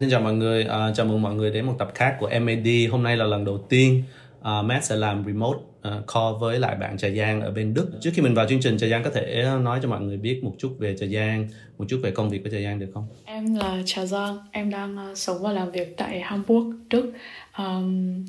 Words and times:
Xin 0.00 0.10
chào 0.10 0.20
mọi 0.20 0.34
người, 0.34 0.64
uh, 0.64 0.96
chào 0.96 1.06
mừng 1.06 1.22
mọi 1.22 1.34
người 1.34 1.50
đến 1.50 1.66
một 1.66 1.74
tập 1.78 1.90
khác 1.94 2.16
của 2.20 2.30
MAD. 2.40 2.68
Hôm 2.90 3.02
nay 3.02 3.16
là 3.16 3.24
lần 3.24 3.44
đầu 3.44 3.58
tiên 3.68 4.02
uh, 4.38 4.44
Matt 4.64 4.84
sẽ 4.84 4.96
làm 4.96 5.24
remote 5.26 5.58
uh, 5.58 6.06
call 6.14 6.36
với 6.40 6.58
lại 6.58 6.76
bạn 6.76 6.98
Trà 6.98 7.08
Giang 7.08 7.40
ở 7.40 7.50
bên 7.50 7.74
Đức. 7.74 7.90
Trước 8.00 8.10
khi 8.14 8.22
mình 8.22 8.34
vào 8.34 8.46
chương 8.48 8.60
trình, 8.60 8.78
Trà 8.78 8.86
Giang 8.86 9.04
có 9.04 9.10
thể 9.10 9.44
nói 9.62 9.80
cho 9.82 9.88
mọi 9.88 10.00
người 10.00 10.16
biết 10.16 10.40
một 10.44 10.54
chút 10.58 10.76
về 10.78 10.96
Trà 10.96 11.06
Giang, 11.06 11.48
một 11.78 11.84
chút 11.88 12.00
về 12.02 12.10
công 12.10 12.30
việc 12.30 12.44
của 12.44 12.50
Trà 12.50 12.60
Giang 12.60 12.78
được 12.78 12.90
không? 12.94 13.06
Em 13.24 13.54
là 13.54 13.82
Trà 13.86 14.06
Giang, 14.06 14.38
em 14.52 14.70
đang 14.70 15.10
uh, 15.10 15.18
sống 15.18 15.36
và 15.42 15.52
làm 15.52 15.70
việc 15.70 15.96
tại 15.96 16.20
Hamburg, 16.20 16.76
Đức. 16.90 17.12
Um, 17.58 18.24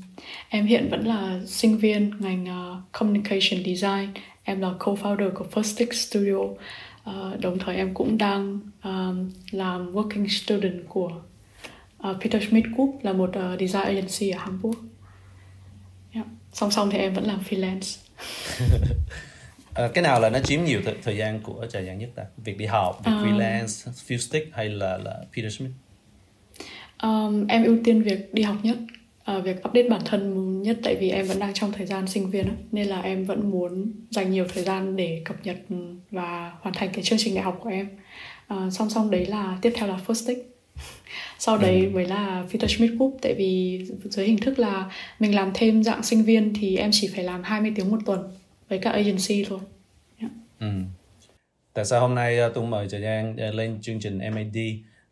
em 0.49 0.65
hiện 0.65 0.87
vẫn 0.91 1.07
là 1.07 1.39
sinh 1.45 1.77
viên 1.77 2.11
ngành 2.19 2.45
uh, 2.45 2.91
Communication 2.91 3.63
Design. 3.65 4.09
Em 4.43 4.61
là 4.61 4.73
co-founder 4.79 5.31
của 5.31 5.45
First 5.53 5.63
Stick 5.63 5.93
Studio. 5.93 6.35
Uh, 6.35 7.39
đồng 7.41 7.59
thời 7.59 7.75
em 7.75 7.93
cũng 7.93 8.17
đang 8.17 8.59
um, 8.83 9.29
làm 9.51 9.93
working 9.93 10.27
student 10.27 10.83
của 10.89 11.11
Peter 12.21 12.43
Schmidt 12.43 12.65
Group 12.75 12.99
là 13.01 13.13
một 13.13 13.29
uh, 13.29 13.59
design 13.59 13.83
agency 13.83 14.29
ở 14.29 14.39
Hamburg. 14.39 14.77
Yeah. 16.13 16.27
Song 16.53 16.71
song 16.71 16.89
thì 16.91 16.97
em 16.97 17.13
vẫn 17.13 17.23
làm 17.23 17.39
freelance. 17.49 17.97
à, 19.73 19.87
cái 19.93 20.03
nào 20.03 20.19
là 20.19 20.29
nó 20.29 20.39
chiếm 20.39 20.63
nhiều 20.63 20.81
th- 20.81 20.95
thời 21.03 21.17
gian 21.17 21.39
của 21.43 21.65
trà 21.69 21.81
giang 21.81 21.97
nhất 21.97 22.09
ta? 22.15 22.23
Việc 22.37 22.57
đi 22.57 22.65
học, 22.65 23.01
việc 23.05 23.11
um, 23.11 23.23
freelance, 23.23 23.91
few 24.07 24.17
stick 24.17 24.53
hay 24.53 24.69
là 24.69 24.97
là 24.97 25.15
Peter 25.35 25.53
Schmidt? 25.53 25.71
Um, 27.03 27.47
em 27.47 27.63
ưu 27.63 27.77
tiên 27.83 28.01
việc 28.01 28.33
đi 28.33 28.43
học 28.43 28.55
nhất, 28.63 28.77
uh, 29.37 29.43
việc 29.43 29.57
update 29.67 29.89
bản 29.89 30.01
thân 30.05 30.61
nhất 30.61 30.77
tại 30.83 30.95
vì 30.95 31.09
em 31.09 31.27
vẫn 31.27 31.39
đang 31.39 31.53
trong 31.53 31.71
thời 31.71 31.85
gian 31.85 32.07
sinh 32.07 32.29
viên 32.29 32.47
đó, 32.47 32.53
nên 32.71 32.87
là 32.87 33.01
em 33.01 33.25
vẫn 33.25 33.49
muốn 33.51 33.91
dành 34.09 34.31
nhiều 34.31 34.45
thời 34.53 34.63
gian 34.63 34.95
để 34.95 35.21
cập 35.25 35.35
nhật 35.45 35.57
và 36.11 36.51
hoàn 36.61 36.75
thành 36.75 36.89
cái 36.93 37.03
chương 37.03 37.19
trình 37.19 37.35
đại 37.35 37.43
học 37.43 37.59
của 37.63 37.69
em. 37.69 37.89
Uh, 38.53 38.73
song 38.73 38.89
song 38.89 39.11
đấy 39.11 39.25
là 39.25 39.57
tiếp 39.61 39.71
theo 39.75 39.87
là 39.87 39.99
first 40.07 40.13
stick 40.13 40.50
sau 41.41 41.57
đấy 41.57 41.81
ừ. 41.85 41.89
mới 41.89 42.05
là 42.05 42.43
Peter 42.51 42.71
Schmidt 42.71 42.91
Group 42.91 43.17
tại 43.21 43.33
vì 43.33 43.81
dưới 44.03 44.25
hình 44.25 44.37
thức 44.37 44.59
là 44.59 44.91
mình 45.19 45.35
làm 45.35 45.51
thêm 45.53 45.83
dạng 45.83 46.03
sinh 46.03 46.23
viên 46.23 46.53
thì 46.59 46.77
em 46.77 46.89
chỉ 46.93 47.07
phải 47.15 47.23
làm 47.23 47.43
20 47.43 47.73
tiếng 47.75 47.91
một 47.91 47.97
tuần 48.05 48.31
với 48.69 48.79
các 48.79 48.91
agency 48.91 49.45
thôi 49.49 49.59
yeah. 50.19 50.31
ừ. 50.59 50.67
tại 51.73 51.85
sao 51.85 52.01
hôm 52.01 52.15
nay 52.15 52.47
uh, 52.47 52.53
Tuân 52.53 52.69
mời 52.69 52.87
Trà 52.89 52.99
Giang 52.99 53.33
uh, 53.33 53.55
lên 53.55 53.77
chương 53.81 53.99
trình 53.99 54.17
MAD 54.17 54.57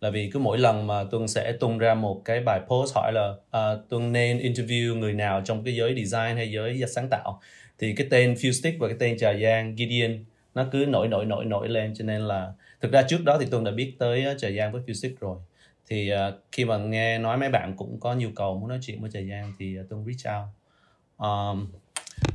là 0.02 0.10
vì 0.10 0.30
cứ 0.34 0.40
mỗi 0.40 0.58
lần 0.58 0.88
mà 0.88 1.04
Tuân 1.04 1.28
sẽ 1.28 1.52
tung 1.60 1.78
ra 1.78 1.94
một 1.94 2.22
cái 2.26 2.42
bài 2.42 2.62
post 2.68 2.96
hỏi 2.96 3.14
là 3.14 3.30
uh, 3.30 3.90
Tuân 3.90 4.12
nên 4.12 4.40
interview 4.40 4.98
người 4.98 5.14
nào 5.14 5.42
trong 5.46 5.64
cái 5.64 5.76
giới 5.76 5.96
design 6.04 6.36
hay 6.36 6.52
giới 6.52 6.82
sáng 6.96 7.10
tạo 7.10 7.42
thì 7.80 7.96
cái 7.96 8.08
tên 8.10 8.34
Fustic 8.34 8.74
và 8.80 8.88
cái 8.88 8.98
tên 9.00 9.18
Trà 9.18 9.34
Giang 9.34 9.76
Gideon 9.78 10.12
nó 10.56 10.66
cứ 10.72 10.86
nổi 10.88 11.08
nổi 11.08 11.26
nổi 11.26 11.46
nổi 11.46 11.70
lên 11.70 11.94
cho 11.96 12.06
nên 12.06 12.22
là 12.22 12.54
thực 12.82 12.92
ra 12.92 13.04
trước 13.10 13.24
đó 13.24 13.38
thì 13.40 13.46
Tuân 13.52 13.64
đã 13.64 13.72
biết 13.72 13.94
tới 14.00 14.26
Trà 14.38 14.50
Giang 14.52 14.72
với 14.72 14.82
Fustic 14.88 15.12
rồi 15.20 15.38
thì 15.90 16.12
uh, 16.14 16.34
khi 16.52 16.66
mà 16.66 16.78
nghe 16.78 17.18
nói 17.18 17.38
mấy 17.38 17.50
bạn 17.50 17.74
cũng 17.78 18.00
có 18.00 18.14
nhu 18.14 18.30
cầu 18.36 18.60
muốn 18.60 18.70
nói 18.70 18.80
chuyện 18.82 19.02
với 19.02 19.12
Trà 19.12 19.20
Giang 19.30 19.54
thì 19.60 19.80
uh, 19.80 19.86
tôi 19.90 20.00
reach 20.06 20.38
out 20.38 20.50
um, 21.18 21.68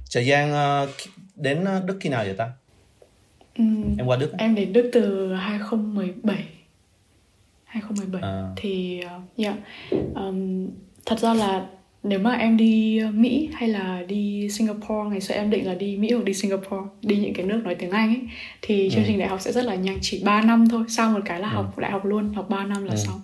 Trà 0.08 0.20
Giang 0.20 0.52
uh, 0.84 0.88
đến 1.36 1.64
Đức 1.86 1.98
khi 2.00 2.08
nào 2.08 2.24
vậy 2.24 2.34
ta? 2.34 2.52
Ừ, 3.58 3.64
em 3.98 4.06
qua 4.06 4.16
Đức? 4.16 4.32
Em 4.38 4.54
đến 4.54 4.72
Đức 4.72 4.90
từ 4.92 5.34
2017 5.34 6.44
2017 7.64 8.22
à. 8.22 8.52
thì 8.56 9.02
uh, 9.04 9.38
yeah. 9.38 9.56
um, 10.14 10.70
thật 11.06 11.18
ra 11.18 11.34
là 11.34 11.66
nếu 12.04 12.18
mà 12.18 12.34
em 12.34 12.56
đi 12.56 13.00
Mỹ 13.12 13.48
hay 13.52 13.68
là 13.68 14.02
đi 14.08 14.48
Singapore 14.50 15.10
ngày 15.10 15.20
xưa 15.20 15.34
em 15.34 15.50
định 15.50 15.66
là 15.66 15.74
đi 15.74 15.96
Mỹ 15.96 16.12
hoặc 16.12 16.24
đi 16.24 16.34
Singapore 16.34 16.90
đi 17.02 17.16
những 17.16 17.34
cái 17.34 17.46
nước 17.46 17.60
nói 17.64 17.74
tiếng 17.74 17.90
Anh 17.90 18.08
ấy 18.08 18.20
thì 18.62 18.90
chương 18.92 19.04
ừ. 19.04 19.06
trình 19.08 19.18
đại 19.18 19.28
học 19.28 19.40
sẽ 19.40 19.52
rất 19.52 19.64
là 19.64 19.74
nhanh 19.74 19.98
chỉ 20.00 20.22
3 20.24 20.40
năm 20.40 20.68
thôi 20.68 20.84
sau 20.88 21.10
một 21.10 21.20
cái 21.24 21.40
là 21.40 21.50
ừ. 21.50 21.54
học 21.54 21.78
đại 21.78 21.90
học 21.90 22.04
luôn 22.04 22.34
học 22.34 22.48
3 22.48 22.64
năm 22.64 22.84
là 22.84 22.92
ừ. 22.92 22.96
xong 22.96 23.20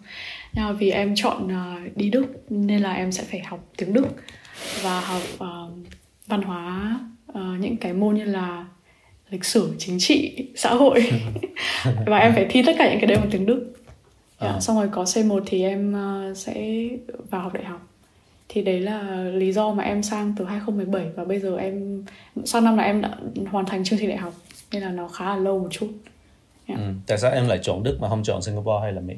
nhưng 0.52 0.64
mà 0.64 0.72
vì 0.72 0.90
em 0.90 1.14
chọn 1.14 1.46
uh, 1.46 1.96
đi 1.96 2.10
Đức 2.10 2.26
nên 2.50 2.82
là 2.82 2.92
em 2.92 3.12
sẽ 3.12 3.24
phải 3.30 3.40
học 3.40 3.68
tiếng 3.76 3.92
Đức 3.92 4.06
và 4.82 5.00
học 5.00 5.22
uh, 5.34 5.72
văn 6.26 6.42
hóa 6.42 7.00
uh, 7.32 7.60
những 7.60 7.76
cái 7.76 7.92
môn 7.92 8.14
như 8.14 8.24
là 8.24 8.66
lịch 9.30 9.44
sử 9.44 9.74
chính 9.78 9.96
trị 9.98 10.48
xã 10.54 10.74
hội 10.74 11.10
và 12.06 12.18
em 12.18 12.32
phải 12.34 12.46
thi 12.50 12.62
tất 12.66 12.72
cả 12.78 12.90
những 12.90 13.00
cái 13.00 13.06
đấy 13.06 13.18
bằng 13.18 13.30
tiếng 13.30 13.46
Đức 13.46 13.72
yeah, 14.38 14.54
à. 14.54 14.60
xong 14.60 14.76
rồi 14.76 14.88
có 14.92 15.04
C1 15.04 15.40
thì 15.46 15.62
em 15.62 15.94
uh, 16.30 16.36
sẽ 16.36 16.88
vào 17.30 17.42
học 17.42 17.54
đại 17.54 17.64
học 17.64 17.89
thì 18.52 18.62
đấy 18.62 18.80
là 18.80 19.22
lý 19.22 19.52
do 19.52 19.72
mà 19.72 19.84
em 19.84 20.02
sang 20.02 20.32
từ 20.36 20.44
2017 20.44 21.06
và 21.16 21.24
bây 21.24 21.40
giờ 21.40 21.56
em 21.56 22.04
sau 22.44 22.60
năm 22.60 22.76
là 22.76 22.82
em 22.82 23.02
đã 23.02 23.16
hoàn 23.50 23.66
thành 23.66 23.84
chương 23.84 23.98
trình 23.98 24.08
đại 24.08 24.18
học 24.18 24.34
nên 24.72 24.82
là 24.82 24.90
nó 24.90 25.08
khá 25.08 25.24
là 25.24 25.36
lâu 25.36 25.58
một 25.58 25.68
chút 25.70 25.88
yeah. 26.66 26.80
ừ. 26.80 26.86
tại 27.06 27.18
sao 27.18 27.32
em 27.32 27.48
lại 27.48 27.58
chọn 27.62 27.82
Đức 27.82 27.98
mà 28.00 28.08
không 28.08 28.22
chọn 28.22 28.42
Singapore 28.42 28.78
hay 28.82 28.92
là 28.92 29.00
Mỹ 29.00 29.14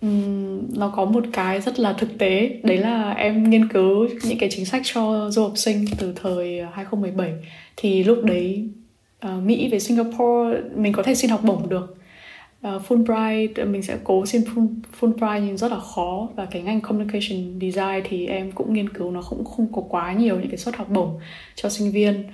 um, 0.00 0.78
nó 0.78 0.88
có 0.88 1.04
một 1.04 1.24
cái 1.32 1.60
rất 1.60 1.78
là 1.78 1.92
thực 1.92 2.18
tế 2.18 2.60
đấy 2.62 2.78
là 2.78 3.12
em 3.12 3.50
nghiên 3.50 3.68
cứu 3.68 4.08
những 4.24 4.38
cái 4.38 4.48
chính 4.52 4.64
sách 4.64 4.82
cho 4.84 5.30
du 5.30 5.42
học 5.42 5.52
sinh 5.56 5.84
từ 5.98 6.12
thời 6.22 6.62
2017 6.72 7.32
thì 7.76 8.04
lúc 8.04 8.18
đấy 8.24 8.68
uh, 9.26 9.42
Mỹ 9.42 9.68
với 9.70 9.80
Singapore 9.80 10.60
mình 10.74 10.92
có 10.92 11.02
thể 11.02 11.14
xin 11.14 11.30
học 11.30 11.40
bổng 11.44 11.68
được 11.68 11.96
uh, 12.68 12.82
Fulbright 12.88 13.66
mình 13.66 13.82
sẽ 13.82 13.98
cố 14.04 14.26
xin 14.26 14.42
full, 14.42 14.68
Fulbright 15.00 15.40
nhưng 15.40 15.56
rất 15.56 15.70
là 15.72 15.78
khó. 15.78 16.28
Và 16.36 16.46
cái 16.46 16.62
ngành 16.62 16.80
communication 16.80 17.60
design 17.60 18.02
thì 18.04 18.26
em 18.26 18.52
cũng 18.52 18.72
nghiên 18.72 18.88
cứu 18.88 19.10
nó 19.10 19.22
cũng 19.30 19.44
không 19.44 19.72
có 19.72 19.82
quá 19.88 20.12
nhiều 20.12 20.40
những 20.40 20.48
cái 20.48 20.58
suất 20.58 20.76
học 20.76 20.90
bổng 20.90 21.18
cho 21.54 21.68
sinh 21.68 21.90
viên. 21.90 22.24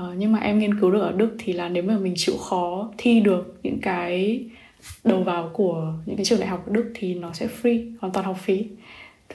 Uh, 0.00 0.16
nhưng 0.16 0.32
mà 0.32 0.38
em 0.38 0.58
nghiên 0.58 0.80
cứu 0.80 0.90
được 0.90 1.00
ở 1.00 1.12
Đức 1.12 1.36
thì 1.38 1.52
là 1.52 1.68
nếu 1.68 1.82
mà 1.82 1.98
mình 1.98 2.14
chịu 2.16 2.36
khó 2.36 2.90
thi 2.98 3.20
được 3.20 3.58
những 3.62 3.80
cái 3.80 4.44
đầu 5.04 5.22
vào 5.22 5.50
của 5.52 5.92
những 6.06 6.16
cái 6.16 6.24
trường 6.24 6.40
đại 6.40 6.48
học 6.48 6.66
ở 6.66 6.72
Đức 6.72 6.92
thì 6.94 7.14
nó 7.14 7.32
sẽ 7.32 7.48
free 7.62 7.92
hoàn 8.00 8.12
toàn 8.12 8.26
học 8.26 8.36
phí. 8.40 8.64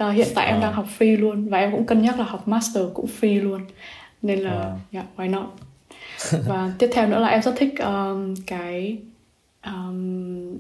Uh, 0.03 0.13
hiện 0.13 0.27
tại 0.35 0.47
em 0.47 0.61
đang 0.61 0.73
học 0.73 0.85
free 0.99 1.19
luôn 1.19 1.49
và 1.49 1.59
em 1.59 1.71
cũng 1.71 1.85
cân 1.85 2.01
nhắc 2.01 2.19
là 2.19 2.25
học 2.25 2.47
master 2.47 2.83
cũng 2.93 3.05
free 3.21 3.43
luôn. 3.43 3.61
Nên 4.21 4.39
là 4.39 4.77
yeah, 4.91 5.05
why 5.17 5.29
not? 5.29 5.45
Và 6.47 6.73
tiếp 6.79 6.89
theo 6.93 7.07
nữa 7.07 7.19
là 7.19 7.27
em 7.27 7.41
rất 7.41 7.53
thích 7.57 7.73
um, 7.79 8.35
cái 8.47 8.97
um, 9.65 10.57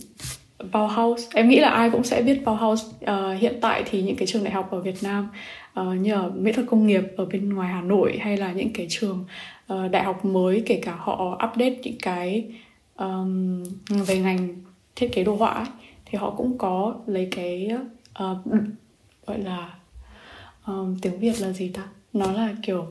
Bauhaus. 0.71 1.29
Em 1.33 1.49
nghĩ 1.49 1.59
là 1.59 1.69
ai 1.69 1.89
cũng 1.89 2.03
sẽ 2.03 2.21
biết 2.21 2.45
Bauhaus 2.45 2.85
uh, 2.85 3.39
hiện 3.39 3.57
tại 3.61 3.83
thì 3.89 4.01
những 4.01 4.15
cái 4.15 4.27
trường 4.27 4.43
đại 4.43 4.53
học 4.53 4.71
ở 4.71 4.81
Việt 4.81 5.03
Nam 5.03 5.27
uh, 5.79 5.99
như 5.99 6.13
ở 6.13 6.31
mỹ 6.35 6.51
thuật 6.51 6.67
công 6.69 6.87
nghiệp 6.87 7.03
ở 7.17 7.25
bên 7.25 7.53
ngoài 7.53 7.69
Hà 7.73 7.81
Nội 7.81 8.17
hay 8.21 8.37
là 8.37 8.51
những 8.51 8.73
cái 8.73 8.87
trường 8.89 9.25
uh, 9.73 9.91
đại 9.91 10.03
học 10.03 10.25
mới 10.25 10.63
kể 10.65 10.79
cả 10.83 10.95
họ 10.99 11.41
update 11.47 11.75
những 11.83 11.97
cái 12.01 12.45
um, 12.95 13.63
về 13.87 14.17
ngành 14.17 14.47
thiết 14.95 15.13
kế 15.13 15.23
đồ 15.23 15.35
họa 15.35 15.51
ấy, 15.51 15.65
thì 16.05 16.17
họ 16.17 16.29
cũng 16.37 16.57
có 16.57 16.95
lấy 17.07 17.27
cái 17.31 17.71
uh, 18.23 18.37
gọi 19.25 19.39
là 19.39 19.73
um, 20.67 20.97
tiếng 21.01 21.19
Việt 21.19 21.41
là 21.41 21.51
gì 21.51 21.69
ta? 21.69 21.87
Nó 22.13 22.31
là 22.31 22.55
kiểu 22.61 22.85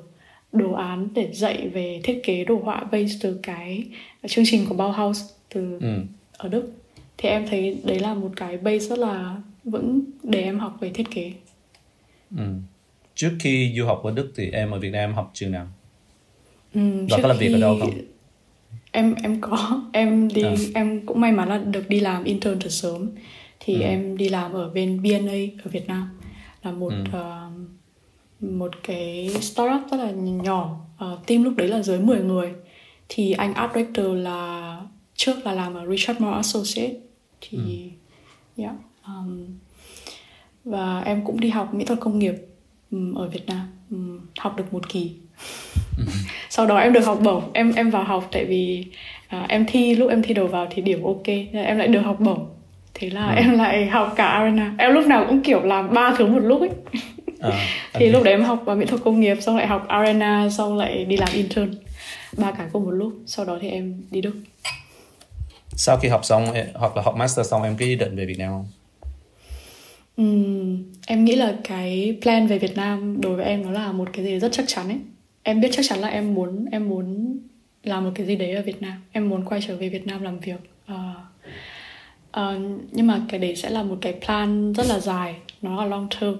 đồ 0.52 0.72
án 0.72 1.08
để 1.14 1.30
dạy 1.32 1.68
về 1.68 2.00
thiết 2.04 2.20
kế 2.24 2.44
đồ 2.44 2.60
họa 2.64 2.84
based 2.92 3.22
từ 3.22 3.40
cái 3.42 3.84
chương 4.28 4.44
trình 4.46 4.66
của 4.68 4.74
Bauhaus 4.74 5.33
từ 5.48 5.78
ừ. 5.80 6.00
ở 6.32 6.48
Đức 6.48 6.72
thì 7.16 7.28
em 7.28 7.46
thấy 7.48 7.80
đấy 7.84 7.98
là 7.98 8.14
một 8.14 8.30
cái 8.36 8.58
base 8.58 8.78
rất 8.78 8.98
là 8.98 9.36
vững 9.64 10.00
để 10.22 10.42
em 10.42 10.58
học 10.58 10.76
về 10.80 10.90
thiết 10.90 11.10
kế 11.10 11.32
ừ. 12.36 12.44
trước 13.14 13.30
khi 13.40 13.74
du 13.76 13.84
học 13.84 14.00
ở 14.04 14.10
Đức 14.10 14.32
thì 14.36 14.50
em 14.50 14.70
ở 14.70 14.78
Việt 14.78 14.90
Nam 14.90 15.14
học 15.14 15.30
trường 15.34 15.52
nào 15.52 15.66
ừ, 16.74 16.80
và 17.10 17.18
có 17.22 17.28
làm 17.28 17.38
việc 17.38 17.52
ở 17.52 17.60
đâu 17.60 17.76
không 17.80 17.90
em 18.92 19.14
em 19.22 19.40
có 19.40 19.82
em 19.92 20.28
đi 20.28 20.42
à. 20.42 20.54
em 20.74 21.06
cũng 21.06 21.20
may 21.20 21.32
mắn 21.32 21.48
là 21.48 21.58
được 21.58 21.88
đi 21.88 22.00
làm 22.00 22.24
intern 22.24 22.58
từ 22.58 22.68
sớm 22.68 23.10
thì 23.60 23.74
ừ. 23.74 23.80
em 23.80 24.16
đi 24.16 24.28
làm 24.28 24.52
ở 24.52 24.70
bên 24.70 25.02
BNA 25.02 25.62
ở 25.64 25.70
Việt 25.70 25.88
Nam 25.88 26.18
là 26.62 26.72
một 26.72 26.92
ừ. 27.12 27.18
uh, 27.18 27.54
một 28.40 28.72
cái 28.82 29.30
startup 29.40 29.90
rất 29.90 29.96
là 29.96 30.10
nhỏ 30.10 30.80
uh, 31.04 31.26
team 31.26 31.42
lúc 31.42 31.56
đấy 31.56 31.68
là 31.68 31.82
dưới 31.82 31.98
10 32.00 32.20
người 32.20 32.52
thì 33.08 33.32
anh 33.32 33.54
art 33.54 33.72
director 33.74 34.06
là 34.06 34.80
trước 35.16 35.46
là 35.46 35.52
làm 35.52 35.74
ở 35.74 35.86
Richard 35.90 36.20
Moore 36.20 36.36
Associate. 36.36 36.94
Thì 37.40 37.58
ừ. 38.56 38.62
yeah, 38.62 38.74
um, 39.06 39.46
và 40.64 41.00
em 41.00 41.24
cũng 41.24 41.40
đi 41.40 41.50
học 41.50 41.74
mỹ 41.74 41.84
thuật 41.84 42.00
công 42.00 42.18
nghiệp 42.18 42.34
um, 42.90 43.14
ở 43.14 43.28
Việt 43.28 43.46
Nam 43.46 43.66
um, 43.90 44.20
học 44.38 44.56
được 44.56 44.72
một 44.72 44.88
kỳ. 44.88 45.12
Ừ. 45.98 46.04
sau 46.50 46.66
đó 46.66 46.76
em 46.76 46.92
được 46.92 47.06
học 47.06 47.18
bổng 47.22 47.42
em 47.52 47.72
em 47.72 47.90
vào 47.90 48.04
học 48.04 48.28
tại 48.32 48.44
vì 48.44 48.84
uh, 49.36 49.48
em 49.48 49.64
thi 49.68 49.94
lúc 49.94 50.10
em 50.10 50.22
thi 50.22 50.34
đầu 50.34 50.46
vào 50.46 50.66
thì 50.70 50.82
điểm 50.82 51.02
ok 51.02 51.26
nên 51.26 51.64
em 51.64 51.78
lại 51.78 51.88
được 51.88 52.00
học 52.00 52.20
bổng. 52.20 52.46
Thế 52.94 53.10
là 53.10 53.28
ừ. 53.28 53.34
em 53.36 53.58
lại 53.58 53.86
học 53.86 54.12
cả 54.16 54.26
arena. 54.26 54.74
Em 54.78 54.92
lúc 54.92 55.06
nào 55.06 55.24
cũng 55.28 55.42
kiểu 55.42 55.62
làm 55.62 55.94
ba 55.94 56.14
thứ 56.18 56.26
một 56.26 56.40
lúc 56.42 56.60
ấy. 56.60 56.70
À, 57.40 57.50
thì 57.92 58.08
lúc 58.08 58.22
đấy 58.22 58.34
em 58.34 58.42
học 58.42 58.62
vào 58.64 58.76
mỹ 58.76 58.86
thuật 58.86 59.00
công 59.04 59.20
nghiệp 59.20 59.36
xong 59.40 59.56
lại 59.56 59.66
học 59.66 59.88
arena 59.88 60.48
xong 60.50 60.76
lại 60.76 61.04
đi 61.04 61.16
làm 61.16 61.28
intern 61.32 61.74
ba 62.38 62.52
cái 62.52 62.66
cùng 62.72 62.84
một 62.84 62.90
lúc. 62.90 63.12
Sau 63.26 63.44
đó 63.44 63.58
thì 63.60 63.68
em 63.68 64.02
đi 64.10 64.20
đức 64.20 64.34
sau 65.76 65.96
khi 65.96 66.08
học 66.08 66.24
xong 66.24 66.46
hoặc 66.74 66.96
là 66.96 67.02
học 67.02 67.16
master 67.16 67.46
xong 67.46 67.62
em 67.62 67.76
có 67.76 67.84
ý 67.84 67.96
định 67.96 68.16
về 68.16 68.26
Việt 68.26 68.38
Nam 68.38 68.50
không? 68.52 68.66
Uhm, 70.22 70.82
em 71.06 71.24
nghĩ 71.24 71.36
là 71.36 71.54
cái 71.64 72.18
plan 72.22 72.46
về 72.46 72.58
Việt 72.58 72.76
Nam 72.76 73.20
đối 73.20 73.36
với 73.36 73.44
em 73.44 73.62
nó 73.62 73.70
là 73.70 73.92
một 73.92 74.08
cái 74.12 74.24
gì 74.24 74.38
rất 74.38 74.52
chắc 74.52 74.64
chắn 74.68 74.88
ấy. 74.88 74.98
Em 75.42 75.60
biết 75.60 75.68
chắc 75.72 75.84
chắn 75.88 75.98
là 75.98 76.08
em 76.08 76.34
muốn 76.34 76.66
em 76.72 76.88
muốn 76.88 77.38
làm 77.82 78.04
một 78.04 78.10
cái 78.14 78.26
gì 78.26 78.36
đấy 78.36 78.52
ở 78.52 78.62
Việt 78.62 78.82
Nam. 78.82 79.02
Em 79.12 79.28
muốn 79.28 79.44
quay 79.44 79.60
trở 79.66 79.76
về 79.76 79.88
Việt 79.88 80.06
Nam 80.06 80.22
làm 80.22 80.38
việc. 80.38 80.60
Uh, 80.92 80.98
uh, 82.40 82.80
nhưng 82.92 83.06
mà 83.06 83.20
cái 83.28 83.40
đấy 83.40 83.56
sẽ 83.56 83.70
là 83.70 83.82
một 83.82 83.98
cái 84.00 84.14
plan 84.26 84.72
rất 84.72 84.86
là 84.86 84.98
dài 84.98 85.34
nó 85.62 85.76
là 85.76 85.84
long 85.84 86.08
term 86.20 86.34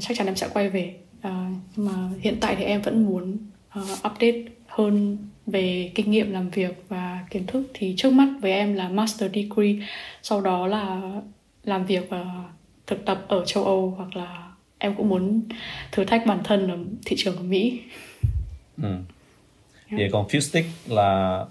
chắc 0.00 0.16
chắn 0.16 0.26
em 0.26 0.36
sẽ 0.36 0.48
quay 0.54 0.68
về 0.70 0.94
uh, 1.18 1.32
nhưng 1.76 1.86
mà 1.86 1.92
hiện 2.20 2.36
tại 2.40 2.56
thì 2.56 2.64
em 2.64 2.82
vẫn 2.82 3.06
muốn 3.06 3.38
uh, 3.80 4.06
update 4.06 4.42
hơn 4.66 5.18
về 5.50 5.92
kinh 5.94 6.10
nghiệm 6.10 6.32
làm 6.32 6.50
việc 6.50 6.84
và 6.88 7.26
kiến 7.30 7.46
thức 7.46 7.62
thì 7.74 7.94
trước 7.96 8.12
mắt 8.12 8.28
với 8.40 8.52
em 8.52 8.74
là 8.74 8.88
master 8.88 9.32
degree 9.34 9.74
sau 10.22 10.40
đó 10.40 10.66
là 10.66 11.00
làm 11.64 11.86
việc 11.86 12.10
và 12.10 12.24
thực 12.86 13.04
tập 13.04 13.24
ở 13.28 13.44
châu 13.44 13.64
Âu 13.64 13.94
hoặc 13.96 14.16
là 14.16 14.52
em 14.78 14.94
cũng 14.94 15.08
muốn 15.08 15.42
thử 15.92 16.04
thách 16.04 16.26
bản 16.26 16.40
thân 16.44 16.70
ở 16.70 16.76
thị 17.06 17.16
trường 17.18 17.36
của 17.36 17.42
Mỹ. 17.42 17.80
Ừ. 18.82 18.96
Vậy 19.90 20.08
còn 20.12 20.26
Fustick 20.26 20.64
là 20.86 21.44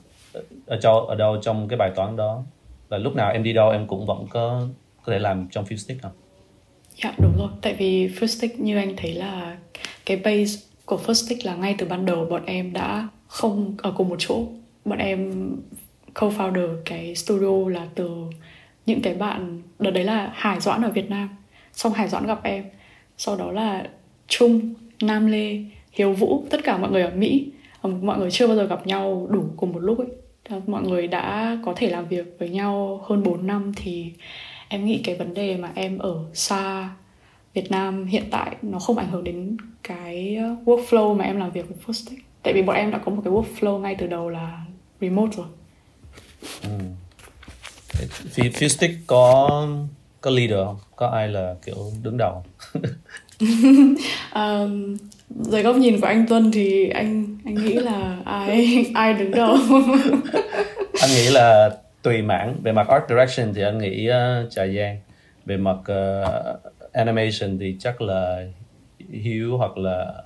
ở 0.66 0.80
châu 0.82 1.00
ở 1.00 1.16
đâu 1.16 1.38
trong 1.42 1.68
cái 1.68 1.78
bài 1.78 1.92
toán 1.96 2.16
đó 2.16 2.44
là 2.90 2.98
lúc 2.98 3.16
nào 3.16 3.32
em 3.32 3.44
đi 3.44 3.54
đâu 3.54 3.70
em 3.70 3.88
cũng 3.88 4.06
vẫn 4.06 4.26
có 4.30 4.68
có 5.04 5.14
thể 5.14 5.20
làm 5.20 5.48
trong 5.52 5.66
Fustick 5.66 5.96
không? 6.02 6.12
Dạ 7.04 7.14
đúng 7.18 7.38
rồi, 7.38 7.50
tại 7.62 7.74
vì 7.74 8.08
Fustick 8.08 8.50
như 8.58 8.78
anh 8.78 8.96
thấy 8.98 9.14
là 9.14 9.58
cái 10.06 10.18
base 10.18 10.67
của 10.88 11.00
Fustick 11.06 11.38
là 11.44 11.56
ngay 11.56 11.76
từ 11.78 11.86
ban 11.86 12.06
đầu 12.06 12.26
bọn 12.26 12.46
em 12.46 12.74
đã 12.74 13.08
không 13.28 13.76
ở 13.78 13.94
cùng 13.98 14.10
một 14.10 14.16
chỗ. 14.20 14.46
Bọn 14.86 14.98
em 14.98 15.52
co-founder 16.14 16.76
cái 16.86 17.16
studio 17.16 17.70
là 17.70 17.88
từ 17.96 18.10
những 18.86 19.02
cái 19.02 19.14
bạn, 19.14 19.62
đợt 19.80 19.92
đấy 19.92 20.04
là 20.04 20.32
Hải 20.34 20.60
Doãn 20.60 20.82
ở 20.82 20.90
Việt 20.90 21.10
Nam. 21.10 21.30
Xong 21.74 21.94
Hải 21.94 22.08
Doãn 22.08 22.26
gặp 22.26 22.44
em. 22.44 22.66
Sau 23.18 23.36
đó 23.36 23.52
là 23.52 23.90
Trung, 24.28 24.74
Nam 25.02 25.28
Lê, 25.28 25.60
Hiếu 25.92 26.14
Vũ, 26.14 26.44
tất 26.50 26.64
cả 26.64 26.78
mọi 26.78 26.92
người 26.92 27.02
ở 27.02 27.12
Mỹ. 27.16 27.52
Ờ, 27.82 27.90
mọi 27.90 28.20
người 28.20 28.32
chưa 28.32 28.48
bao 28.48 28.56
giờ 28.56 28.66
gặp 28.66 28.88
nhau 28.88 29.28
đủ 29.30 29.46
cùng 29.58 29.74
một 29.74 29.80
lúc 29.80 29.98
ấy. 30.00 30.08
Mọi 30.68 30.84
người 30.84 31.08
đã 31.08 31.58
có 31.66 31.74
thể 31.76 31.90
làm 31.90 32.08
việc 32.08 32.36
với 32.40 32.50
nhau 32.50 33.02
hơn 33.08 33.24
4 33.24 33.48
năm 33.48 33.74
thì 33.76 34.12
em 34.68 34.86
nghĩ 34.86 35.02
cái 35.04 35.16
vấn 35.16 35.34
đề 35.34 35.58
mà 35.58 35.72
em 35.76 35.98
ở 35.98 36.16
xa 36.34 36.90
Việt 37.58 37.72
Nam 37.72 38.06
hiện 38.06 38.24
tại 38.32 38.56
nó 38.62 38.80
không 38.80 38.98
ảnh 38.98 39.10
hưởng 39.12 39.24
đến 39.24 39.58
cái 39.84 40.38
workflow 40.66 41.16
mà 41.16 41.26
em 41.26 41.38
làm 41.38 41.52
việc 41.52 41.66
với 41.70 41.78
Fullstack 41.86 42.18
tại 42.44 42.54
vì 42.54 42.62
bọn 42.62 42.76
em 42.76 42.92
đã 42.92 42.98
có 42.98 43.12
một 43.12 43.22
cái 43.26 43.34
workflow 43.34 43.78
ngay 43.78 43.96
từ 44.00 44.08
đầu 44.08 44.30
là 44.30 44.66
remote 45.02 45.32
rồi 45.38 45.48
ừ. 46.64 46.70
Stick 48.68 48.94
có 49.08 49.50
có 50.22 50.32
leader 50.32 50.58
không? 50.66 50.78
Có 50.96 51.08
ai 51.08 51.28
là 51.28 51.56
kiểu 51.66 51.76
đứng 52.04 52.18
đầu? 52.18 52.44
um, 54.36 54.98
dưới 55.30 55.64
góc 55.64 55.76
nhìn 55.76 56.02
của 56.02 56.08
anh 56.08 56.28
Tuân 56.28 56.52
thì 56.52 56.90
anh 56.90 57.38
anh 57.46 57.56
nghĩ 57.56 57.74
là 57.74 58.18
ai 58.26 58.86
ai 58.96 59.14
đứng 59.14 59.32
đầu? 59.32 59.56
anh 61.02 61.10
nghĩ 61.10 61.30
là 61.30 61.78
tùy 62.02 62.22
mảng 62.22 62.56
về 62.64 62.72
mặt 62.72 62.88
art 62.88 63.04
direction 63.10 63.54
thì 63.54 63.62
anh 63.62 63.78
nghĩ 63.78 64.10
uh, 64.10 64.52
Trà 64.52 64.68
Giang 64.68 64.98
về 65.46 65.58
mặt 65.58 65.78
uh, 65.80 66.77
animation 66.98 67.60
thì 67.60 67.76
chắc 67.80 68.02
là 68.02 68.48
Hiếu 69.10 69.58
hoặc 69.58 69.78
là 69.78 70.24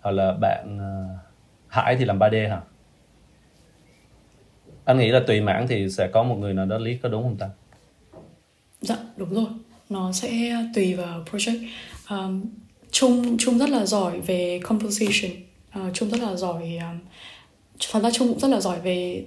hoặc 0.00 0.10
là 0.10 0.32
bạn 0.32 0.78
uh, 0.78 1.20
Hải 1.68 1.96
thì 1.96 2.04
làm 2.04 2.18
3D 2.18 2.48
hả? 2.48 2.60
Anh 4.84 4.98
nghĩ 4.98 5.08
là 5.08 5.20
tùy 5.26 5.40
mảng 5.40 5.68
thì 5.68 5.88
sẽ 5.90 6.08
có 6.12 6.22
một 6.22 6.34
người 6.34 6.54
nào 6.54 6.66
đó 6.66 6.78
lý 6.78 6.96
có 6.96 7.08
đúng 7.08 7.22
không 7.22 7.36
ta? 7.36 7.48
Dạ 8.80 8.96
đúng 9.16 9.34
rồi 9.34 9.46
Nó 9.88 10.12
sẽ 10.12 10.56
tùy 10.74 10.94
vào 10.94 11.24
project 11.30 11.66
um, 12.10 12.44
Trung, 12.90 13.36
Trung 13.38 13.58
rất 13.58 13.68
là 13.68 13.86
giỏi 13.86 14.20
về 14.20 14.60
composition 14.64 15.30
uh, 15.78 15.94
Trung 15.94 16.10
rất 16.10 16.20
là 16.22 16.36
giỏi 16.36 16.78
um, 16.80 16.98
Thật 17.92 18.00
ra 18.02 18.10
Trung 18.10 18.28
cũng 18.28 18.38
rất 18.38 18.48
là 18.48 18.60
giỏi 18.60 18.80
về 18.80 19.24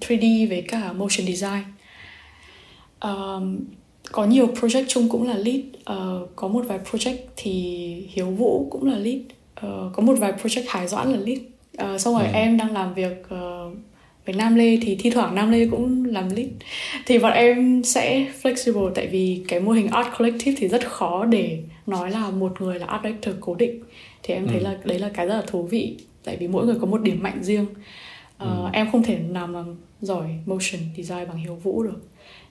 3D 0.00 0.48
về 0.50 0.64
cả 0.68 0.92
motion 0.92 1.26
design 1.26 1.64
um, 3.00 3.58
có 4.12 4.24
nhiều 4.24 4.46
project 4.46 4.84
Trung 4.88 5.08
cũng 5.08 5.28
là 5.28 5.36
lead. 5.36 5.60
Uh, 5.60 6.30
Có 6.36 6.48
một 6.48 6.64
vài 6.68 6.78
project 6.90 7.16
thì 7.36 7.52
Hiếu 8.10 8.26
Vũ 8.26 8.68
cũng 8.70 8.86
là 8.86 8.98
lead. 8.98 9.18
Uh, 9.66 9.92
Có 9.94 10.02
một 10.02 10.14
vài 10.18 10.32
project 10.42 10.64
Hải 10.68 10.88
Doãn 10.88 11.12
là 11.12 11.18
lead. 11.18 11.38
Uh, 11.94 12.00
Xong 12.00 12.14
rồi 12.14 12.26
ừ. 12.26 12.32
em 12.32 12.56
đang 12.56 12.72
làm 12.72 12.94
việc 12.94 13.22
uh, 13.34 13.76
với 14.26 14.34
Nam 14.34 14.54
Lê 14.54 14.78
thì 14.82 14.96
thi 14.96 15.10
thoảng 15.10 15.34
Nam 15.34 15.50
Lê 15.50 15.66
cũng 15.70 16.04
làm 16.04 16.30
lead. 16.30 16.48
Thì 17.06 17.18
bọn 17.18 17.32
em 17.32 17.82
sẽ 17.84 18.26
flexible 18.42 18.90
tại 18.94 19.06
vì 19.06 19.44
cái 19.48 19.60
mô 19.60 19.72
hình 19.72 19.88
art 19.88 20.08
collective 20.18 20.56
thì 20.58 20.68
rất 20.68 20.86
khó 20.86 21.24
để 21.24 21.58
nói 21.86 22.10
là 22.10 22.30
một 22.30 22.60
người 22.60 22.78
là 22.78 22.86
art 22.86 23.02
director 23.04 23.34
cố 23.40 23.54
định. 23.54 23.82
Thì 24.22 24.34
em 24.34 24.46
thấy 24.46 24.58
ừ. 24.58 24.64
là 24.64 24.78
đấy 24.84 24.98
là 24.98 25.08
cái 25.14 25.26
rất 25.26 25.34
là 25.34 25.42
thú 25.46 25.62
vị 25.62 25.96
tại 26.24 26.36
vì 26.36 26.48
mỗi 26.48 26.66
người 26.66 26.76
có 26.80 26.86
một 26.86 27.02
điểm 27.02 27.22
mạnh 27.22 27.38
riêng. 27.42 27.62
Uh, 27.64 27.70
ừ. 28.38 28.48
em 28.72 28.90
không 28.92 29.02
thể 29.02 29.18
nào 29.18 29.46
mà 29.46 29.64
giỏi 30.00 30.26
motion 30.46 30.80
design 30.96 31.28
bằng 31.28 31.36
Hiếu 31.36 31.54
Vũ 31.54 31.82
được 31.82 32.00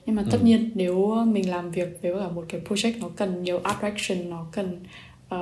nhưng 0.06 0.16
mà 0.16 0.24
tất 0.30 0.38
ừ. 0.40 0.44
nhiên 0.44 0.70
nếu 0.74 1.24
mình 1.26 1.50
làm 1.50 1.70
việc 1.70 1.98
với 2.02 2.12
cả 2.20 2.28
một 2.28 2.44
cái 2.48 2.60
project 2.68 3.00
nó 3.00 3.08
cần 3.16 3.42
nhiều 3.42 3.60
art 3.64 3.78
direction 3.82 4.30
nó 4.30 4.46
cần 4.52 4.80
uh, 5.34 5.38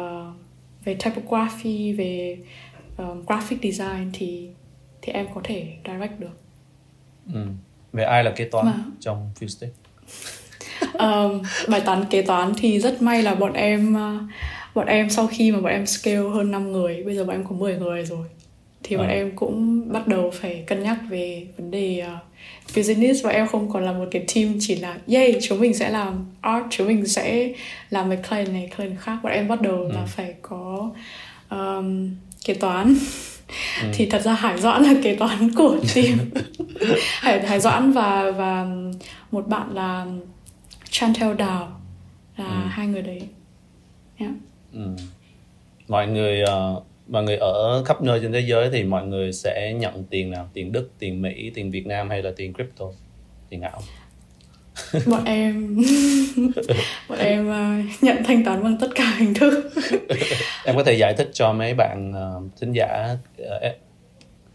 về 0.85 0.97
typography 1.05 1.93
về 1.93 2.39
um, 2.99 3.23
graphic 3.27 3.59
design 3.63 4.11
thì 4.13 4.49
thì 5.03 5.13
em 5.13 5.27
có 5.35 5.41
thể 5.45 5.73
direct 5.87 6.21
được 6.21 6.41
ừ. 7.35 7.47
về 7.93 8.05
ai 8.05 8.25
là 8.25 8.31
kế 8.31 8.45
toán 8.45 8.67
mà. 8.67 8.75
trong 9.01 9.31
Fuse 9.41 9.67
um, 10.99 11.43
bài 11.69 11.81
toán 11.85 12.05
kế 12.11 12.23
toán 12.23 12.53
thì 12.57 12.81
rất 12.81 13.03
may 13.03 13.23
là 13.23 13.35
bọn 13.35 13.53
em 13.53 13.95
uh, 13.95 14.31
bọn 14.75 14.87
em 14.87 15.11
sau 15.11 15.27
khi 15.27 15.53
mà 15.53 15.61
bọn 15.61 15.73
em 15.73 15.87
scale 15.87 16.17
hơn 16.17 16.51
5 16.51 16.73
người 16.73 17.03
bây 17.03 17.15
giờ 17.15 17.25
bọn 17.25 17.37
em 17.37 17.45
có 17.45 17.55
10 17.55 17.77
người 17.77 18.05
rồi 18.05 18.27
thì 18.83 18.97
bọn 18.97 19.07
à. 19.07 19.13
em 19.13 19.37
cũng 19.37 19.93
bắt 19.93 20.07
đầu 20.07 20.31
phải 20.35 20.65
cân 20.67 20.83
nhắc 20.83 20.99
về 21.09 21.47
vấn 21.57 21.71
đề 21.71 22.05
uh, 22.07 22.32
business 22.77 23.25
và 23.25 23.31
em 23.31 23.47
không 23.49 23.71
còn 23.73 23.85
là 23.85 23.93
một 23.93 24.05
cái 24.11 24.25
team 24.35 24.55
chỉ 24.61 24.77
là 24.77 24.99
yay 25.09 25.39
chúng 25.43 25.61
mình 25.61 25.75
sẽ 25.75 25.91
làm 25.91 26.27
art 26.41 26.65
chúng 26.71 26.87
mình 26.87 27.07
sẽ 27.07 27.53
làm 27.91 28.11
cái 28.11 28.19
client 28.29 28.53
này 28.53 28.71
client 28.77 29.01
khác 29.01 29.19
bọn 29.23 29.33
em 29.33 29.49
bắt 29.49 29.61
đầu 29.61 29.77
ừ. 29.77 29.91
là 29.95 30.05
phải 30.07 30.35
có 30.43 30.91
um, 31.51 32.11
kế 32.45 32.55
toán 32.55 32.95
ừ. 33.83 33.89
thì 33.93 34.07
thật 34.07 34.23
ra 34.23 34.35
Hải 34.35 34.61
Doãn 34.61 34.83
là 34.83 34.95
kế 35.03 35.17
toán 35.17 35.55
của 35.55 35.77
team 35.95 36.19
Hải, 37.21 37.47
Hải 37.47 37.61
Doãn 37.61 37.93
và 37.93 38.31
và 38.31 38.67
một 39.31 39.49
bạn 39.49 39.75
là 39.75 40.07
Chantel 40.91 41.35
Đào 41.35 41.81
là 42.37 42.63
ừ. 42.63 42.69
hai 42.69 42.87
người 42.87 43.03
đấy 43.03 43.23
yeah. 44.19 44.33
ừ. 44.73 44.97
mọi 45.89 46.07
người 46.07 46.43
uh, 46.43 46.85
mọi 47.13 47.23
người 47.23 47.37
ở 47.37 47.85
khắp 47.85 48.03
nơi 48.03 48.21
trên 48.23 48.33
thế 48.33 48.41
giới 48.41 48.71
thì 48.73 48.85
mọi 48.85 49.07
người 49.07 49.33
sẽ 49.33 49.73
nhận 49.73 50.05
tiền 50.11 50.31
nào? 50.31 50.51
Tiền 50.53 50.73
Đức 50.73 50.91
tiền 50.99 51.23
Mỹ 51.23 51.51
tiền 51.55 51.71
Việt 51.71 51.87
Nam 51.87 52.11
hay 52.11 52.23
là 52.23 52.31
tiền 52.37 52.55
crypto? 52.55 52.87
Tiền 53.49 53.61
ảo? 53.61 53.83
Bọn 55.07 55.25
em 55.25 55.77
bọn 57.09 57.19
em 57.19 57.49
uh, 57.49 58.03
nhận 58.03 58.25
thanh 58.25 58.45
toán 58.45 58.63
bằng 58.63 58.77
tất 58.81 58.89
cả 58.95 59.15
hình 59.19 59.35
thức. 59.35 59.71
Em 60.65 60.77
có 60.77 60.85
thể 60.85 60.95
giải 60.95 61.15
thích 61.15 61.31
cho 61.33 61.53
mấy 61.53 61.75
bạn 61.75 62.13
uh, 62.13 62.61
thính 62.61 62.73
giả 62.73 63.17
uh, 63.43 63.49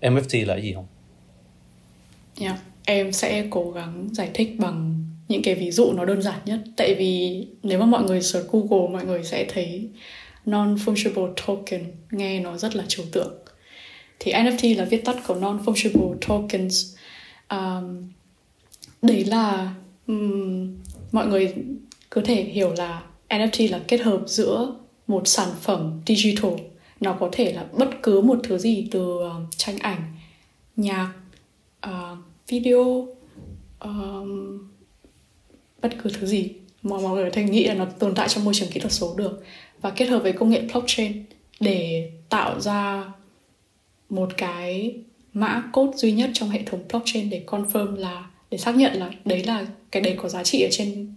MFT 0.01 0.47
là 0.47 0.57
gì 0.57 0.73
không? 0.73 0.85
Yeah, 2.39 2.55
dạ, 2.55 2.61
em 2.85 3.11
sẽ 3.11 3.45
cố 3.49 3.71
gắng 3.71 4.09
giải 4.11 4.29
thích 4.33 4.55
bằng 4.57 5.05
những 5.27 5.41
cái 5.43 5.55
ví 5.55 5.71
dụ 5.71 5.93
nó 5.93 6.05
đơn 6.05 6.21
giản 6.21 6.39
nhất. 6.45 6.59
Tại 6.77 6.95
vì 6.95 7.43
nếu 7.63 7.79
mà 7.79 7.85
mọi 7.85 8.03
người 8.03 8.21
search 8.21 8.51
Google 8.51 8.93
mọi 8.93 9.05
người 9.05 9.23
sẽ 9.23 9.45
thấy 9.53 9.89
non-fungible 10.47 11.33
token 11.47 11.85
nghe 12.11 12.39
nó 12.39 12.57
rất 12.57 12.75
là 12.75 12.83
trừu 12.87 13.05
tượng. 13.11 13.33
Thì 14.19 14.33
NFT 14.33 14.77
là 14.77 14.85
viết 14.85 15.05
tắt 15.05 15.15
của 15.27 15.35
non-fungible 15.35 16.15
tokens. 16.27 16.95
Um, 17.49 18.09
đấy 19.01 19.25
là 19.25 19.73
um, 20.07 20.77
mọi 21.11 21.27
người 21.27 21.53
có 22.09 22.21
thể 22.25 22.43
hiểu 22.43 22.73
là 22.77 23.03
NFT 23.29 23.71
là 23.71 23.81
kết 23.87 24.01
hợp 24.01 24.21
giữa 24.25 24.75
một 25.07 25.27
sản 25.27 25.49
phẩm 25.61 26.01
digital. 26.07 26.51
Nó 26.99 27.17
có 27.19 27.29
thể 27.31 27.53
là 27.53 27.65
bất 27.73 27.89
cứ 28.03 28.21
một 28.21 28.39
thứ 28.43 28.57
gì 28.57 28.87
từ 28.91 29.01
uh, 29.01 29.31
tranh 29.57 29.77
ảnh 29.77 30.01
nhạc 30.75 31.13
uh, 31.87 32.17
video 32.47 33.07
um, 33.79 34.59
bất 35.81 35.95
cứ 36.03 36.09
thứ 36.09 36.27
gì. 36.27 36.51
Mà 36.83 36.97
mọi 36.99 37.15
người 37.15 37.31
thành 37.31 37.51
nghĩ 37.51 37.63
là 37.67 37.73
nó 37.73 37.85
tồn 37.85 38.15
tại 38.15 38.29
trong 38.29 38.45
môi 38.45 38.53
trường 38.53 38.69
kỹ 38.69 38.79
thuật 38.79 38.93
số 38.93 39.15
được 39.17 39.43
và 39.81 39.89
kết 39.89 40.05
hợp 40.05 40.19
với 40.19 40.31
công 40.31 40.49
nghệ 40.49 40.61
blockchain 40.61 41.23
để 41.59 42.09
tạo 42.29 42.59
ra 42.59 43.03
một 44.09 44.29
cái 44.37 44.95
mã 45.33 45.63
code 45.73 45.97
duy 45.97 46.11
nhất 46.11 46.29
trong 46.33 46.49
hệ 46.49 46.59
thống 46.65 46.79
blockchain 46.89 47.29
để 47.29 47.43
confirm 47.47 47.95
là 47.95 48.23
để 48.51 48.57
xác 48.57 48.75
nhận 48.75 48.93
là 48.93 49.09
đấy 49.25 49.43
là 49.43 49.65
cái 49.91 50.01
đấy 50.01 50.15
có 50.17 50.29
giá 50.29 50.43
trị 50.43 50.61
ở 50.61 50.69
trên 50.71 51.13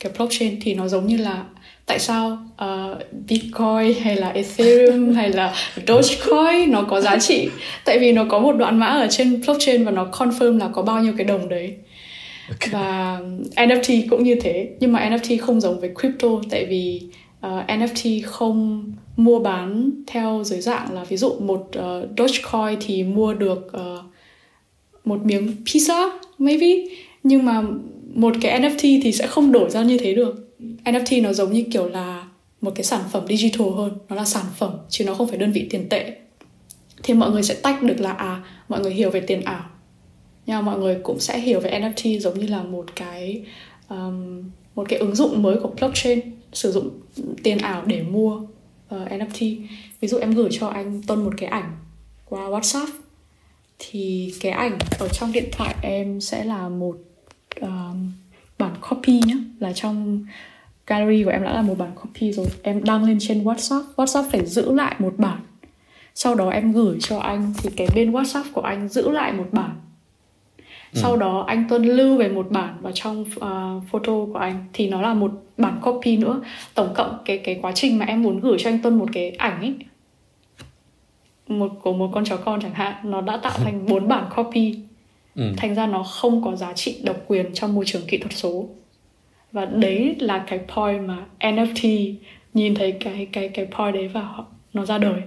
cái 0.00 0.12
blockchain. 0.16 0.60
Thì 0.60 0.74
nó 0.74 0.88
giống 0.88 1.06
như 1.06 1.16
là 1.16 1.44
tại 1.86 1.98
sao 1.98 2.38
uh, 2.64 3.02
Bitcoin 3.28 4.02
hay 4.04 4.16
là 4.16 4.28
Ethereum 4.28 5.12
hay 5.16 5.30
là 5.30 5.54
Dogecoin 5.86 6.70
nó 6.70 6.82
có 6.82 7.00
giá 7.00 7.18
trị? 7.18 7.48
Tại 7.84 7.98
vì 7.98 8.12
nó 8.12 8.24
có 8.28 8.38
một 8.38 8.52
đoạn 8.52 8.78
mã 8.78 8.86
ở 8.86 9.06
trên 9.10 9.40
blockchain 9.46 9.84
và 9.84 9.90
nó 9.90 10.06
confirm 10.12 10.58
là 10.58 10.68
có 10.72 10.82
bao 10.82 11.02
nhiêu 11.02 11.14
cái 11.16 11.24
đồng 11.24 11.48
đấy. 11.48 11.74
Okay. 12.48 12.68
và 12.72 13.20
NFT 13.56 14.06
cũng 14.10 14.24
như 14.24 14.34
thế. 14.34 14.68
Nhưng 14.80 14.92
mà 14.92 15.10
NFT 15.10 15.38
không 15.40 15.60
giống 15.60 15.80
với 15.80 15.90
crypto 16.00 16.28
tại 16.50 16.64
vì 16.64 17.02
Ờ, 17.44 17.58
uh, 17.58 17.66
NFT 17.66 18.22
không 18.24 18.84
mua 19.16 19.38
bán 19.38 19.90
theo 20.06 20.42
dưới 20.44 20.60
dạng 20.60 20.94
là 20.94 21.04
ví 21.04 21.16
dụ 21.16 21.32
một 21.40 21.60
uh, 21.60 22.18
Dogecoin 22.18 22.78
thì 22.80 23.02
mua 23.02 23.34
được 23.34 23.72
uh, 23.76 24.04
một 25.04 25.24
miếng 25.24 25.56
pizza 25.64 26.10
maybe. 26.38 26.66
Nhưng 27.22 27.44
mà 27.44 27.62
một 28.14 28.34
cái 28.40 28.60
NFT 28.60 29.00
thì 29.02 29.12
sẽ 29.12 29.26
không 29.26 29.52
đổi 29.52 29.70
ra 29.70 29.82
như 29.82 29.98
thế 29.98 30.14
được. 30.14 30.56
NFT 30.84 31.22
nó 31.22 31.32
giống 31.32 31.52
như 31.52 31.64
kiểu 31.72 31.88
là 31.88 32.26
một 32.60 32.72
cái 32.74 32.84
sản 32.84 33.00
phẩm 33.10 33.26
digital 33.28 33.68
hơn. 33.76 33.92
Nó 34.08 34.16
là 34.16 34.24
sản 34.24 34.44
phẩm 34.56 34.70
chứ 34.88 35.04
nó 35.04 35.14
không 35.14 35.28
phải 35.28 35.38
đơn 35.38 35.52
vị 35.52 35.66
tiền 35.70 35.88
tệ. 35.88 36.16
Thì 37.02 37.14
mọi 37.14 37.30
người 37.30 37.42
sẽ 37.42 37.54
tách 37.54 37.82
được 37.82 38.00
là 38.00 38.12
à 38.12 38.42
mọi 38.68 38.80
người 38.80 38.92
hiểu 38.94 39.10
về 39.10 39.20
tiền 39.20 39.42
ảo. 39.42 39.64
Nhưng 40.46 40.56
mà 40.56 40.62
mọi 40.62 40.78
người 40.78 40.96
cũng 41.02 41.20
sẽ 41.20 41.38
hiểu 41.38 41.60
về 41.60 41.80
NFT 41.80 42.18
giống 42.18 42.38
như 42.38 42.46
là 42.46 42.62
một 42.62 42.86
cái 42.96 43.42
um, 43.88 44.42
một 44.74 44.88
cái 44.88 44.98
ứng 44.98 45.14
dụng 45.14 45.42
mới 45.42 45.56
của 45.62 45.70
blockchain 45.78 46.20
sử 46.54 46.72
dụng 46.72 47.00
tiền 47.42 47.58
ảo 47.58 47.82
để 47.86 48.02
mua 48.02 48.40
ờ, 48.88 49.02
uh, 49.02 49.10
NFT 49.10 49.58
ví 50.00 50.08
dụ 50.08 50.18
em 50.18 50.34
gửi 50.34 50.48
cho 50.52 50.68
anh 50.68 51.02
Tuân 51.02 51.24
một 51.24 51.32
cái 51.36 51.48
ảnh 51.48 51.76
qua 52.24 52.48
WhatsApp 52.48 52.86
thì 53.78 54.34
cái 54.40 54.52
ảnh 54.52 54.78
ở 54.98 55.08
trong 55.08 55.32
điện 55.32 55.48
thoại 55.52 55.74
em 55.82 56.20
sẽ 56.20 56.44
là 56.44 56.68
một 56.68 56.96
um, 57.60 58.12
bản 58.58 58.72
copy 58.80 59.20
nhé 59.26 59.36
là 59.58 59.72
trong 59.72 60.26
gallery 60.86 61.24
của 61.24 61.30
em 61.30 61.42
đã 61.42 61.52
là 61.52 61.62
một 61.62 61.78
bản 61.78 61.90
copy 61.94 62.32
rồi. 62.32 62.46
Em 62.62 62.84
đăng 62.84 63.04
lên 63.04 63.18
trên 63.20 63.44
WhatsApp. 63.44 63.82
WhatsApp 63.96 64.30
phải 64.30 64.46
giữ 64.46 64.74
lại 64.74 64.94
một 64.98 65.14
bản. 65.18 65.40
Sau 66.14 66.34
đó 66.34 66.50
em 66.50 66.72
gửi 66.72 66.98
cho 67.00 67.18
anh 67.18 67.52
thì 67.58 67.70
cái 67.76 67.88
bên 67.94 68.12
WhatsApp 68.12 68.44
của 68.52 68.60
anh 68.60 68.88
giữ 68.88 69.10
lại 69.10 69.32
một 69.32 69.46
bản 69.52 69.76
ừ. 70.94 71.00
sau 71.00 71.16
đó 71.16 71.44
anh 71.48 71.64
tuân 71.68 71.84
lưu 71.84 72.16
về 72.16 72.28
một 72.28 72.46
bản 72.50 72.74
vào 72.80 72.92
trong 72.94 73.22
uh, 73.22 73.82
photo 73.90 74.12
của 74.32 74.38
anh. 74.38 74.64
Thì 74.72 74.88
nó 74.88 75.02
là 75.02 75.14
một 75.14 75.32
bản 75.58 75.80
copy 75.82 76.16
nữa. 76.16 76.40
Tổng 76.74 76.94
cộng 76.94 77.18
cái 77.24 77.38
cái 77.38 77.58
quá 77.62 77.72
trình 77.72 77.98
mà 77.98 78.06
em 78.06 78.22
muốn 78.22 78.40
gửi 78.40 78.56
cho 78.58 78.70
anh 78.70 78.82
tuân 78.82 78.98
một 78.98 79.06
cái 79.12 79.30
ảnh 79.30 79.60
ấy 79.60 79.74
một 81.48 81.72
của 81.82 81.92
một 81.92 82.10
con 82.14 82.24
chó 82.24 82.36
con 82.36 82.60
chẳng 82.60 82.74
hạn 82.74 82.94
nó 83.04 83.20
đã 83.20 83.36
tạo 83.36 83.52
thành 83.64 83.86
bốn 83.86 84.08
bản 84.08 84.24
copy. 84.36 84.74
Ừ. 85.34 85.52
thành 85.56 85.74
ra 85.74 85.86
nó 85.86 86.02
không 86.02 86.44
có 86.44 86.56
giá 86.56 86.72
trị 86.72 86.96
độc 87.02 87.16
quyền 87.26 87.54
trong 87.54 87.74
môi 87.74 87.84
trường 87.84 88.02
kỹ 88.08 88.18
thuật 88.18 88.32
số. 88.32 88.68
Và 89.52 89.64
đấy 89.64 90.16
là 90.18 90.44
cái 90.46 90.60
point 90.74 91.08
mà 91.08 91.26
NFT 91.40 92.14
nhìn 92.54 92.74
thấy 92.74 92.92
cái 92.92 93.26
cái 93.32 93.48
cái 93.48 93.66
point 93.66 93.94
đấy 93.94 94.08
và 94.08 94.28
nó 94.72 94.84
ra 94.84 94.98
đời. 94.98 95.20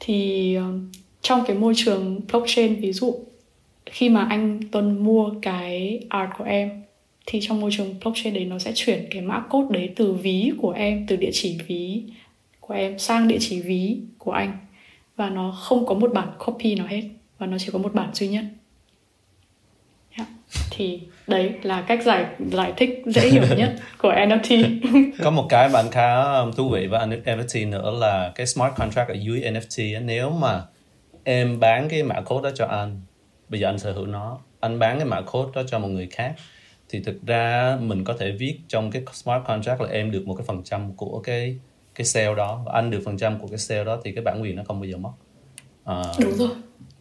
Thì 0.00 0.58
uh, 0.58 0.64
trong 1.22 1.44
cái 1.46 1.56
môi 1.56 1.72
trường 1.76 2.20
blockchain 2.32 2.74
ví 2.74 2.92
dụ 2.92 3.14
khi 3.86 4.08
mà 4.08 4.26
anh 4.30 4.60
Tuân 4.72 5.04
mua 5.04 5.30
cái 5.42 6.00
art 6.08 6.30
của 6.38 6.44
em 6.44 6.82
thì 7.26 7.38
trong 7.42 7.60
môi 7.60 7.70
trường 7.72 7.94
blockchain 8.00 8.34
đấy 8.34 8.44
nó 8.44 8.58
sẽ 8.58 8.72
chuyển 8.74 9.06
cái 9.10 9.22
mã 9.22 9.40
code 9.50 9.78
đấy 9.78 9.90
từ 9.96 10.12
ví 10.12 10.52
của 10.58 10.70
em 10.70 11.06
từ 11.06 11.16
địa 11.16 11.30
chỉ 11.32 11.58
ví 11.66 12.02
của 12.60 12.74
em 12.74 12.98
sang 12.98 13.28
địa 13.28 13.38
chỉ 13.40 13.60
ví 13.60 13.96
của 14.18 14.32
anh. 14.32 14.58
Và 15.16 15.30
nó 15.30 15.50
không 15.50 15.86
có 15.86 15.94
một 15.94 16.10
bản 16.14 16.28
copy 16.46 16.74
nào 16.74 16.86
hết 16.86 17.02
và 17.38 17.46
nó 17.46 17.58
chỉ 17.58 17.68
có 17.72 17.78
một 17.78 17.94
bản 17.94 18.14
duy 18.14 18.28
nhất. 18.28 18.44
Yeah. 20.16 20.28
thì 20.70 21.00
đấy 21.26 21.52
là 21.62 21.82
cách 21.82 22.02
giải 22.02 22.26
giải 22.52 22.72
thích 22.76 23.02
dễ 23.06 23.28
hiểu 23.28 23.42
nhất 23.56 23.74
của 23.98 24.12
NFT 24.12 24.78
có 25.24 25.30
một 25.30 25.46
cái 25.48 25.68
bạn 25.68 25.86
khá 25.90 26.22
um, 26.22 26.52
thú 26.52 26.68
vị 26.68 26.86
với 26.86 27.06
NFT 27.06 27.68
nữa 27.68 27.90
là 28.00 28.32
cái 28.34 28.46
smart 28.46 28.74
contract 28.76 29.08
ở 29.08 29.14
dưới 29.14 29.40
NFT 29.40 30.04
nếu 30.04 30.30
mà 30.30 30.62
em 31.24 31.60
bán 31.60 31.88
cái 31.88 32.02
mã 32.02 32.20
code 32.20 32.50
đó 32.50 32.54
cho 32.54 32.66
anh 32.66 33.00
bây 33.52 33.60
giờ 33.60 33.68
anh 33.68 33.78
sở 33.78 33.92
hữu 33.92 34.06
nó. 34.06 34.38
Anh 34.60 34.78
bán 34.78 34.98
cái 34.98 35.06
mã 35.06 35.20
code 35.20 35.50
đó 35.54 35.62
cho 35.66 35.78
một 35.78 35.88
người 35.88 36.08
khác. 36.10 36.34
Thì 36.88 37.00
thực 37.00 37.26
ra 37.26 37.76
mình 37.80 38.04
có 38.04 38.16
thể 38.18 38.30
viết 38.30 38.58
trong 38.68 38.90
cái 38.90 39.02
smart 39.12 39.42
contract 39.46 39.80
là 39.80 39.88
em 39.88 40.10
được 40.10 40.26
một 40.26 40.34
cái 40.34 40.46
phần 40.46 40.62
trăm 40.64 40.92
của 40.96 41.20
cái 41.24 41.58
cái 41.94 42.04
sale 42.04 42.34
đó. 42.34 42.62
Và 42.66 42.72
anh 42.72 42.90
được 42.90 43.02
phần 43.04 43.18
trăm 43.18 43.38
của 43.40 43.46
cái 43.46 43.58
sale 43.58 43.84
đó 43.84 44.00
thì 44.04 44.12
cái 44.12 44.24
bản 44.24 44.42
quyền 44.42 44.56
nó 44.56 44.62
không 44.66 44.80
bao 44.80 44.90
giờ 44.90 44.96
mất. 44.96 45.12
À, 45.84 46.02
đúng 46.20 46.34
rồi. 46.34 46.48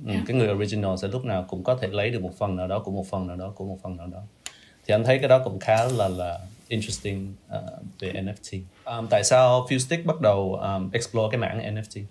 ừ, 0.06 0.12
yeah. 0.12 0.24
cái 0.28 0.38
người 0.38 0.54
original 0.54 0.96
sẽ 1.02 1.08
lúc 1.08 1.26
nào 1.26 1.46
cũng 1.50 1.64
có 1.64 1.76
thể 1.76 1.88
lấy 1.88 2.10
được 2.10 2.22
một 2.22 2.38
phần 2.38 2.56
nào 2.56 2.68
đó 2.68 2.80
của 2.80 2.92
một 2.92 3.08
phần 3.10 3.28
nào 3.28 3.38
đó 3.38 3.54
của 3.56 3.66
một 3.66 3.78
phần 3.84 3.98
nào 3.98 4.08
đó. 4.08 4.20
Thì 4.88 4.94
anh 4.94 5.04
thấy 5.04 5.20
cái 5.20 5.30
đó 5.30 5.42
cũng 5.44 5.60
khá 5.60 5.86
là 5.86 6.08
là 6.08 6.40
interesting 6.72 7.34
uh, 7.56 7.84
về 8.00 8.12
NFT 8.12 8.62
um, 8.86 9.08
tại 9.10 9.24
sao 9.24 9.68
Fustic 9.70 10.06
bắt 10.06 10.22
đầu 10.22 10.56
um, 10.56 10.90
explore 10.92 11.28
cái 11.32 11.40
mảng 11.40 11.76
NFT 11.76 12.04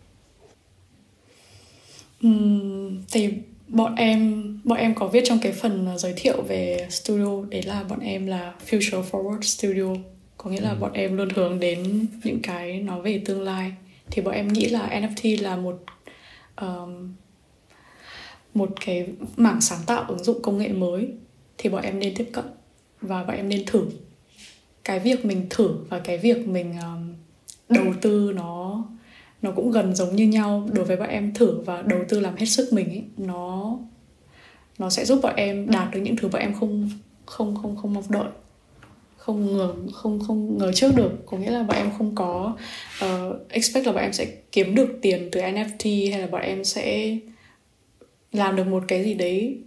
um, 2.22 3.02
thì 3.12 3.32
bọn 3.70 3.94
em 3.94 4.44
bọn 4.64 4.78
em 4.78 4.94
có 4.94 5.06
viết 5.08 5.22
trong 5.24 5.38
cái 5.38 5.52
phần 5.52 5.88
giới 5.98 6.12
thiệu 6.16 6.42
về 6.42 6.86
studio. 6.90 7.42
Đấy 7.50 7.62
là 7.62 7.84
bọn 7.88 8.00
em 8.00 8.26
là 8.26 8.54
future 8.70 9.02
forward 9.10 9.40
studio. 9.40 9.94
Có 10.36 10.50
nghĩa 10.50 10.60
là 10.60 10.70
ừ. 10.70 10.76
bọn 10.80 10.92
em 10.92 11.16
luôn 11.16 11.28
hướng 11.34 11.60
đến 11.60 12.06
những 12.24 12.40
cái 12.42 12.80
nói 12.80 13.02
về 13.02 13.22
tương 13.24 13.42
lai. 13.42 13.72
Thì 14.10 14.22
bọn 14.22 14.34
em 14.34 14.48
nghĩ 14.48 14.66
là 14.66 14.88
NFT 14.88 15.42
là 15.42 15.56
một 15.56 15.82
um, 16.60 17.14
một 18.54 18.70
cái 18.86 19.06
mảng 19.36 19.60
sáng 19.60 19.80
tạo 19.86 20.04
ứng 20.08 20.24
dụng 20.24 20.42
công 20.42 20.58
nghệ 20.58 20.68
mới. 20.68 21.08
Thì 21.58 21.70
bọn 21.70 21.82
em 21.82 21.98
nên 21.98 22.14
tiếp 22.14 22.30
cận 22.32 22.44
và 23.00 23.24
bọn 23.24 23.36
em 23.36 23.48
nên 23.48 23.64
thử. 23.66 23.86
Cái 24.84 24.98
việc 25.00 25.24
mình 25.24 25.46
thử 25.50 25.74
và 25.88 25.98
cái 25.98 26.18
việc 26.18 26.48
mình 26.48 26.74
um, 26.82 27.14
đầu 27.68 27.94
tư 28.00 28.32
nó 28.36 28.59
nó 29.42 29.50
cũng 29.50 29.70
gần 29.70 29.94
giống 29.94 30.16
như 30.16 30.28
nhau. 30.28 30.68
Đối 30.72 30.84
với 30.84 30.96
bọn 30.96 31.08
em 31.08 31.34
thử 31.34 31.60
và 31.60 31.82
đầu 31.82 32.00
tư 32.08 32.20
làm 32.20 32.36
hết 32.36 32.46
sức 32.46 32.72
mình 32.72 32.88
ấy 32.88 33.04
nó 33.16 33.78
nó 34.78 34.90
sẽ 34.90 35.04
giúp 35.04 35.20
bọn 35.22 35.36
em 35.36 35.70
đạt 35.70 35.90
được 35.92 36.00
những 36.00 36.16
thứ 36.16 36.28
bọn 36.28 36.42
em 36.42 36.54
không 36.54 36.90
không 37.26 37.56
không 37.62 37.76
không 37.76 37.94
mong 37.94 38.04
đợi. 38.08 38.28
Không 39.16 39.56
ngờ 39.56 39.74
không 39.92 40.20
không 40.26 40.58
ngờ 40.58 40.72
trước 40.72 40.92
được. 40.96 41.12
Có 41.26 41.36
nghĩa 41.36 41.50
là 41.50 41.62
bọn 41.62 41.76
em 41.76 41.90
không 41.98 42.14
có 42.14 42.56
uh, 43.04 43.48
expect 43.48 43.86
là 43.86 43.92
bọn 43.92 44.02
em 44.02 44.12
sẽ 44.12 44.26
kiếm 44.52 44.74
được 44.74 44.98
tiền 45.02 45.28
từ 45.32 45.40
NFT 45.40 46.10
hay 46.10 46.20
là 46.20 46.26
bọn 46.26 46.40
em 46.40 46.64
sẽ 46.64 47.16
làm 48.32 48.56
được 48.56 48.66
một 48.66 48.82
cái 48.88 49.04
gì 49.04 49.14
đấy 49.14 49.58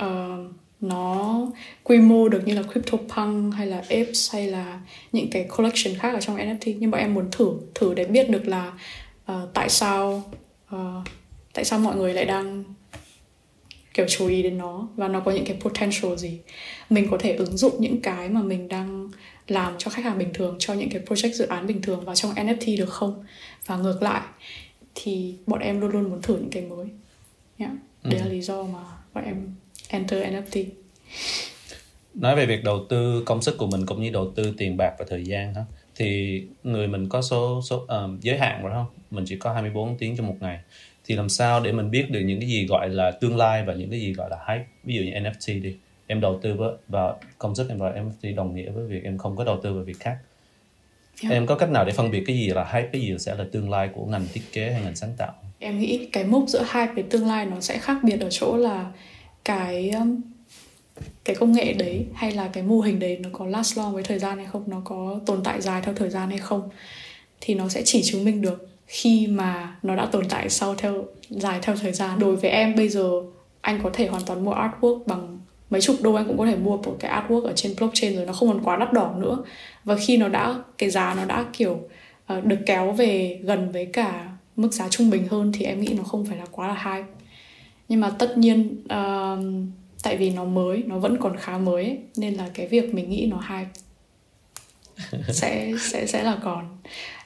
uh, 0.00 0.54
nó 0.80 1.40
quy 1.84 1.98
mô 1.98 2.28
được 2.28 2.46
như 2.46 2.54
là 2.54 2.62
CryptoPunk 2.62 3.54
hay 3.54 3.66
là 3.66 3.76
Apes 3.76 4.32
hay 4.32 4.46
là 4.46 4.80
những 5.12 5.30
cái 5.30 5.44
collection 5.56 5.94
khác 5.98 6.14
ở 6.14 6.20
trong 6.20 6.36
NFT 6.36 6.76
nhưng 6.78 6.90
bọn 6.90 7.00
em 7.00 7.14
muốn 7.14 7.28
thử 7.32 7.50
thử 7.74 7.94
để 7.94 8.04
biết 8.04 8.30
được 8.30 8.48
là 8.48 8.72
uh, 9.30 9.54
tại 9.54 9.68
sao 9.68 10.22
uh, 10.74 11.04
tại 11.52 11.64
sao 11.64 11.78
mọi 11.78 11.96
người 11.96 12.14
lại 12.14 12.24
đang 12.24 12.64
kiểu 13.94 14.06
chú 14.08 14.26
ý 14.26 14.42
đến 14.42 14.58
nó? 14.58 14.88
Và 14.96 15.08
nó 15.08 15.20
có 15.20 15.30
những 15.30 15.44
cái 15.44 15.56
potential 15.60 16.16
gì? 16.16 16.38
Mình 16.90 17.08
có 17.10 17.18
thể 17.20 17.34
ứng 17.34 17.56
dụng 17.56 17.74
những 17.78 18.02
cái 18.02 18.28
mà 18.28 18.42
mình 18.42 18.68
đang 18.68 19.10
làm 19.48 19.74
cho 19.78 19.90
khách 19.90 20.04
hàng 20.04 20.18
bình 20.18 20.32
thường 20.34 20.56
cho 20.58 20.74
những 20.74 20.90
cái 20.90 21.02
project 21.06 21.32
dự 21.32 21.46
án 21.46 21.66
bình 21.66 21.82
thường 21.82 22.04
vào 22.04 22.14
trong 22.14 22.32
NFT 22.32 22.78
được 22.78 22.90
không? 22.90 23.24
Và 23.66 23.76
ngược 23.76 24.02
lại 24.02 24.22
thì 24.94 25.34
bọn 25.46 25.60
em 25.60 25.80
luôn 25.80 25.90
luôn 25.90 26.10
muốn 26.10 26.22
thử 26.22 26.34
những 26.34 26.50
cái 26.50 26.62
mới. 26.62 26.86
Yeah. 27.58 27.72
đấy 28.04 28.14
ừ. 28.14 28.24
là 28.24 28.32
lý 28.32 28.40
do 28.40 28.62
mà 28.62 28.78
bọn 29.14 29.24
em 29.24 29.54
enter 29.88 30.24
NFT 30.24 30.64
nói 32.14 32.36
về 32.36 32.46
việc 32.46 32.64
đầu 32.64 32.86
tư 32.88 33.22
công 33.26 33.42
sức 33.42 33.58
của 33.58 33.66
mình 33.66 33.86
cũng 33.86 34.02
như 34.02 34.10
đầu 34.10 34.32
tư 34.36 34.54
tiền 34.58 34.76
bạc 34.76 34.94
và 34.98 35.04
thời 35.08 35.24
gian 35.24 35.54
đó 35.54 35.62
thì 35.94 36.42
người 36.64 36.88
mình 36.88 37.08
có 37.08 37.22
số 37.22 37.62
số 37.62 37.86
um, 37.88 38.20
giới 38.20 38.38
hạn 38.38 38.62
rồi 38.62 38.72
không 38.72 38.86
mình 39.10 39.24
chỉ 39.28 39.36
có 39.36 39.52
24 39.52 39.98
tiếng 39.98 40.16
trong 40.16 40.26
một 40.26 40.36
ngày. 40.40 40.60
Thì 41.04 41.14
làm 41.16 41.28
sao 41.28 41.60
để 41.60 41.72
mình 41.72 41.90
biết 41.90 42.10
được 42.10 42.20
những 42.20 42.40
cái 42.40 42.48
gì 42.48 42.66
gọi 42.66 42.88
là 42.88 43.10
tương 43.10 43.36
lai 43.36 43.64
và 43.64 43.74
những 43.74 43.90
cái 43.90 44.00
gì 44.00 44.12
gọi 44.12 44.30
là 44.30 44.36
hype? 44.48 44.66
Ví 44.84 44.94
dụ 44.94 45.02
như 45.02 45.10
NFT 45.10 45.62
đi 45.62 45.76
em 46.06 46.20
đầu 46.20 46.38
tư 46.42 46.56
vào 46.88 47.18
công 47.38 47.54
sức 47.54 47.68
em 47.68 47.78
vào 47.78 47.92
NFT 47.92 48.34
đồng 48.34 48.54
nghĩa 48.54 48.70
với 48.70 48.86
việc 48.86 49.04
em 49.04 49.18
không 49.18 49.36
có 49.36 49.44
đầu 49.44 49.60
tư 49.62 49.74
vào 49.74 49.84
việc 49.84 50.00
khác. 50.00 50.16
Yeah. 51.22 51.32
em 51.32 51.46
có 51.46 51.54
cách 51.54 51.70
nào 51.70 51.84
để 51.84 51.92
phân 51.92 52.10
biệt 52.10 52.24
cái 52.26 52.36
gì 52.36 52.48
là 52.48 52.64
hype 52.64 52.88
cái 52.92 53.00
gì 53.00 53.14
sẽ 53.18 53.34
là 53.36 53.44
tương 53.52 53.70
lai 53.70 53.88
của 53.94 54.04
ngành 54.04 54.26
thiết 54.32 54.42
kế 54.52 54.72
hay 54.72 54.82
ngành 54.82 54.96
sáng 54.96 55.12
tạo? 55.16 55.34
Em 55.58 55.78
nghĩ 55.78 56.08
cái 56.12 56.24
mốc 56.24 56.44
giữa 56.48 56.64
hype 56.72 56.92
với 56.94 57.02
tương 57.02 57.26
lai 57.26 57.46
nó 57.46 57.60
sẽ 57.60 57.78
khác 57.78 57.98
biệt 58.02 58.20
ở 58.20 58.28
chỗ 58.30 58.56
là 58.56 58.92
cái 59.44 59.90
um, 59.90 60.20
cái 61.24 61.36
công 61.36 61.52
nghệ 61.52 61.72
đấy 61.72 62.06
hay 62.14 62.32
là 62.32 62.48
cái 62.52 62.62
mô 62.62 62.80
hình 62.80 62.98
đấy 62.98 63.18
nó 63.22 63.28
có 63.32 63.46
last 63.46 63.78
long 63.78 63.94
với 63.94 64.02
thời 64.02 64.18
gian 64.18 64.38
hay 64.38 64.46
không 64.46 64.64
nó 64.66 64.82
có 64.84 65.20
tồn 65.26 65.40
tại 65.44 65.60
dài 65.60 65.82
theo 65.84 65.94
thời 65.94 66.10
gian 66.10 66.28
hay 66.28 66.38
không. 66.38 66.68
Thì 67.40 67.54
nó 67.54 67.68
sẽ 67.68 67.82
chỉ 67.84 68.02
chứng 68.02 68.24
minh 68.24 68.42
được 68.42 68.69
khi 68.90 69.26
mà 69.26 69.76
nó 69.82 69.96
đã 69.96 70.06
tồn 70.06 70.28
tại 70.28 70.50
sau 70.50 70.74
theo 70.74 71.04
dài 71.30 71.58
theo 71.62 71.76
thời 71.76 71.92
gian. 71.92 72.18
Đối 72.18 72.36
với 72.36 72.50
em 72.50 72.74
bây 72.76 72.88
giờ 72.88 73.10
anh 73.60 73.80
có 73.82 73.90
thể 73.92 74.06
hoàn 74.06 74.22
toàn 74.26 74.44
mua 74.44 74.54
artwork 74.54 75.04
bằng 75.06 75.38
mấy 75.70 75.80
chục 75.80 75.96
đô 76.02 76.14
anh 76.14 76.26
cũng 76.26 76.38
có 76.38 76.46
thể 76.46 76.56
mua 76.56 76.76
một 76.76 76.96
cái 76.98 77.22
artwork 77.22 77.44
ở 77.44 77.52
trên 77.56 77.74
blockchain 77.78 78.16
rồi 78.16 78.26
nó 78.26 78.32
không 78.32 78.48
còn 78.48 78.62
quá 78.64 78.76
đắt 78.76 78.92
đỏ 78.92 79.14
nữa. 79.18 79.44
Và 79.84 79.96
khi 79.96 80.16
nó 80.16 80.28
đã 80.28 80.54
cái 80.78 80.90
giá 80.90 81.14
nó 81.14 81.24
đã 81.24 81.44
kiểu 81.52 81.80
uh, 82.32 82.44
được 82.44 82.58
kéo 82.66 82.92
về 82.92 83.40
gần 83.42 83.72
với 83.72 83.86
cả 83.86 84.28
mức 84.56 84.72
giá 84.72 84.88
trung 84.88 85.10
bình 85.10 85.28
hơn 85.30 85.52
thì 85.52 85.64
em 85.64 85.80
nghĩ 85.80 85.94
nó 85.96 86.02
không 86.02 86.24
phải 86.24 86.38
là 86.38 86.46
quá 86.50 86.68
là 86.68 86.74
hay 86.74 87.04
nhưng 87.88 88.00
mà 88.00 88.10
tất 88.10 88.38
nhiên 88.38 88.84
uh, 88.84 89.70
tại 90.02 90.16
vì 90.16 90.30
nó 90.30 90.44
mới 90.44 90.82
nó 90.86 90.98
vẫn 90.98 91.16
còn 91.20 91.36
khá 91.36 91.58
mới 91.58 91.84
ấy, 91.84 91.98
nên 92.16 92.34
là 92.34 92.50
cái 92.54 92.66
việc 92.66 92.94
mình 92.94 93.10
nghĩ 93.10 93.26
nó 93.30 93.36
hay 93.36 93.66
sẽ 95.28 95.72
sẽ 95.80 96.06
sẽ 96.06 96.22
là 96.22 96.36
còn. 96.42 96.64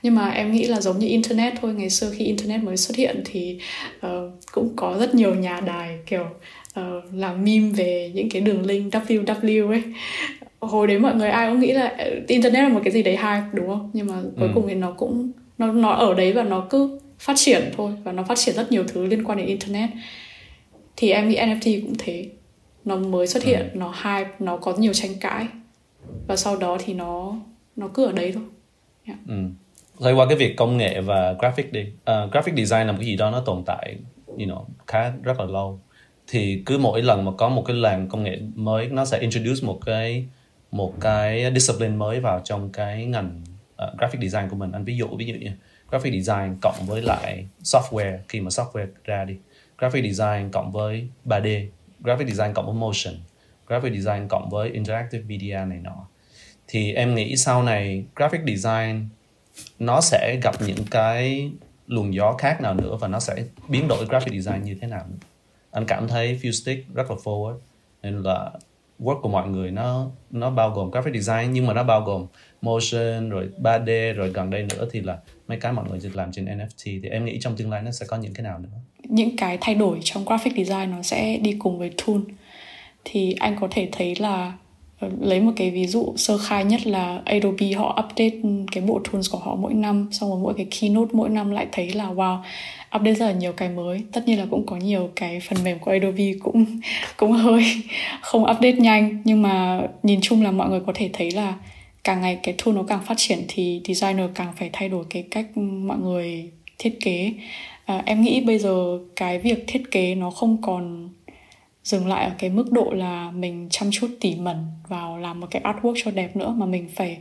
Nhưng 0.03 0.15
mà 0.15 0.31
em 0.31 0.53
nghĩ 0.53 0.65
là 0.65 0.81
giống 0.81 0.99
như 0.99 1.09
internet 1.09 1.53
thôi 1.61 1.75
ngày 1.75 1.91
xưa 1.91 2.11
khi 2.17 2.25
internet 2.25 2.63
mới 2.63 2.77
xuất 2.77 2.97
hiện 2.97 3.23
thì 3.25 3.59
uh, 4.07 4.11
cũng 4.53 4.77
có 4.77 4.97
rất 5.01 5.15
nhiều 5.15 5.35
nhà 5.35 5.61
đài 5.61 5.99
kiểu 6.07 6.27
uh, 6.81 7.05
làm 7.15 7.45
meme 7.45 7.69
về 7.69 8.13
những 8.15 8.31
cái 8.31 8.43
đường 8.43 8.67
link 8.67 8.93
www 8.93 9.69
ấy 9.69 9.83
hồi 10.67 10.87
đấy 10.87 10.99
mọi 10.99 11.15
người 11.15 11.29
ai 11.29 11.51
cũng 11.51 11.61
nghĩ 11.61 11.73
là 11.73 11.95
ờ, 11.99 12.11
internet 12.29 12.63
là 12.63 12.69
một 12.69 12.81
cái 12.85 12.93
gì 12.93 13.03
đấy 13.03 13.17
hay 13.17 13.43
đúng 13.53 13.67
không? 13.67 13.91
Nhưng 13.93 14.07
mà 14.07 14.15
cuối 14.39 14.49
ừ. 14.49 14.53
cùng 14.55 14.69
thì 14.69 14.75
nó 14.75 14.91
cũng 14.91 15.33
nó 15.59 15.73
nó 15.73 15.91
ở 15.91 16.15
đấy 16.15 16.33
và 16.33 16.43
nó 16.43 16.67
cứ 16.71 16.99
phát 17.19 17.35
triển 17.37 17.71
thôi 17.77 17.93
và 18.05 18.13
nó 18.13 18.23
phát 18.23 18.39
triển 18.39 18.55
rất 18.55 18.73
nhiều 18.73 18.85
thứ 18.89 19.07
liên 19.07 19.25
quan 19.25 19.39
đến 19.39 19.47
internet. 19.47 19.91
Thì 20.97 21.11
em 21.11 21.29
nghĩ 21.29 21.37
NFT 21.37 21.83
cũng 21.83 21.95
thế. 21.99 22.27
Nó 22.85 22.97
mới 22.97 23.27
xuất 23.27 23.45
hiện 23.45 23.61
ừ. 23.61 23.79
nó 23.79 23.95
hype 24.05 24.31
nó 24.39 24.57
có 24.57 24.75
nhiều 24.79 24.93
tranh 24.93 25.15
cãi. 25.21 25.47
Và 26.27 26.37
sau 26.37 26.57
đó 26.57 26.79
thì 26.85 26.95
nó 26.95 27.37
nó 27.77 27.89
cứ 27.95 28.07
ở 28.07 28.13
đấy 28.13 28.33
thôi. 28.35 28.45
Yeah. 29.07 29.19
ừ. 29.29 29.35
Rồi 29.99 30.15
qua 30.15 30.27
cái 30.29 30.37
việc 30.37 30.57
công 30.57 30.77
nghệ 30.77 31.01
và 31.01 31.33
graphic 31.33 31.73
đi 31.73 31.81
uh, 31.81 32.33
graphic 32.33 32.55
design 32.57 32.87
là 32.87 32.93
một 32.93 32.99
cái 32.99 33.07
gì 33.07 33.17
đó 33.17 33.31
nó 33.31 33.41
tồn 33.41 33.63
tại 33.67 33.97
you 34.27 34.37
know, 34.37 34.65
khá 34.87 35.13
rất 35.23 35.41
là 35.41 35.47
lâu. 35.47 35.81
Thì 36.29 36.63
cứ 36.67 36.79
mỗi 36.79 37.03
lần 37.03 37.25
mà 37.25 37.33
có 37.39 37.49
một 37.49 37.63
cái 37.67 37.77
làng 37.77 38.09
công 38.09 38.23
nghệ 38.23 38.39
mới 38.55 38.89
nó 38.89 39.05
sẽ 39.05 39.19
introduce 39.19 39.67
một 39.67 39.81
cái 39.87 40.27
một 40.71 40.95
cái 41.01 41.53
discipline 41.55 41.97
mới 41.97 42.21
vào 42.21 42.41
trong 42.45 42.73
cái 42.73 43.05
ngành 43.05 43.43
uh, 43.85 43.99
graphic 43.99 44.21
design 44.21 44.49
của 44.49 44.57
mình. 44.57 44.73
Anh 44.73 44.85
ví 44.85 44.97
dụ 44.97 45.07
ví 45.19 45.27
dụ 45.27 45.35
như 45.35 45.51
graphic 45.91 46.13
design 46.13 46.57
cộng 46.63 46.87
với 46.87 47.03
lại 47.03 47.47
software 47.63 48.19
khi 48.29 48.41
mà 48.41 48.49
software 48.49 48.87
ra 49.05 49.25
đi. 49.25 49.37
Graphic 49.79 50.05
design 50.05 50.51
cộng 50.51 50.73
với 50.73 51.09
3D 51.25 51.67
graphic 52.01 52.29
design 52.29 52.53
cộng 52.55 52.67
với 52.67 52.75
motion 52.75 53.15
graphic 53.67 53.93
design 53.93 54.29
cộng 54.29 54.51
với 54.51 54.71
interactive 54.71 55.25
media 55.29 55.65
này 55.69 55.79
nọ 55.83 56.07
thì 56.69 56.93
em 56.93 57.15
nghĩ 57.15 57.37
sau 57.37 57.63
này 57.63 58.05
graphic 58.17 58.41
design, 58.47 59.09
nó 59.79 60.01
sẽ 60.01 60.39
gặp 60.43 60.55
những 60.67 60.85
cái 60.91 61.51
luồng 61.87 62.15
gió 62.15 62.33
khác 62.33 62.61
nào 62.61 62.75
nữa 62.75 62.97
và 63.01 63.09
nó 63.09 63.21
sẽ 63.21 63.35
biến 63.69 63.89
đổi 63.89 64.07
graphic 64.07 64.43
design 64.43 64.65
như 64.65 64.77
thế 64.81 64.87
nào 64.87 65.05
anh 65.71 65.87
cảm 65.87 66.09
thấy 66.09 66.39
Fustick 66.43 66.83
rất 66.95 67.11
là 67.11 67.17
forward, 67.25 67.57
nên 68.03 68.23
là 68.23 68.51
work 69.01 69.21
của 69.21 69.29
mọi 69.29 69.49
người 69.49 69.71
nó 69.71 70.11
nó 70.31 70.51
bao 70.51 70.71
gồm 70.71 70.91
graphic 70.91 71.15
design, 71.15 71.53
nhưng 71.53 71.67
mà 71.67 71.75
nó 71.75 71.85
bao 71.85 72.01
gồm 72.01 72.27
motion, 72.63 73.31
rồi 73.31 73.49
3D 73.63 74.15
rồi 74.15 74.31
gần 74.31 74.51
đây 74.51 74.63
nữa 74.63 74.89
thì 74.93 75.01
là 75.01 75.19
mấy 75.49 75.59
cái 75.61 75.73
mọi 75.73 75.85
người 75.91 76.01
làm 76.15 76.33
trên 76.33 76.45
NFT 76.45 77.01
thì 77.03 77.09
em 77.11 77.25
nghĩ 77.25 77.39
trong 77.41 77.57
tương 77.57 77.71
lai 77.71 77.83
nó 77.83 77.91
sẽ 77.91 78.07
có 78.07 78.17
những 78.17 78.35
cái 78.35 78.45
nào 78.45 78.59
nữa? 78.59 78.69
Những 79.03 79.37
cái 79.37 79.59
thay 79.61 79.75
đổi 79.75 79.99
trong 80.05 80.25
graphic 80.25 80.53
design 80.57 80.91
nó 80.91 81.03
sẽ 81.03 81.37
đi 81.37 81.57
cùng 81.59 81.79
với 81.79 81.91
tool. 82.07 82.21
Thì 83.05 83.35
anh 83.41 83.57
có 83.61 83.69
thể 83.71 83.89
thấy 83.93 84.15
là 84.17 84.53
lấy 85.21 85.41
một 85.41 85.53
cái 85.57 85.71
ví 85.71 85.87
dụ 85.87 86.13
sơ 86.17 86.39
khai 86.39 86.65
nhất 86.65 86.87
là 86.87 87.23
Adobe 87.25 87.73
họ 87.73 88.05
update 88.05 88.37
cái 88.73 88.85
bộ 88.87 89.01
tools 89.13 89.31
của 89.31 89.39
họ 89.39 89.55
mỗi 89.55 89.75
năm 89.75 90.09
xong 90.13 90.31
rồi 90.31 90.39
mỗi 90.43 90.55
cái 90.55 90.67
keynote 90.81 91.11
mỗi 91.13 91.29
năm 91.29 91.51
lại 91.51 91.67
thấy 91.73 91.93
là 91.93 92.07
wow 92.07 92.39
update 92.97 93.15
rất 93.15 93.27
là 93.27 93.33
nhiều 93.33 93.53
cái 93.53 93.69
mới. 93.69 94.01
Tất 94.13 94.23
nhiên 94.27 94.39
là 94.39 94.47
cũng 94.51 94.67
có 94.67 94.77
nhiều 94.77 95.11
cái 95.17 95.41
phần 95.41 95.65
mềm 95.65 95.79
của 95.79 95.91
Adobe 95.91 96.33
cũng 96.43 96.67
cũng 97.17 97.33
hơi 97.33 97.65
không 98.21 98.43
update 98.43 98.73
nhanh. 98.73 99.23
Nhưng 99.25 99.43
mà 99.43 99.81
nhìn 100.03 100.21
chung 100.23 100.43
là 100.43 100.51
mọi 100.51 100.69
người 100.69 100.81
có 100.87 100.93
thể 100.95 101.11
thấy 101.13 101.31
là 101.31 101.55
càng 102.05 102.21
ngày 102.21 102.39
cái 102.43 102.55
tool 102.65 102.75
nó 102.75 102.83
càng 102.83 103.01
phát 103.07 103.15
triển 103.17 103.45
thì 103.49 103.81
designer 103.85 104.31
càng 104.35 104.53
phải 104.57 104.71
thay 104.73 104.89
đổi 104.89 105.05
cái 105.11 105.25
cách 105.31 105.57
mọi 105.57 105.99
người 105.99 106.51
thiết 106.79 107.01
kế. 107.01 107.33
À, 107.85 108.03
em 108.07 108.23
nghĩ 108.23 108.41
bây 108.41 108.59
giờ 108.59 108.99
cái 109.17 109.39
việc 109.39 109.65
thiết 109.67 109.91
kế 109.91 110.15
nó 110.15 110.31
không 110.31 110.63
còn 110.63 111.09
dừng 111.85 112.07
lại 112.07 112.25
ở 112.25 112.33
cái 112.39 112.51
mức 112.51 112.73
độ 112.73 112.91
là 112.93 113.31
mình 113.31 113.67
chăm 113.71 113.91
chút 113.91 114.11
tỉ 114.21 114.35
mẩn 114.35 114.57
vào 114.89 115.19
làm 115.19 115.41
một 115.41 115.47
cái 115.51 115.63
artwork 115.63 115.95
cho 116.05 116.11
đẹp 116.11 116.37
nữa 116.37 116.55
mà 116.57 116.67
mình 116.67 116.89
phải 116.95 117.19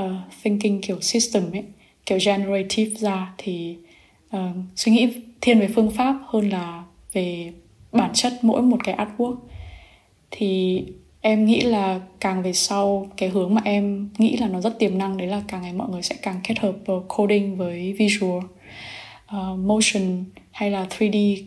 uh, 0.00 0.12
thinking 0.42 0.80
kiểu 0.80 1.00
system 1.00 1.52
ấy 1.52 1.64
kiểu 2.06 2.18
generative 2.26 2.94
ra 2.94 3.34
thì 3.38 3.76
uh, 4.36 4.40
suy 4.76 4.92
nghĩ 4.92 5.08
thiên 5.40 5.60
về 5.60 5.68
phương 5.74 5.90
pháp 5.90 6.16
hơn 6.26 6.48
là 6.48 6.84
về 7.12 7.52
bản 7.92 8.10
chất 8.14 8.32
mỗi 8.42 8.62
một 8.62 8.78
cái 8.84 8.96
artwork. 8.96 9.36
Thì 10.30 10.82
em 11.20 11.44
nghĩ 11.44 11.60
là 11.60 12.00
càng 12.20 12.42
về 12.42 12.52
sau 12.52 13.06
cái 13.16 13.28
hướng 13.28 13.54
mà 13.54 13.60
em 13.64 14.08
nghĩ 14.18 14.36
là 14.36 14.48
nó 14.48 14.60
rất 14.60 14.78
tiềm 14.78 14.98
năng 14.98 15.16
đấy 15.16 15.26
là 15.26 15.42
càng 15.48 15.62
ngày 15.62 15.72
mọi 15.72 15.88
người 15.88 16.02
sẽ 16.02 16.16
càng 16.22 16.40
kết 16.44 16.58
hợp 16.58 16.76
coding 17.08 17.56
với 17.56 17.92
visual 17.92 18.44
uh, 19.36 19.58
motion 19.58 20.24
hay 20.52 20.70
là 20.70 20.86
3D 20.98 21.42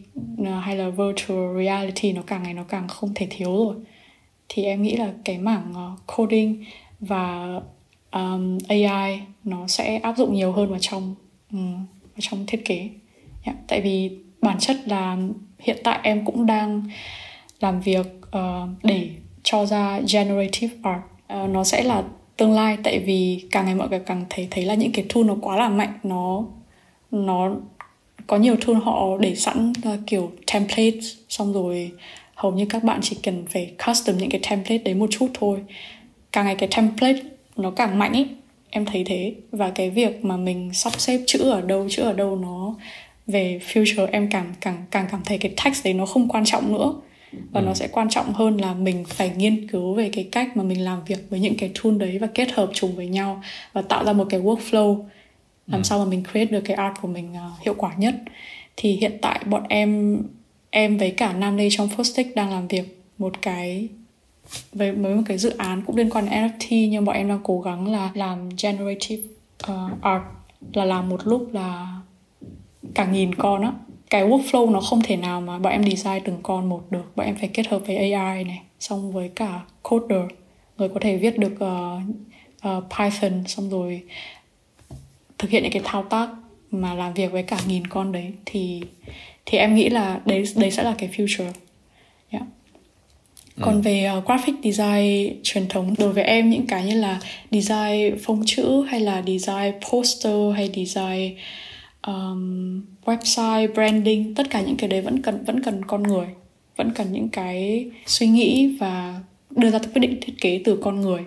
ờ, 0.45 0.59
hay 0.59 0.75
là 0.77 0.89
virtual 0.89 1.63
reality 1.63 2.11
nó 2.11 2.21
càng 2.27 2.43
ngày 2.43 2.53
nó 2.53 2.63
càng 2.63 2.87
không 2.87 3.11
thể 3.15 3.27
thiếu 3.29 3.65
rồi 3.65 3.75
thì 4.49 4.63
em 4.63 4.81
nghĩ 4.81 4.95
là 4.95 5.13
cái 5.25 5.37
mảng 5.37 5.73
ờ, 5.75 5.91
coding 6.15 6.63
và 6.99 7.59
um, 8.11 8.57
AI 8.67 9.21
nó 9.43 9.67
sẽ 9.67 9.97
áp 9.97 10.17
dụng 10.17 10.33
nhiều 10.33 10.51
hơn 10.51 10.69
vào 10.69 10.79
trong 10.79 11.15
um, 11.51 11.75
vào 11.85 12.19
trong 12.19 12.45
thiết 12.47 12.65
kế 12.65 12.89
yeah. 13.43 13.57
tại 13.67 13.81
vì 13.81 14.17
bản 14.41 14.59
chất 14.59 14.77
là 14.85 15.17
hiện 15.59 15.77
tại 15.83 15.99
em 16.03 16.25
cũng 16.25 16.45
đang 16.45 16.83
làm 17.59 17.81
việc 17.81 18.07
uh, 18.37 18.69
để 18.83 19.09
cho 19.43 19.65
ra 19.65 19.99
generative 20.13 20.75
art 20.83 21.01
uh, 21.43 21.49
nó 21.49 21.63
sẽ 21.63 21.83
là 21.83 22.03
tương 22.37 22.51
lai 22.53 22.77
tại 22.83 22.99
vì 22.99 23.47
càng 23.51 23.65
ngày 23.65 23.75
mọi 23.75 23.89
người 23.89 23.99
càng 23.99 24.25
thấy 24.29 24.47
thấy 24.51 24.65
là 24.65 24.73
những 24.73 24.91
cái 24.91 25.05
tool 25.13 25.23
nó 25.23 25.35
quá 25.41 25.57
là 25.57 25.69
mạnh 25.69 25.99
nó 26.03 26.45
nó 27.11 27.55
có 28.27 28.37
nhiều 28.37 28.55
tool 28.55 28.75
họ 28.75 29.17
để 29.17 29.35
sẵn 29.35 29.73
uh, 29.93 29.99
kiểu 30.07 30.31
template 30.53 30.99
xong 31.29 31.53
rồi 31.53 31.91
hầu 32.35 32.51
như 32.51 32.65
các 32.65 32.83
bạn 32.83 32.99
chỉ 33.03 33.17
cần 33.23 33.45
phải 33.49 33.71
custom 33.87 34.17
những 34.17 34.29
cái 34.29 34.41
template 34.49 34.83
đấy 34.83 34.93
một 34.93 35.07
chút 35.11 35.27
thôi. 35.33 35.59
Càng 36.31 36.45
ngày 36.45 36.55
cái 36.55 36.69
template 36.75 37.19
nó 37.55 37.71
càng 37.71 37.99
mạnh 37.99 38.13
ý 38.13 38.25
em 38.69 38.85
thấy 38.85 39.03
thế. 39.03 39.33
Và 39.51 39.69
cái 39.69 39.89
việc 39.89 40.25
mà 40.25 40.37
mình 40.37 40.73
sắp 40.73 40.93
xếp 40.99 41.19
chữ 41.27 41.39
ở 41.39 41.61
đâu 41.61 41.87
chữ 41.89 42.03
ở 42.03 42.13
đâu 42.13 42.35
nó 42.35 42.75
về 43.27 43.59
future 43.73 44.07
em 44.11 44.29
càng 44.29 44.53
càng 44.61 44.85
càng 44.91 45.07
cảm 45.11 45.21
thấy 45.25 45.37
cái 45.37 45.53
text 45.65 45.85
đấy 45.85 45.93
nó 45.93 46.05
không 46.05 46.27
quan 46.27 46.45
trọng 46.45 46.73
nữa. 46.73 46.93
Và 47.51 47.61
ừ. 47.61 47.65
nó 47.65 47.73
sẽ 47.73 47.87
quan 47.87 48.09
trọng 48.09 48.33
hơn 48.33 48.57
là 48.57 48.73
mình 48.73 49.05
phải 49.07 49.31
nghiên 49.37 49.67
cứu 49.67 49.93
về 49.93 50.09
cái 50.13 50.27
cách 50.31 50.57
mà 50.57 50.63
mình 50.63 50.83
làm 50.83 50.99
việc 51.05 51.29
với 51.29 51.39
những 51.39 51.57
cái 51.57 51.71
tool 51.83 51.97
đấy 51.97 52.17
và 52.17 52.27
kết 52.27 52.51
hợp 52.51 52.69
chúng 52.73 52.95
với 52.95 53.07
nhau 53.07 53.41
và 53.73 53.81
tạo 53.81 54.05
ra 54.05 54.13
một 54.13 54.27
cái 54.29 54.41
workflow 54.41 55.03
làm 55.67 55.81
ừ. 55.81 55.83
sao 55.83 55.99
mà 55.99 56.05
mình 56.05 56.23
create 56.31 56.51
được 56.51 56.61
cái 56.65 56.77
art 56.77 56.93
của 57.01 57.07
mình 57.07 57.33
uh, 57.33 57.63
hiệu 57.63 57.75
quả 57.77 57.93
nhất. 57.97 58.15
Thì 58.77 58.91
hiện 58.91 59.17
tại 59.21 59.41
bọn 59.45 59.63
em 59.69 60.21
em 60.69 60.97
với 60.97 61.11
cả 61.11 61.33
Nam 61.33 61.57
Lê 61.57 61.67
trong 61.71 61.89
First 61.97 62.33
đang 62.35 62.49
làm 62.49 62.67
việc 62.67 63.03
một 63.17 63.41
cái 63.41 63.89
với 64.73 64.91
với 64.91 65.15
một 65.15 65.21
cái 65.25 65.37
dự 65.37 65.49
án 65.57 65.81
cũng 65.85 65.95
liên 65.95 66.09
quan 66.09 66.25
đến 66.25 66.33
NFT 66.33 66.89
nhưng 66.89 67.05
bọn 67.05 67.15
em 67.15 67.27
đang 67.27 67.39
cố 67.43 67.61
gắng 67.61 67.91
là 67.91 68.11
làm 68.13 68.49
generative 68.63 69.23
uh, 69.71 70.01
art 70.01 70.23
là 70.73 70.85
làm 70.85 71.09
một 71.09 71.27
lúc 71.27 71.53
là 71.53 72.01
cả 72.95 73.05
nghìn 73.05 73.35
con 73.35 73.61
á. 73.61 73.71
Cái 74.09 74.27
workflow 74.27 74.71
nó 74.71 74.81
không 74.81 75.01
thể 75.03 75.15
nào 75.15 75.41
mà 75.41 75.59
bọn 75.59 75.73
em 75.73 75.83
design 75.83 76.23
từng 76.25 76.39
con 76.43 76.69
một 76.69 76.83
được. 76.89 77.15
Bọn 77.15 77.25
em 77.25 77.35
phải 77.35 77.49
kết 77.53 77.67
hợp 77.67 77.81
với 77.87 78.11
AI 78.11 78.43
này 78.43 78.61
xong 78.79 79.11
với 79.11 79.29
cả 79.35 79.61
coder. 79.81 80.25
Người 80.77 80.89
có 80.89 80.99
thể 81.01 81.17
viết 81.17 81.37
được 81.37 81.53
uh, 81.53 82.01
uh, 82.67 82.83
Python 82.97 83.43
xong 83.47 83.69
rồi 83.69 84.03
thực 85.37 85.49
hiện 85.49 85.63
những 85.63 85.71
cái 85.71 85.81
thao 85.85 86.03
tác 86.03 86.29
mà 86.71 86.93
làm 86.93 87.13
việc 87.13 87.31
với 87.31 87.43
cả 87.43 87.59
nghìn 87.67 87.87
con 87.87 88.11
đấy 88.11 88.31
thì 88.45 88.81
thì 89.45 89.57
em 89.57 89.75
nghĩ 89.75 89.89
là 89.89 90.19
đấy 90.25 90.43
đấy 90.55 90.71
sẽ 90.71 90.83
là 90.83 90.95
cái 90.97 91.09
future 91.17 91.51
yeah. 92.29 92.43
còn 93.61 93.75
ừ. 93.75 93.81
về 93.81 94.09
uh, 94.17 94.25
graphic 94.25 94.55
design 94.63 95.39
truyền 95.43 95.67
thống 95.67 95.95
đối 95.97 96.13
với 96.13 96.23
em 96.23 96.49
những 96.49 96.67
cái 96.67 96.85
như 96.85 96.99
là 96.99 97.19
design 97.51 98.17
phông 98.23 98.43
chữ 98.45 98.85
hay 98.89 98.99
là 98.99 99.23
design 99.27 99.73
poster 99.91 100.55
hay 100.55 100.69
design 100.75 101.35
um, 102.07 102.81
website 103.05 103.73
branding 103.73 104.35
tất 104.35 104.49
cả 104.49 104.61
những 104.61 104.77
cái 104.77 104.89
đấy 104.89 105.01
vẫn 105.01 105.21
cần 105.21 105.43
vẫn 105.45 105.63
cần 105.63 105.85
con 105.85 106.03
người 106.03 106.27
vẫn 106.75 106.91
cần 106.95 107.11
những 107.11 107.29
cái 107.29 107.85
suy 108.05 108.27
nghĩ 108.27 108.77
và 108.79 109.21
đưa 109.49 109.69
ra 109.69 109.79
quyết 109.79 109.99
định 109.99 110.19
thiết 110.21 110.33
kế 110.41 110.61
từ 110.65 110.77
con 110.83 111.01
người 111.01 111.21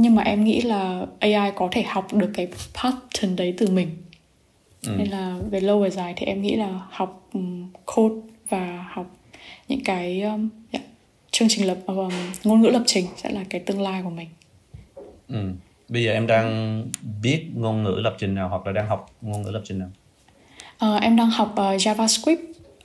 nhưng 0.00 0.14
mà 0.14 0.22
em 0.22 0.44
nghĩ 0.44 0.60
là 0.60 1.06
AI 1.18 1.52
có 1.56 1.68
thể 1.72 1.82
học 1.82 2.14
được 2.14 2.30
cái 2.34 2.48
pattern 2.82 3.36
đấy 3.36 3.54
từ 3.58 3.70
mình 3.70 3.96
ừ. 4.86 4.92
nên 4.98 5.08
là 5.08 5.38
về 5.50 5.60
lâu 5.60 5.80
về 5.80 5.90
dài 5.90 6.14
thì 6.16 6.26
em 6.26 6.42
nghĩ 6.42 6.56
là 6.56 6.80
học 6.90 7.28
um, 7.32 7.68
code 7.84 8.14
và 8.48 8.86
học 8.90 9.16
những 9.68 9.84
cái 9.84 10.22
um, 10.22 10.48
yeah, 10.72 10.84
chương 11.30 11.48
trình 11.48 11.66
lập 11.66 11.78
um, 11.86 12.12
ngôn 12.44 12.60
ngữ 12.60 12.68
lập 12.68 12.82
trình 12.86 13.06
sẽ 13.16 13.30
là 13.30 13.44
cái 13.50 13.60
tương 13.60 13.82
lai 13.82 14.02
của 14.02 14.10
mình 14.10 14.28
ừ. 15.28 15.52
bây 15.88 16.04
giờ 16.04 16.12
em 16.12 16.26
đang 16.26 16.86
biết 17.22 17.46
ngôn 17.54 17.82
ngữ 17.82 17.94
lập 17.96 18.16
trình 18.18 18.34
nào 18.34 18.48
hoặc 18.48 18.66
là 18.66 18.72
đang 18.72 18.88
học 18.88 19.10
ngôn 19.20 19.42
ngữ 19.42 19.50
lập 19.50 19.62
trình 19.64 19.78
nào 19.78 19.90
uh, 20.94 21.02
em 21.02 21.16
đang 21.16 21.30
học 21.30 21.52
uh, 21.52 21.80
JavaScript 21.80 22.44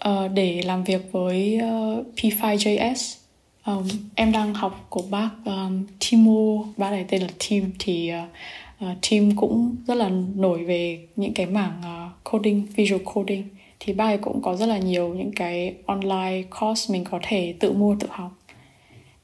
uh, 0.10 0.32
để 0.32 0.62
làm 0.66 0.84
việc 0.84 1.12
với 1.12 1.60
uh, 1.64 2.06
P5.js 2.16 3.25
um, 3.66 3.88
em 4.16 4.32
đang 4.32 4.54
học 4.54 4.86
của 4.90 5.04
bác 5.10 5.30
um, 5.46 5.86
Timo. 6.00 6.64
Bác 6.78 6.92
này 6.92 7.06
tên 7.08 7.22
là 7.22 7.28
Tim. 7.50 7.72
Thì 7.80 8.12
uh, 8.14 8.86
uh, 8.86 8.98
Tim 9.10 9.36
cũng 9.36 9.76
rất 9.88 9.96
là 9.96 10.10
nổi 10.36 10.64
về 10.64 11.08
những 11.16 11.34
cái 11.34 11.46
mảng 11.46 11.82
uh, 11.82 12.24
coding 12.24 12.66
visual 12.76 13.02
coding. 13.14 13.44
Thì 13.80 13.94
bác 13.94 14.06
ấy 14.06 14.18
cũng 14.18 14.42
có 14.42 14.56
rất 14.56 14.66
là 14.66 14.78
nhiều 14.78 15.14
những 15.14 15.32
cái 15.32 15.76
online 15.86 16.44
course 16.60 16.94
mình 16.94 17.04
có 17.04 17.20
thể 17.24 17.54
tự 17.60 17.74
mua 17.74 17.96
tự 18.00 18.08
học 18.12 18.32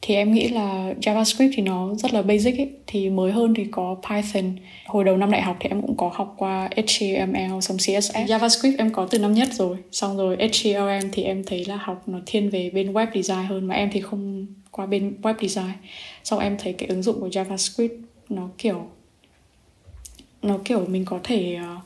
thì 0.01 0.15
em 0.15 0.33
nghĩ 0.33 0.47
là 0.47 0.93
JavaScript 1.01 1.51
thì 1.53 1.63
nó 1.63 1.95
rất 1.95 2.13
là 2.13 2.21
basic 2.21 2.57
ấy. 2.57 2.69
Thì 2.87 3.09
mới 3.09 3.31
hơn 3.31 3.53
thì 3.53 3.65
có 3.71 3.95
Python. 4.09 4.55
Hồi 4.85 5.03
đầu 5.03 5.17
năm 5.17 5.31
đại 5.31 5.41
học 5.41 5.57
thì 5.59 5.69
em 5.69 5.81
cũng 5.81 5.97
có 5.97 6.11
học 6.13 6.33
qua 6.37 6.69
HTML 6.75 7.59
xong 7.61 7.77
CSS 7.77 8.15
JavaScript 8.15 8.75
em 8.77 8.91
có 8.91 9.07
từ 9.11 9.19
năm 9.19 9.33
nhất 9.33 9.49
rồi. 9.53 9.77
Xong 9.91 10.17
rồi 10.17 10.35
HTML 10.35 11.07
thì 11.11 11.23
em 11.23 11.43
thấy 11.43 11.65
là 11.65 11.75
học 11.75 12.03
nó 12.07 12.19
thiên 12.25 12.49
về 12.49 12.69
bên 12.69 12.93
web 12.93 13.07
design 13.15 13.45
hơn 13.45 13.67
mà 13.67 13.75
em 13.75 13.89
thì 13.91 14.01
không 14.01 14.47
qua 14.71 14.85
bên 14.85 15.17
web 15.21 15.35
design. 15.41 15.73
Xong 16.23 16.39
em 16.39 16.57
thấy 16.59 16.73
cái 16.73 16.89
ứng 16.89 17.03
dụng 17.03 17.19
của 17.19 17.27
JavaScript 17.27 17.97
nó 18.29 18.49
kiểu 18.57 18.87
nó 20.41 20.57
kiểu 20.65 20.85
mình 20.87 21.05
có 21.05 21.19
thể 21.23 21.57
uh, 21.77 21.83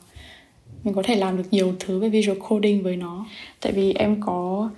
mình 0.84 0.94
có 0.94 1.02
thể 1.02 1.16
làm 1.16 1.36
được 1.36 1.44
nhiều 1.50 1.74
thứ 1.80 1.98
về 1.98 2.08
visual 2.08 2.38
coding 2.48 2.82
với 2.82 2.96
nó. 2.96 3.26
Tại 3.60 3.72
vì 3.72 3.92
em 3.92 4.20
có 4.20 4.70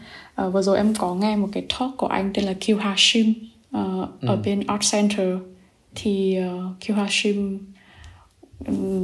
uh, 0.42 0.53
vừa 0.53 0.62
rồi 0.62 0.77
em 0.77 0.94
có 0.94 1.14
nghe 1.14 1.37
một 1.37 1.48
cái 1.53 1.66
talk 1.68 1.96
của 1.96 2.07
anh 2.07 2.31
tên 2.35 2.44
là 2.44 2.53
Q 2.61 2.79
Hashim 2.79 3.35
uh, 3.77 4.09
ừ. 4.20 4.29
ở 4.29 4.37
bên 4.37 4.66
Art 4.66 4.92
Center 4.92 5.29
thì 5.94 6.38
uh, 6.38 6.81
Q 6.81 6.94
Hashim 6.94 7.59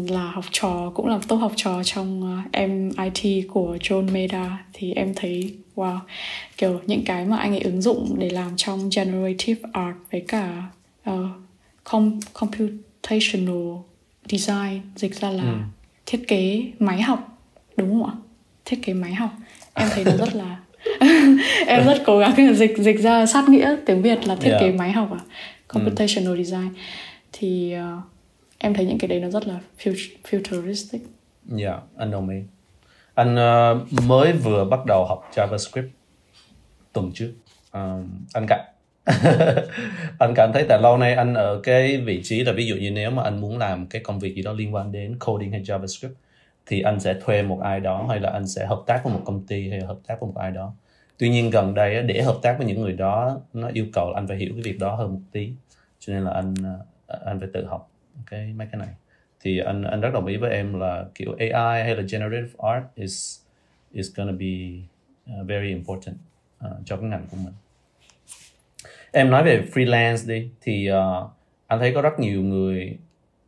là 0.09 0.31
học 0.31 0.45
trò 0.51 0.93
cũng 0.95 1.07
là 1.07 1.19
tốt 1.29 1.37
học 1.37 1.53
trò 1.57 1.83
trong 1.83 2.39
uh, 2.39 2.69
MIT 2.69 3.49
của 3.53 3.77
John 3.81 4.13
Maeda 4.13 4.65
thì 4.73 4.93
em 4.93 5.13
thấy 5.17 5.55
wow 5.77 5.99
kiểu 6.57 6.81
những 6.87 7.05
cái 7.05 7.25
mà 7.25 7.37
anh 7.37 7.53
ấy 7.53 7.61
ứng 7.61 7.83
dụng 7.83 8.15
để 8.19 8.31
làm 8.31 8.57
trong 8.57 8.91
generative 8.97 9.61
art 9.73 9.97
với 10.13 10.25
cả 10.29 10.63
uh, 11.11 11.27
com- 11.85 12.21
computational 12.33 13.83
design 14.29 14.81
dịch 14.97 15.21
ra 15.21 15.31
là 15.31 15.43
ừ. 15.43 15.59
thiết 16.07 16.29
kế 16.29 16.63
máy 16.79 17.03
học 17.03 17.39
đúng 17.77 17.91
không 17.91 18.11
ạ 18.11 18.15
thiết 18.65 18.83
kế 18.83 18.95
máy 18.95 19.15
học 19.15 19.31
em 19.75 19.89
thấy 19.93 20.05
nó 20.05 20.17
rất 20.17 20.35
là 20.35 20.57
em 21.67 21.87
rất 21.87 22.03
cố 22.07 22.19
gắng 22.19 22.55
dịch 22.57 22.79
dịch 22.79 23.01
ra 23.01 23.27
sát 23.27 23.49
nghĩa 23.49 23.77
tiếng 23.87 24.03
việt 24.03 24.27
là 24.27 24.37
thiết 24.37 24.51
yeah. 24.51 24.61
kế 24.61 24.73
máy 24.73 24.93
học 24.93 25.11
à? 25.13 25.21
Computational 25.69 26.39
ừ. 26.39 26.43
design. 26.45 26.69
Thì 27.33 27.75
uh, 27.77 28.03
em 28.59 28.75
thấy 28.75 28.87
những 28.87 28.99
cái 28.99 29.09
đấy 29.09 29.21
nó 29.21 29.31
rất 29.31 29.47
là 29.47 29.61
futuristic. 30.31 30.99
Yeah 31.59 31.81
anh 31.97 32.11
đồng 32.11 32.29
ý. 32.29 32.39
Anh 33.15 33.35
uh, 33.35 34.03
mới 34.07 34.33
vừa 34.33 34.65
bắt 34.65 34.81
đầu 34.87 35.05
học 35.09 35.31
javascript 35.35 35.89
tuần 36.93 37.11
trước. 37.15 37.33
Uh, 37.77 38.05
anh 38.33 38.47
cảm 38.49 38.61
anh 40.19 40.33
cảm 40.37 40.51
thấy 40.55 40.65
tại 40.69 40.79
lâu 40.83 40.99
nay 40.99 41.15
anh 41.15 41.35
ở 41.35 41.61
cái 41.63 41.97
vị 41.97 42.21
trí 42.25 42.45
là 42.45 42.53
ví 42.53 42.67
dụ 42.67 42.77
như 42.77 42.91
nếu 42.91 43.11
mà 43.11 43.23
anh 43.23 43.41
muốn 43.41 43.59
làm 43.59 43.87
cái 43.87 44.03
công 44.03 44.21
việc 44.21 44.35
gì 44.35 44.43
đó 44.43 44.53
liên 44.53 44.75
quan 44.75 44.93
đến 44.93 45.19
coding 45.19 45.53
hay 45.53 45.63
javascript 45.63 46.15
thì 46.67 46.81
anh 46.81 47.01
sẽ 47.01 47.15
thuê 47.21 47.43
một 47.43 47.61
ai 47.63 47.81
đó 47.81 48.07
hay 48.09 48.21
là 48.21 48.31
anh 48.31 48.47
sẽ 48.47 48.67
hợp 48.67 48.83
tác 48.87 49.05
với 49.05 49.13
một 49.13 49.21
công 49.25 49.47
ty 49.47 49.71
hay 49.71 49.81
hợp 49.81 49.99
tác 50.07 50.21
với 50.21 50.27
một 50.27 50.37
ai 50.37 50.51
đó. 50.51 50.75
Tuy 51.19 51.29
nhiên 51.29 51.51
gần 51.51 51.75
đây 51.75 52.03
để 52.03 52.23
hợp 52.23 52.39
tác 52.43 52.59
với 52.59 52.67
những 52.67 52.81
người 52.81 52.93
đó 52.93 53.41
nó 53.53 53.69
yêu 53.73 53.87
cầu 53.93 54.13
anh 54.13 54.29
phải 54.29 54.37
hiểu 54.37 54.51
cái 54.53 54.63
việc 54.63 54.79
đó 54.79 54.95
hơn 54.95 55.13
một 55.13 55.21
tí. 55.33 55.53
Cho 55.99 56.13
nên 56.13 56.25
là 56.25 56.31
anh 56.31 56.55
à, 57.07 57.19
anh 57.25 57.41
phải 57.41 57.49
tự 57.53 57.67
học 57.67 57.91
cái 58.31 58.53
mấy 58.57 58.67
cái 58.73 58.79
này. 58.79 58.95
Thì 59.41 59.59
anh 59.59 59.83
anh 59.83 60.01
rất 60.01 60.11
đồng 60.15 60.27
ý 60.27 60.37
với 60.37 60.51
em 60.51 60.81
là 60.81 61.05
kiểu 61.15 61.37
AI 61.39 61.83
hay 61.83 61.97
là 61.97 62.03
generative 62.13 62.53
art 62.59 62.85
is 62.95 63.41
is 63.93 64.07
gonna 64.17 64.33
be 64.33 64.57
uh, 65.41 65.47
very 65.47 65.69
important 65.69 66.17
uh, 66.67 66.73
cho 66.85 66.97
cái 66.97 67.11
ngành 67.11 67.27
của 67.31 67.37
mình. 67.45 67.55
Em 69.13 69.31
nói 69.31 69.45
về 69.45 69.65
freelance 69.73 70.29
đi 70.29 70.51
thì 70.61 70.91
uh, 70.91 71.31
anh 71.67 71.81
thấy 71.81 71.93
có 71.95 72.03
rất 72.03 72.19
nhiều 72.19 72.43
người 72.43 72.99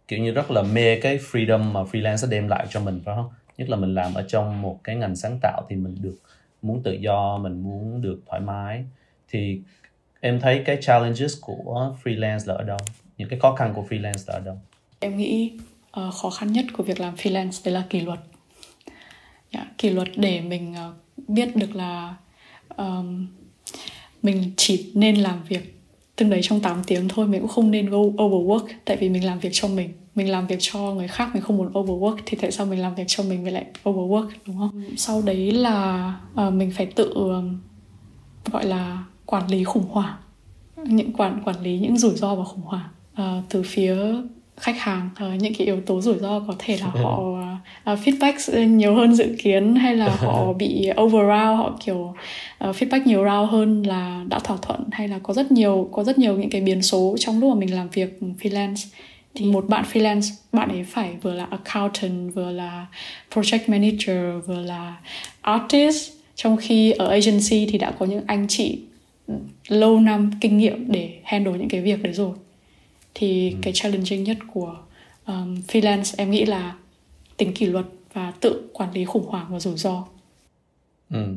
kiểu 0.08 0.18
như 0.18 0.30
rất 0.30 0.50
là 0.50 0.62
mê 0.62 1.00
cái 1.00 1.18
freedom 1.18 1.62
mà 1.72 1.82
freelance 1.82 2.16
sẽ 2.16 2.28
đem 2.30 2.48
lại 2.48 2.66
cho 2.70 2.80
mình 2.80 3.00
phải 3.04 3.14
không? 3.16 3.30
Nhất 3.58 3.68
là 3.68 3.76
mình 3.76 3.94
làm 3.94 4.14
ở 4.14 4.24
trong 4.28 4.62
một 4.62 4.80
cái 4.84 4.96
ngành 4.96 5.16
sáng 5.16 5.38
tạo 5.42 5.62
thì 5.68 5.76
mình 5.76 5.96
được 6.02 6.16
muốn 6.62 6.82
tự 6.82 6.92
do 6.92 7.38
mình 7.38 7.62
muốn 7.62 8.02
được 8.02 8.20
thoải 8.26 8.40
mái. 8.40 8.84
Thì 9.28 9.60
em 10.20 10.40
thấy 10.40 10.62
cái 10.66 10.78
challenges 10.80 11.40
của 11.40 11.96
freelance 12.04 12.48
là 12.48 12.54
ở 12.54 12.62
đâu? 12.62 12.78
Những 13.18 13.28
cái 13.28 13.38
khó 13.38 13.54
khăn 13.54 13.72
của 13.74 13.84
freelance 13.88 14.24
là 14.26 14.34
ở 14.34 14.40
đâu? 14.40 14.60
Em 15.00 15.16
nghĩ 15.16 15.58
uh, 16.00 16.14
khó 16.14 16.30
khăn 16.30 16.52
nhất 16.52 16.64
của 16.72 16.82
việc 16.82 17.00
làm 17.00 17.14
freelance 17.14 17.60
đấy 17.64 17.74
là 17.74 17.84
kỷ 17.90 18.00
luật. 18.00 18.18
Yeah, 19.50 19.66
kỷ 19.78 19.90
luật 19.90 20.08
để 20.16 20.40
mình 20.40 20.74
uh, 20.88 21.28
biết 21.28 21.56
được 21.56 21.74
là 21.74 22.16
um, 22.76 23.26
mình 24.22 24.52
chỉ 24.56 24.92
nên 24.94 25.16
làm 25.16 25.42
việc 25.42 25.75
từng 26.16 26.30
đấy 26.30 26.40
trong 26.42 26.60
8 26.60 26.82
tiếng 26.86 27.08
thôi 27.08 27.26
mình 27.26 27.40
cũng 27.40 27.50
không 27.50 27.70
nên 27.70 27.90
go 27.90 27.98
overwork 27.98 28.66
tại 28.84 28.96
vì 28.96 29.08
mình 29.08 29.24
làm 29.24 29.38
việc 29.38 29.50
cho 29.52 29.68
mình. 29.68 29.92
Mình 30.14 30.30
làm 30.30 30.46
việc 30.46 30.56
cho 30.60 30.78
người 30.78 31.08
khác 31.08 31.30
mình 31.34 31.42
không 31.42 31.56
muốn 31.56 31.72
overwork 31.72 32.16
thì 32.26 32.38
tại 32.40 32.50
sao 32.50 32.66
mình 32.66 32.80
làm 32.80 32.94
việc 32.94 33.04
cho 33.06 33.24
mình 33.24 33.42
mới 33.42 33.52
lại 33.52 33.66
overwork 33.84 34.28
đúng 34.46 34.58
không? 34.58 34.84
Sau 34.96 35.22
đấy 35.22 35.52
là 35.52 36.14
uh, 36.46 36.52
mình 36.52 36.70
phải 36.70 36.86
tự 36.86 37.10
uh, 37.10 37.44
gọi 38.52 38.66
là 38.66 39.04
quản 39.26 39.50
lý 39.50 39.64
khủng 39.64 39.88
hoảng. 39.90 40.16
Những 40.84 41.12
quản 41.12 41.42
quản 41.44 41.60
lý 41.62 41.78
những 41.78 41.98
rủi 41.98 42.14
ro 42.14 42.34
và 42.34 42.44
khủng 42.44 42.62
hoảng 42.62 42.88
uh, 43.12 43.44
từ 43.48 43.62
phía 43.66 43.96
khách 44.56 44.78
hàng 44.78 45.10
uh, 45.26 45.42
những 45.42 45.54
cái 45.54 45.66
yếu 45.66 45.80
tố 45.80 46.00
rủi 46.00 46.18
ro 46.18 46.40
có 46.40 46.54
thể 46.58 46.76
là 46.76 46.86
họ 47.02 47.20
uh, 47.92 47.98
feedback 47.98 48.66
nhiều 48.66 48.94
hơn 48.94 49.14
dự 49.14 49.36
kiến 49.38 49.74
hay 49.74 49.96
là 49.96 50.08
họ 50.08 50.52
bị 50.58 50.90
overround 51.00 51.58
họ 51.58 51.78
kiểu 51.84 52.14
uh, 52.68 52.76
feedback 52.76 53.04
nhiều 53.04 53.24
round 53.24 53.50
hơn 53.50 53.82
là 53.82 54.24
đã 54.28 54.38
thỏa 54.38 54.56
thuận 54.62 54.84
hay 54.92 55.08
là 55.08 55.18
có 55.22 55.34
rất 55.34 55.52
nhiều 55.52 55.88
có 55.92 56.04
rất 56.04 56.18
nhiều 56.18 56.36
những 56.36 56.50
cái 56.50 56.60
biến 56.60 56.82
số 56.82 57.16
trong 57.18 57.40
lúc 57.40 57.54
mà 57.54 57.60
mình 57.60 57.74
làm 57.74 57.88
việc 57.88 58.20
freelance. 58.42 58.86
Thì 59.34 59.46
một 59.46 59.68
bạn 59.68 59.84
freelance 59.92 60.34
bạn 60.52 60.68
ấy 60.68 60.84
phải 60.84 61.14
vừa 61.22 61.34
là 61.34 61.46
accountant 61.50 62.34
vừa 62.34 62.50
là 62.50 62.86
project 63.34 63.60
manager 63.66 64.46
vừa 64.46 64.60
là 64.60 64.96
artist. 65.40 66.12
Trong 66.34 66.56
khi 66.56 66.90
ở 66.90 67.08
agency 67.08 67.66
thì 67.66 67.78
đã 67.78 67.90
có 67.90 68.06
những 68.06 68.24
anh 68.26 68.46
chị 68.48 68.78
lâu 69.68 70.00
năm 70.00 70.30
kinh 70.40 70.58
nghiệm 70.58 70.92
để 70.92 71.10
handle 71.24 71.52
những 71.58 71.68
cái 71.68 71.80
việc 71.80 72.02
đấy 72.02 72.12
rồi 72.12 72.32
thì 73.18 73.50
ừ. 73.50 73.56
cái 73.62 73.72
challenging 73.72 74.24
nhất 74.24 74.36
của 74.52 74.76
um, 75.26 75.54
freelance 75.54 76.14
em 76.18 76.30
nghĩ 76.30 76.44
là 76.44 76.74
tính 77.36 77.54
kỷ 77.54 77.66
luật 77.66 77.84
và 78.12 78.32
tự 78.40 78.70
quản 78.72 78.92
lý 78.92 79.04
khủng 79.04 79.26
hoảng 79.26 79.46
và 79.50 79.58
rủi 79.58 79.76
ro. 79.76 80.04
Ừ. 81.10 81.36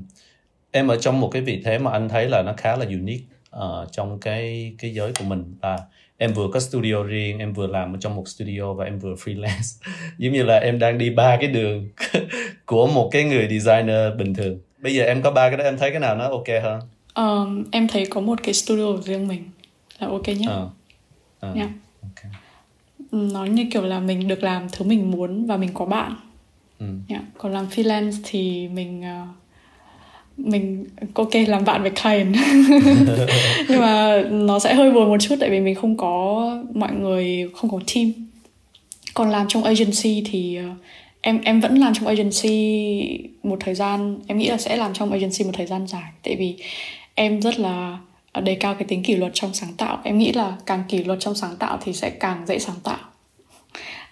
em 0.71 0.87
ở 0.87 0.97
trong 0.97 1.19
một 1.19 1.29
cái 1.31 1.41
vị 1.41 1.61
thế 1.65 1.77
mà 1.77 1.91
anh 1.91 2.09
thấy 2.09 2.29
là 2.29 2.43
nó 2.45 2.53
khá 2.57 2.75
là 2.75 2.85
unique 2.85 3.25
uh, 3.55 3.91
trong 3.91 4.19
cái 4.19 4.73
cái 4.77 4.93
giới 4.93 5.11
của 5.19 5.23
mình 5.23 5.55
là 5.61 5.77
em 6.17 6.33
vừa 6.33 6.47
có 6.53 6.59
studio 6.59 7.03
riêng 7.03 7.39
em 7.39 7.53
vừa 7.53 7.67
làm 7.67 7.95
ở 7.95 7.97
trong 8.01 8.15
một 8.15 8.27
studio 8.27 8.73
và 8.73 8.85
em 8.85 8.99
vừa 8.99 9.13
freelance. 9.13 9.83
Giống 10.17 10.33
như 10.33 10.43
là 10.43 10.57
em 10.57 10.79
đang 10.79 10.97
đi 10.97 11.09
ba 11.09 11.37
cái 11.41 11.49
đường 11.49 11.89
của 12.65 12.87
một 12.87 13.09
cái 13.11 13.23
người 13.23 13.47
designer 13.59 14.17
bình 14.17 14.33
thường. 14.33 14.59
Bây 14.77 14.95
giờ 14.95 15.03
em 15.03 15.21
có 15.21 15.31
ba 15.31 15.49
cái 15.49 15.57
đó 15.57 15.63
em 15.63 15.77
thấy 15.77 15.91
cái 15.91 15.99
nào 15.99 16.15
nó 16.15 16.29
ok 16.29 16.47
hơn? 16.63 16.81
Um, 17.15 17.63
em 17.71 17.87
thấy 17.87 18.05
có 18.05 18.21
một 18.21 18.39
cái 18.43 18.53
studio 18.53 18.97
riêng 19.05 19.27
mình 19.27 19.43
là 19.99 20.07
ok 20.07 20.27
nhất. 20.27 20.63
Uh 20.63 20.78
uh, 21.47 21.56
yeah. 21.56 21.69
okay. 22.02 22.32
nó 23.12 23.45
như 23.45 23.65
kiểu 23.71 23.82
là 23.82 23.99
mình 23.99 24.28
được 24.28 24.43
làm 24.43 24.67
thứ 24.71 24.86
mình 24.86 25.12
muốn 25.12 25.45
và 25.45 25.58
mình 25.58 25.69
có 25.73 25.86
bạn 25.86 26.15
ừ. 26.80 26.86
yeah. 27.08 27.23
còn 27.38 27.52
làm 27.54 27.67
freelance 27.67 28.13
thì 28.23 28.67
mình 28.67 29.02
uh, 29.02 29.28
mình 30.38 30.86
ok 31.13 31.30
làm 31.47 31.65
bạn 31.65 31.82
với 31.82 31.91
client 31.91 32.36
nhưng 33.69 33.80
mà 33.80 34.21
nó 34.32 34.60
sẽ 34.60 34.73
hơi 34.73 34.91
buồn 34.91 35.10
một 35.10 35.17
chút 35.19 35.36
tại 35.39 35.49
vì 35.49 35.60
mình 35.60 35.75
không 35.75 35.97
có 35.97 36.45
mọi 36.73 36.93
người 36.93 37.49
không 37.56 37.71
có 37.71 37.80
team 37.95 38.12
còn 39.13 39.30
làm 39.30 39.47
trong 39.47 39.63
agency 39.63 40.23
thì 40.25 40.60
uh, 40.60 40.78
em 41.21 41.41
em 41.41 41.60
vẫn 41.60 41.75
làm 41.75 41.93
trong 41.93 42.08
agency 42.08 43.30
một 43.43 43.58
thời 43.60 43.75
gian 43.75 44.19
em 44.28 44.38
nghĩ 44.38 44.47
là 44.49 44.58
sẽ 44.58 44.75
làm 44.75 44.93
trong 44.93 45.12
agency 45.12 45.45
một 45.45 45.52
thời 45.54 45.65
gian 45.65 45.88
dài 45.88 46.12
tại 46.23 46.36
vì 46.36 46.56
em 47.15 47.41
rất 47.41 47.60
là 47.60 47.97
đề 48.41 48.56
cao 48.56 48.75
cái 48.75 48.84
tính 48.88 49.04
kỷ 49.04 49.15
luật 49.15 49.32
trong 49.36 49.54
sáng 49.54 49.73
tạo. 49.78 49.99
Em 50.04 50.17
nghĩ 50.17 50.32
là 50.32 50.58
càng 50.65 50.84
kỷ 50.88 51.04
luật 51.04 51.19
trong 51.19 51.36
sáng 51.36 51.56
tạo 51.56 51.78
thì 51.82 51.93
sẽ 51.93 52.10
càng 52.10 52.45
dễ 52.47 52.60
sáng 52.60 52.75
tạo. 52.84 52.99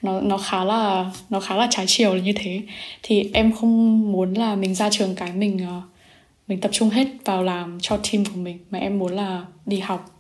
Nó 0.02 0.22
nó 0.22 0.38
khá 0.38 0.64
là 0.64 1.12
nó 1.30 1.40
khá 1.40 1.56
là 1.56 1.68
trái 1.70 1.86
chiều 1.88 2.16
là 2.16 2.22
như 2.22 2.34
thế. 2.36 2.62
Thì 3.04 3.30
em 3.34 3.52
không 3.52 4.12
muốn 4.12 4.34
là 4.34 4.56
mình 4.56 4.76
ra 4.76 4.90
trường 4.90 5.16
cái 5.16 5.32
mình 5.34 5.66
ờ, 5.68 5.82
mình 6.48 6.62
tập 6.62 6.72
trung 6.74 6.90
hết 6.90 7.08
vào 7.26 7.44
làm 7.44 7.78
cho 7.82 7.98
team 7.98 8.26
của 8.26 8.36
mình 8.36 8.60
mà 8.70 8.80
em 8.80 9.00
muốn 9.00 9.12
là 9.14 9.46
đi 9.66 9.80
học 9.80 10.12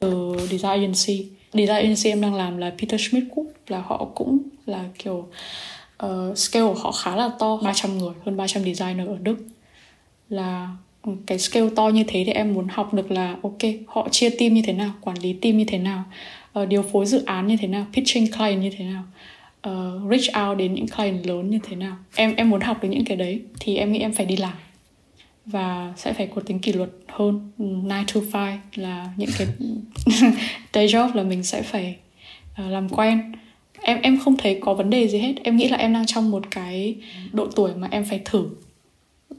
từ 0.00 0.36
design 0.50 0.70
agency. 0.70 1.28
Design 1.52 1.68
agency 1.68 2.10
em 2.10 2.20
đang 2.20 2.34
làm 2.34 2.58
là 2.58 2.70
Peter 2.78 3.00
Schmidt 3.00 3.24
Group 3.34 3.52
là 3.68 3.82
họ 3.86 4.08
cũng 4.14 4.38
là 4.66 4.84
kiểu 4.98 5.28
uh, 6.06 6.38
scale 6.38 6.66
của 6.66 6.74
họ 6.74 6.92
khá 6.92 7.16
là 7.16 7.30
to 7.38 7.56
300 7.56 7.98
người 7.98 8.12
hơn 8.24 8.36
300 8.36 8.64
designer 8.64 9.08
ở 9.08 9.16
Đức. 9.20 9.36
Là 10.28 10.68
cái 11.26 11.38
scale 11.38 11.68
to 11.76 11.88
như 11.88 12.04
thế 12.08 12.24
thì 12.26 12.32
em 12.32 12.54
muốn 12.54 12.68
học 12.68 12.94
được 12.94 13.10
là 13.10 13.36
ok 13.42 13.58
họ 13.86 14.08
chia 14.08 14.30
team 14.30 14.54
như 14.54 14.62
thế 14.62 14.72
nào 14.72 14.90
quản 15.00 15.18
lý 15.22 15.32
team 15.32 15.58
như 15.58 15.64
thế 15.64 15.78
nào 15.78 16.04
uh, 16.58 16.68
điều 16.68 16.82
phối 16.82 17.06
dự 17.06 17.24
án 17.24 17.46
như 17.46 17.56
thế 17.56 17.68
nào 17.68 17.86
pitching 17.92 18.32
client 18.32 18.62
như 18.62 18.70
thế 18.70 18.84
nào 18.84 19.02
uh, 19.68 20.10
reach 20.10 20.48
out 20.48 20.58
đến 20.58 20.74
những 20.74 20.88
client 20.88 21.26
lớn 21.26 21.50
như 21.50 21.58
thế 21.62 21.76
nào. 21.76 21.96
Em 22.16 22.34
em 22.36 22.50
muốn 22.50 22.60
học 22.60 22.82
được 22.82 22.88
những 22.88 23.04
cái 23.04 23.16
đấy 23.16 23.40
thì 23.60 23.76
em 23.76 23.92
nghĩ 23.92 23.98
em 23.98 24.12
phải 24.12 24.26
đi 24.26 24.36
làm 24.36 24.52
và 25.46 25.92
sẽ 25.96 26.12
phải 26.12 26.26
có 26.34 26.42
tính 26.46 26.58
kỷ 26.58 26.72
luật 26.72 26.90
hơn. 27.08 27.50
9 27.58 27.88
to 28.12 28.20
5 28.32 28.58
là 28.74 29.08
những 29.16 29.30
cái 29.38 29.46
day 30.72 30.86
job 30.86 31.14
là 31.14 31.22
mình 31.22 31.42
sẽ 31.42 31.62
phải 31.62 31.96
uh, 32.52 32.70
làm 32.70 32.88
quen. 32.88 33.32
Em 33.82 34.00
em 34.02 34.18
không 34.18 34.36
thấy 34.36 34.58
có 34.60 34.74
vấn 34.74 34.90
đề 34.90 35.08
gì 35.08 35.18
hết. 35.18 35.34
Em 35.42 35.56
nghĩ 35.56 35.68
là 35.68 35.76
em 35.76 35.92
đang 35.92 36.06
trong 36.06 36.30
một 36.30 36.50
cái 36.50 36.96
độ 37.32 37.46
tuổi 37.56 37.70
mà 37.74 37.88
em 37.90 38.04
phải 38.04 38.20
thử 38.24 38.46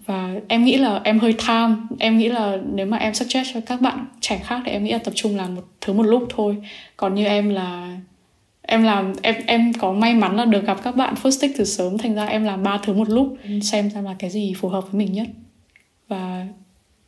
và 0.05 0.35
em 0.47 0.65
nghĩ 0.65 0.77
là 0.77 1.01
em 1.03 1.19
hơi 1.19 1.35
tham. 1.37 1.87
Em 1.99 2.17
nghĩ 2.17 2.29
là 2.29 2.57
nếu 2.73 2.85
mà 2.85 2.97
em 2.97 3.13
suggest 3.13 3.53
cho 3.53 3.59
các 3.65 3.81
bạn 3.81 4.05
trẻ 4.19 4.41
khác 4.43 4.61
thì 4.65 4.71
em 4.71 4.83
nghĩ 4.83 4.91
là 4.91 4.97
tập 4.97 5.11
trung 5.15 5.37
làm 5.37 5.55
một 5.55 5.63
thứ 5.81 5.93
một 5.93 6.03
lúc 6.03 6.25
thôi. 6.29 6.57
Còn 6.97 7.15
như 7.15 7.25
em 7.25 7.49
là 7.49 7.97
em 8.61 8.83
làm 8.83 9.13
em 9.21 9.35
em 9.47 9.73
có 9.73 9.93
may 9.93 10.13
mắn 10.13 10.35
là 10.35 10.45
được 10.45 10.65
gặp 10.65 10.77
các 10.83 10.95
bạn 10.95 11.13
first 11.23 11.31
stick 11.31 11.57
từ 11.57 11.65
sớm 11.65 11.97
thành 11.97 12.15
ra 12.15 12.25
em 12.25 12.43
làm 12.43 12.63
ba 12.63 12.77
thứ 12.83 12.93
một 12.93 13.09
lúc 13.09 13.37
xem 13.61 13.89
xem 13.89 14.03
là 14.03 14.15
cái 14.19 14.29
gì 14.29 14.53
phù 14.57 14.69
hợp 14.69 14.91
với 14.91 15.05
mình 15.05 15.13
nhất. 15.13 15.27
Và 16.07 16.47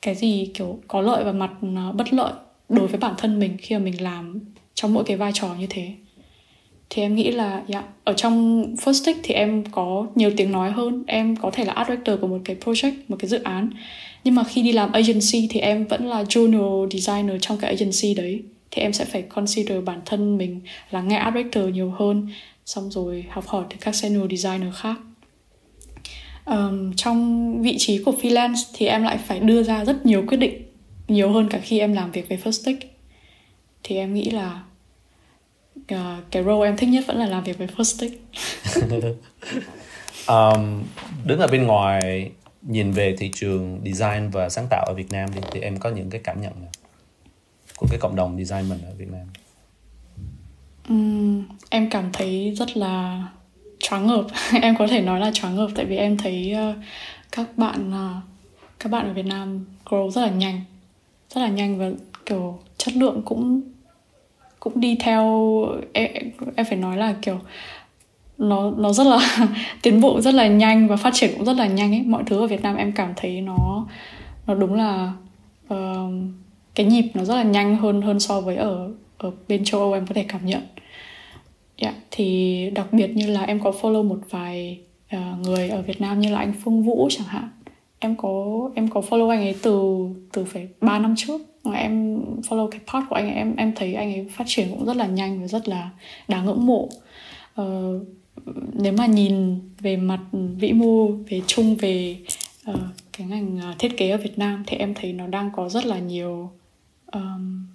cái 0.01 0.15
gì 0.15 0.51
kiểu 0.53 0.79
có 0.87 1.01
lợi 1.01 1.23
và 1.23 1.31
mặt 1.31 1.51
bất 1.93 2.13
lợi 2.13 2.33
đối 2.69 2.87
với 2.87 2.99
bản 2.99 3.13
thân 3.17 3.39
mình 3.39 3.57
khi 3.57 3.75
mà 3.75 3.83
mình 3.83 4.03
làm 4.03 4.39
trong 4.73 4.93
mỗi 4.93 5.03
cái 5.03 5.17
vai 5.17 5.31
trò 5.33 5.55
như 5.59 5.67
thế 5.69 5.93
thì 6.95 7.01
em 7.01 7.15
nghĩ 7.15 7.31
là 7.31 7.63
yeah, 7.67 7.85
ở 8.03 8.13
trong 8.13 8.65
first 8.75 9.05
take 9.05 9.19
thì 9.23 9.33
em 9.33 9.63
có 9.71 10.07
nhiều 10.15 10.31
tiếng 10.37 10.51
nói 10.51 10.71
hơn. 10.71 11.03
Em 11.07 11.35
có 11.35 11.51
thể 11.51 11.65
là 11.65 11.73
art 11.73 11.89
director 11.89 12.19
của 12.21 12.27
một 12.27 12.39
cái 12.45 12.55
project 12.65 12.93
một 13.07 13.15
cái 13.19 13.29
dự 13.29 13.43
án. 13.43 13.69
Nhưng 14.23 14.35
mà 14.35 14.43
khi 14.43 14.61
đi 14.61 14.71
làm 14.71 14.91
agency 14.91 15.47
thì 15.49 15.59
em 15.59 15.85
vẫn 15.85 16.07
là 16.07 16.23
junior 16.23 16.89
designer 16.89 17.35
trong 17.41 17.57
cái 17.57 17.69
agency 17.69 18.13
đấy. 18.13 18.41
Thì 18.71 18.81
em 18.81 18.93
sẽ 18.93 19.05
phải 19.05 19.21
consider 19.21 19.83
bản 19.85 20.01
thân 20.05 20.37
mình 20.37 20.61
là 20.91 21.01
nghe 21.01 21.15
art 21.15 21.35
director 21.35 21.73
nhiều 21.73 21.93
hơn 21.99 22.27
xong 22.65 22.91
rồi 22.91 23.25
học 23.29 23.47
hỏi 23.47 23.65
từ 23.69 23.75
các 23.81 23.95
senior 23.95 24.31
designer 24.31 24.73
khác. 24.75 24.95
Um, 26.45 26.93
trong 26.95 27.61
vị 27.61 27.75
trí 27.77 28.03
của 28.03 28.13
freelance 28.21 28.63
thì 28.73 28.85
em 28.85 29.03
lại 29.03 29.17
phải 29.17 29.39
đưa 29.39 29.63
ra 29.63 29.85
rất 29.85 30.05
nhiều 30.05 30.23
quyết 30.27 30.37
định 30.37 30.61
nhiều 31.07 31.31
hơn 31.31 31.49
cả 31.49 31.59
khi 31.59 31.79
em 31.79 31.93
làm 31.93 32.11
việc 32.11 32.29
với 32.29 32.37
first 32.43 32.65
take. 32.65 32.87
Thì 33.83 33.95
em 33.95 34.13
nghĩ 34.13 34.29
là 34.29 34.61
uh, 35.79 36.23
cái 36.31 36.43
role 36.43 36.67
em 36.67 36.77
thích 36.77 36.89
nhất 36.89 37.03
vẫn 37.07 37.17
là 37.17 37.25
làm 37.25 37.43
việc 37.43 37.57
với 37.57 37.67
first 37.67 37.99
take 37.99 38.17
um, 40.27 40.83
đứng 41.25 41.39
ở 41.39 41.47
bên 41.47 41.63
ngoài 41.63 42.31
nhìn 42.61 42.91
về 42.91 43.15
thị 43.19 43.31
trường 43.33 43.81
design 43.85 44.29
và 44.29 44.49
sáng 44.49 44.67
tạo 44.69 44.85
ở 44.87 44.93
Việt 44.93 45.11
Nam 45.11 45.29
đi 45.35 45.41
thì 45.51 45.59
em 45.59 45.79
có 45.79 45.89
những 45.89 46.09
cái 46.09 46.21
cảm 46.23 46.41
nhận 46.41 46.53
nào 46.61 46.71
của 47.77 47.87
cái 47.89 47.99
cộng 47.99 48.15
đồng 48.15 48.37
design 48.43 48.69
mình 48.69 48.79
ở 48.85 48.93
Việt 48.97 49.07
Nam? 49.11 49.27
Um, 50.89 51.43
em 51.69 51.89
cảm 51.89 52.09
thấy 52.13 52.53
rất 52.57 52.77
là 52.77 53.27
choáng 53.79 54.07
ngợp. 54.07 54.25
Em 54.61 54.75
có 54.77 54.87
thể 54.87 55.01
nói 55.01 55.19
là 55.19 55.31
choáng 55.33 55.55
ngợp 55.55 55.69
tại 55.75 55.85
vì 55.85 55.95
em 55.95 56.17
thấy 56.17 56.55
uh, 56.69 56.75
các 57.31 57.57
bạn 57.57 57.91
uh, 57.91 58.23
các 58.79 58.91
bạn 58.91 59.07
ở 59.07 59.13
Việt 59.13 59.25
Nam 59.25 59.65
grow 59.85 60.09
rất 60.09 60.21
là 60.21 60.29
nhanh. 60.29 60.61
Rất 61.29 61.41
là 61.41 61.47
nhanh 61.47 61.77
và 61.77 61.91
kiểu 62.25 62.59
chất 62.77 62.95
lượng 62.95 63.21
cũng 63.25 63.61
cũng 64.63 64.79
đi 64.79 64.95
theo 64.99 65.65
em, 65.93 66.11
em 66.55 66.65
phải 66.65 66.77
nói 66.77 66.97
là 66.97 67.15
kiểu 67.21 67.39
nó 68.37 68.71
nó 68.77 68.93
rất 68.93 69.07
là 69.07 69.47
tiến 69.81 70.01
bộ 70.01 70.21
rất 70.21 70.33
là 70.33 70.47
nhanh 70.47 70.87
và 70.87 70.95
phát 70.95 71.13
triển 71.13 71.31
cũng 71.37 71.45
rất 71.45 71.57
là 71.57 71.67
nhanh 71.67 71.93
ấy. 71.93 72.01
Mọi 72.01 72.23
thứ 72.25 72.39
ở 72.39 72.47
Việt 72.47 72.61
Nam 72.61 72.75
em 72.75 72.91
cảm 72.91 73.13
thấy 73.15 73.41
nó 73.41 73.87
nó 74.47 74.55
đúng 74.55 74.73
là 74.73 75.13
uh, 75.73 76.13
cái 76.75 76.85
nhịp 76.85 77.11
nó 77.13 77.23
rất 77.23 77.35
là 77.35 77.43
nhanh 77.43 77.77
hơn 77.77 78.01
hơn 78.01 78.19
so 78.19 78.41
với 78.41 78.55
ở 78.55 78.91
ở 79.17 79.31
bên 79.47 79.63
châu 79.63 79.81
Âu 79.81 79.93
em 79.93 80.05
có 80.07 80.13
thể 80.13 80.25
cảm 80.27 80.45
nhận. 80.45 80.61
Yeah, 81.77 81.95
thì 82.11 82.69
đặc 82.75 82.93
biệt 82.93 83.07
như 83.07 83.27
là 83.27 83.41
em 83.41 83.59
có 83.59 83.71
follow 83.81 84.03
một 84.03 84.19
vài 84.29 84.79
uh, 85.15 85.39
người 85.41 85.69
ở 85.69 85.81
Việt 85.81 86.01
Nam 86.01 86.19
như 86.19 86.29
là 86.29 86.39
anh 86.39 86.53
Phương 86.63 86.83
Vũ 86.83 87.07
chẳng 87.11 87.27
hạn 87.27 87.49
em 88.03 88.15
có 88.15 88.69
em 88.75 88.87
có 88.87 89.01
follow 89.01 89.29
anh 89.29 89.41
ấy 89.41 89.55
từ 89.61 90.05
từ 90.33 90.45
phải 90.45 90.67
3 90.81 90.99
năm 90.99 91.15
trước. 91.17 91.41
Mà 91.63 91.77
em 91.77 92.21
follow 92.49 92.67
cái 92.67 92.81
part 92.93 93.05
của 93.09 93.15
anh 93.15 93.27
ấy 93.27 93.35
em 93.35 93.55
em 93.55 93.73
thấy 93.75 93.93
anh 93.93 94.13
ấy 94.13 94.27
phát 94.31 94.43
triển 94.47 94.67
cũng 94.69 94.85
rất 94.85 94.95
là 94.95 95.07
nhanh 95.07 95.41
và 95.41 95.47
rất 95.47 95.67
là 95.67 95.89
đáng 96.27 96.45
ngưỡng 96.45 96.65
mộ. 96.65 96.89
Ờ, 97.55 97.99
nếu 98.73 98.93
mà 98.93 99.05
nhìn 99.05 99.59
về 99.79 99.97
mặt 99.97 100.19
vĩ 100.31 100.73
mô 100.73 101.07
về 101.07 101.41
chung 101.47 101.75
về 101.75 102.17
uh, 102.71 102.79
cái 103.17 103.27
ngành 103.27 103.59
ờ, 103.61 103.73
thiết 103.79 103.97
kế 103.97 104.09
ở 104.09 104.17
Việt 104.17 104.37
Nam 104.37 104.63
thì 104.67 104.77
em 104.77 104.93
thấy 104.93 105.13
nó 105.13 105.27
đang 105.27 105.49
có 105.55 105.69
rất 105.69 105.85
là 105.85 105.99
nhiều 105.99 106.51
um, 107.11 107.65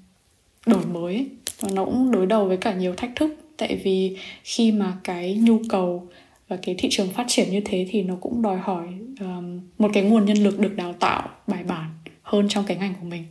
đổi 0.67 0.87
mới. 0.87 1.27
Và 1.61 1.69
nó 1.73 1.85
cũng 1.85 2.11
đối 2.11 2.27
đầu 2.27 2.47
với 2.47 2.57
cả 2.57 2.75
nhiều 2.75 2.95
thách 2.95 3.17
thức. 3.17 3.37
Tại 3.57 3.81
vì 3.85 4.17
khi 4.45 4.73
mà 4.73 4.97
cái 5.05 5.35
nhu 5.35 5.59
cầu 5.69 6.09
và 6.49 6.59
cái 6.63 6.75
thị 6.79 6.89
trường 6.91 7.09
phát 7.09 7.25
triển 7.29 7.51
như 7.51 7.61
thế 7.65 7.87
thì 7.91 8.03
nó 8.03 8.15
cũng 8.21 8.43
đòi 8.43 8.57
hỏi 8.57 8.89
um, 9.21 9.61
một 9.79 9.91
cái 9.95 10.03
nguồn 10.03 10.25
nhân 10.25 10.37
lực 10.37 10.59
được 10.59 10.77
đào 10.77 10.93
tạo 10.93 11.29
bài 11.47 11.65
bản 11.65 11.91
hơn 12.23 12.49
trong 12.49 12.65
cái 12.65 12.77
ngành 12.77 12.95
của 13.01 13.07
mình. 13.07 13.25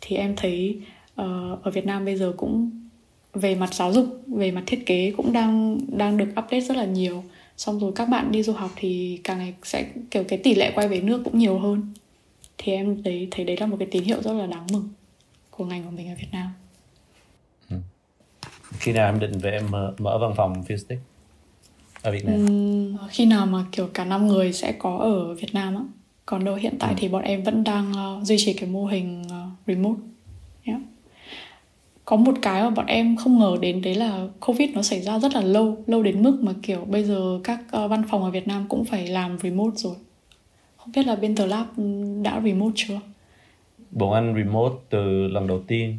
Thì 0.00 0.16
em 0.16 0.36
thấy 0.36 0.80
uh, 1.20 1.62
ở 1.62 1.70
Việt 1.70 1.86
Nam 1.86 2.04
bây 2.04 2.16
giờ 2.16 2.32
cũng 2.36 2.70
về 3.34 3.54
mặt 3.54 3.74
giáo 3.74 3.92
dục 3.92 4.22
về 4.26 4.50
mặt 4.50 4.62
thiết 4.66 4.86
kế 4.86 5.12
cũng 5.16 5.32
đang 5.32 5.78
đang 5.98 6.16
được 6.16 6.28
update 6.28 6.60
rất 6.60 6.76
là 6.76 6.84
nhiều. 6.84 7.24
Xong 7.56 7.78
rồi 7.78 7.92
các 7.96 8.08
bạn 8.08 8.32
đi 8.32 8.42
du 8.42 8.52
học 8.52 8.70
thì 8.76 9.20
càng 9.24 9.38
ngày 9.38 9.54
sẽ 9.62 9.86
kiểu 10.10 10.24
cái 10.24 10.38
tỷ 10.38 10.54
lệ 10.54 10.72
quay 10.74 10.88
về 10.88 11.00
nước 11.00 11.22
cũng 11.24 11.38
nhiều 11.38 11.58
hơn. 11.58 11.92
Thì 12.58 12.72
em 12.72 13.02
thấy 13.02 13.28
thấy 13.30 13.44
đấy 13.44 13.56
là 13.60 13.66
một 13.66 13.76
cái 13.78 13.88
tín 13.90 14.04
hiệu 14.04 14.22
rất 14.22 14.32
là 14.32 14.46
đáng 14.46 14.66
mừng 14.72 14.88
của 15.50 15.64
ngành 15.64 15.84
của 15.84 15.90
mình 15.90 16.08
ở 16.08 16.14
Việt 16.18 16.28
Nam. 16.32 16.50
Ừ. 17.70 17.76
Khi 18.78 18.92
nào 18.92 19.06
em 19.06 19.20
định 19.20 19.38
về 19.38 19.50
em 19.50 19.70
mở, 19.70 19.94
mở 19.98 20.18
văn 20.18 20.32
phòng 20.36 20.64
Fustic 20.68 20.96
ở 22.02 22.12
Việt 22.12 22.24
Nam? 22.24 22.34
Uhm, 22.34 22.96
khi 23.08 23.26
nào 23.26 23.46
mà 23.46 23.64
kiểu 23.72 23.88
cả 23.94 24.04
năm 24.04 24.26
người 24.26 24.52
sẽ 24.52 24.72
có 24.72 24.98
ở 24.98 25.34
Việt 25.34 25.54
Nam 25.54 25.74
á. 25.74 25.82
Còn 26.26 26.44
đâu 26.44 26.54
hiện 26.54 26.74
tại 26.78 26.90
ừ. 26.90 26.96
thì 26.98 27.08
bọn 27.08 27.22
em 27.22 27.42
vẫn 27.42 27.64
đang 27.64 27.92
uh, 27.92 28.26
duy 28.26 28.36
trì 28.38 28.52
cái 28.52 28.68
mô 28.68 28.86
hình 28.86 29.22
uh, 29.22 29.66
remote 29.66 30.00
yeah 30.64 30.80
có 32.10 32.16
một 32.16 32.32
cái 32.42 32.62
mà 32.62 32.70
bọn 32.70 32.86
em 32.86 33.16
không 33.16 33.38
ngờ 33.38 33.56
đến 33.60 33.82
đấy 33.82 33.94
là 33.94 34.26
covid 34.40 34.70
nó 34.74 34.82
xảy 34.82 35.00
ra 35.00 35.18
rất 35.18 35.34
là 35.34 35.40
lâu 35.40 35.76
lâu 35.86 36.02
đến 36.02 36.22
mức 36.22 36.38
mà 36.42 36.52
kiểu 36.62 36.84
bây 36.84 37.04
giờ 37.04 37.40
các 37.44 37.58
uh, 37.60 37.90
văn 37.90 38.02
phòng 38.10 38.24
ở 38.24 38.30
Việt 38.30 38.48
Nam 38.48 38.66
cũng 38.68 38.84
phải 38.84 39.06
làm 39.06 39.38
remote 39.38 39.76
rồi. 39.76 39.94
Không 40.76 40.92
biết 40.94 41.06
là 41.06 41.16
bên 41.16 41.36
The 41.36 41.46
Lab 41.46 41.66
đã 42.22 42.40
remote 42.44 42.72
chưa? 42.74 43.00
Bọn 43.90 44.12
anh 44.12 44.34
remote 44.34 44.74
từ 44.90 45.28
lần 45.28 45.46
đầu 45.46 45.60
tiên 45.66 45.98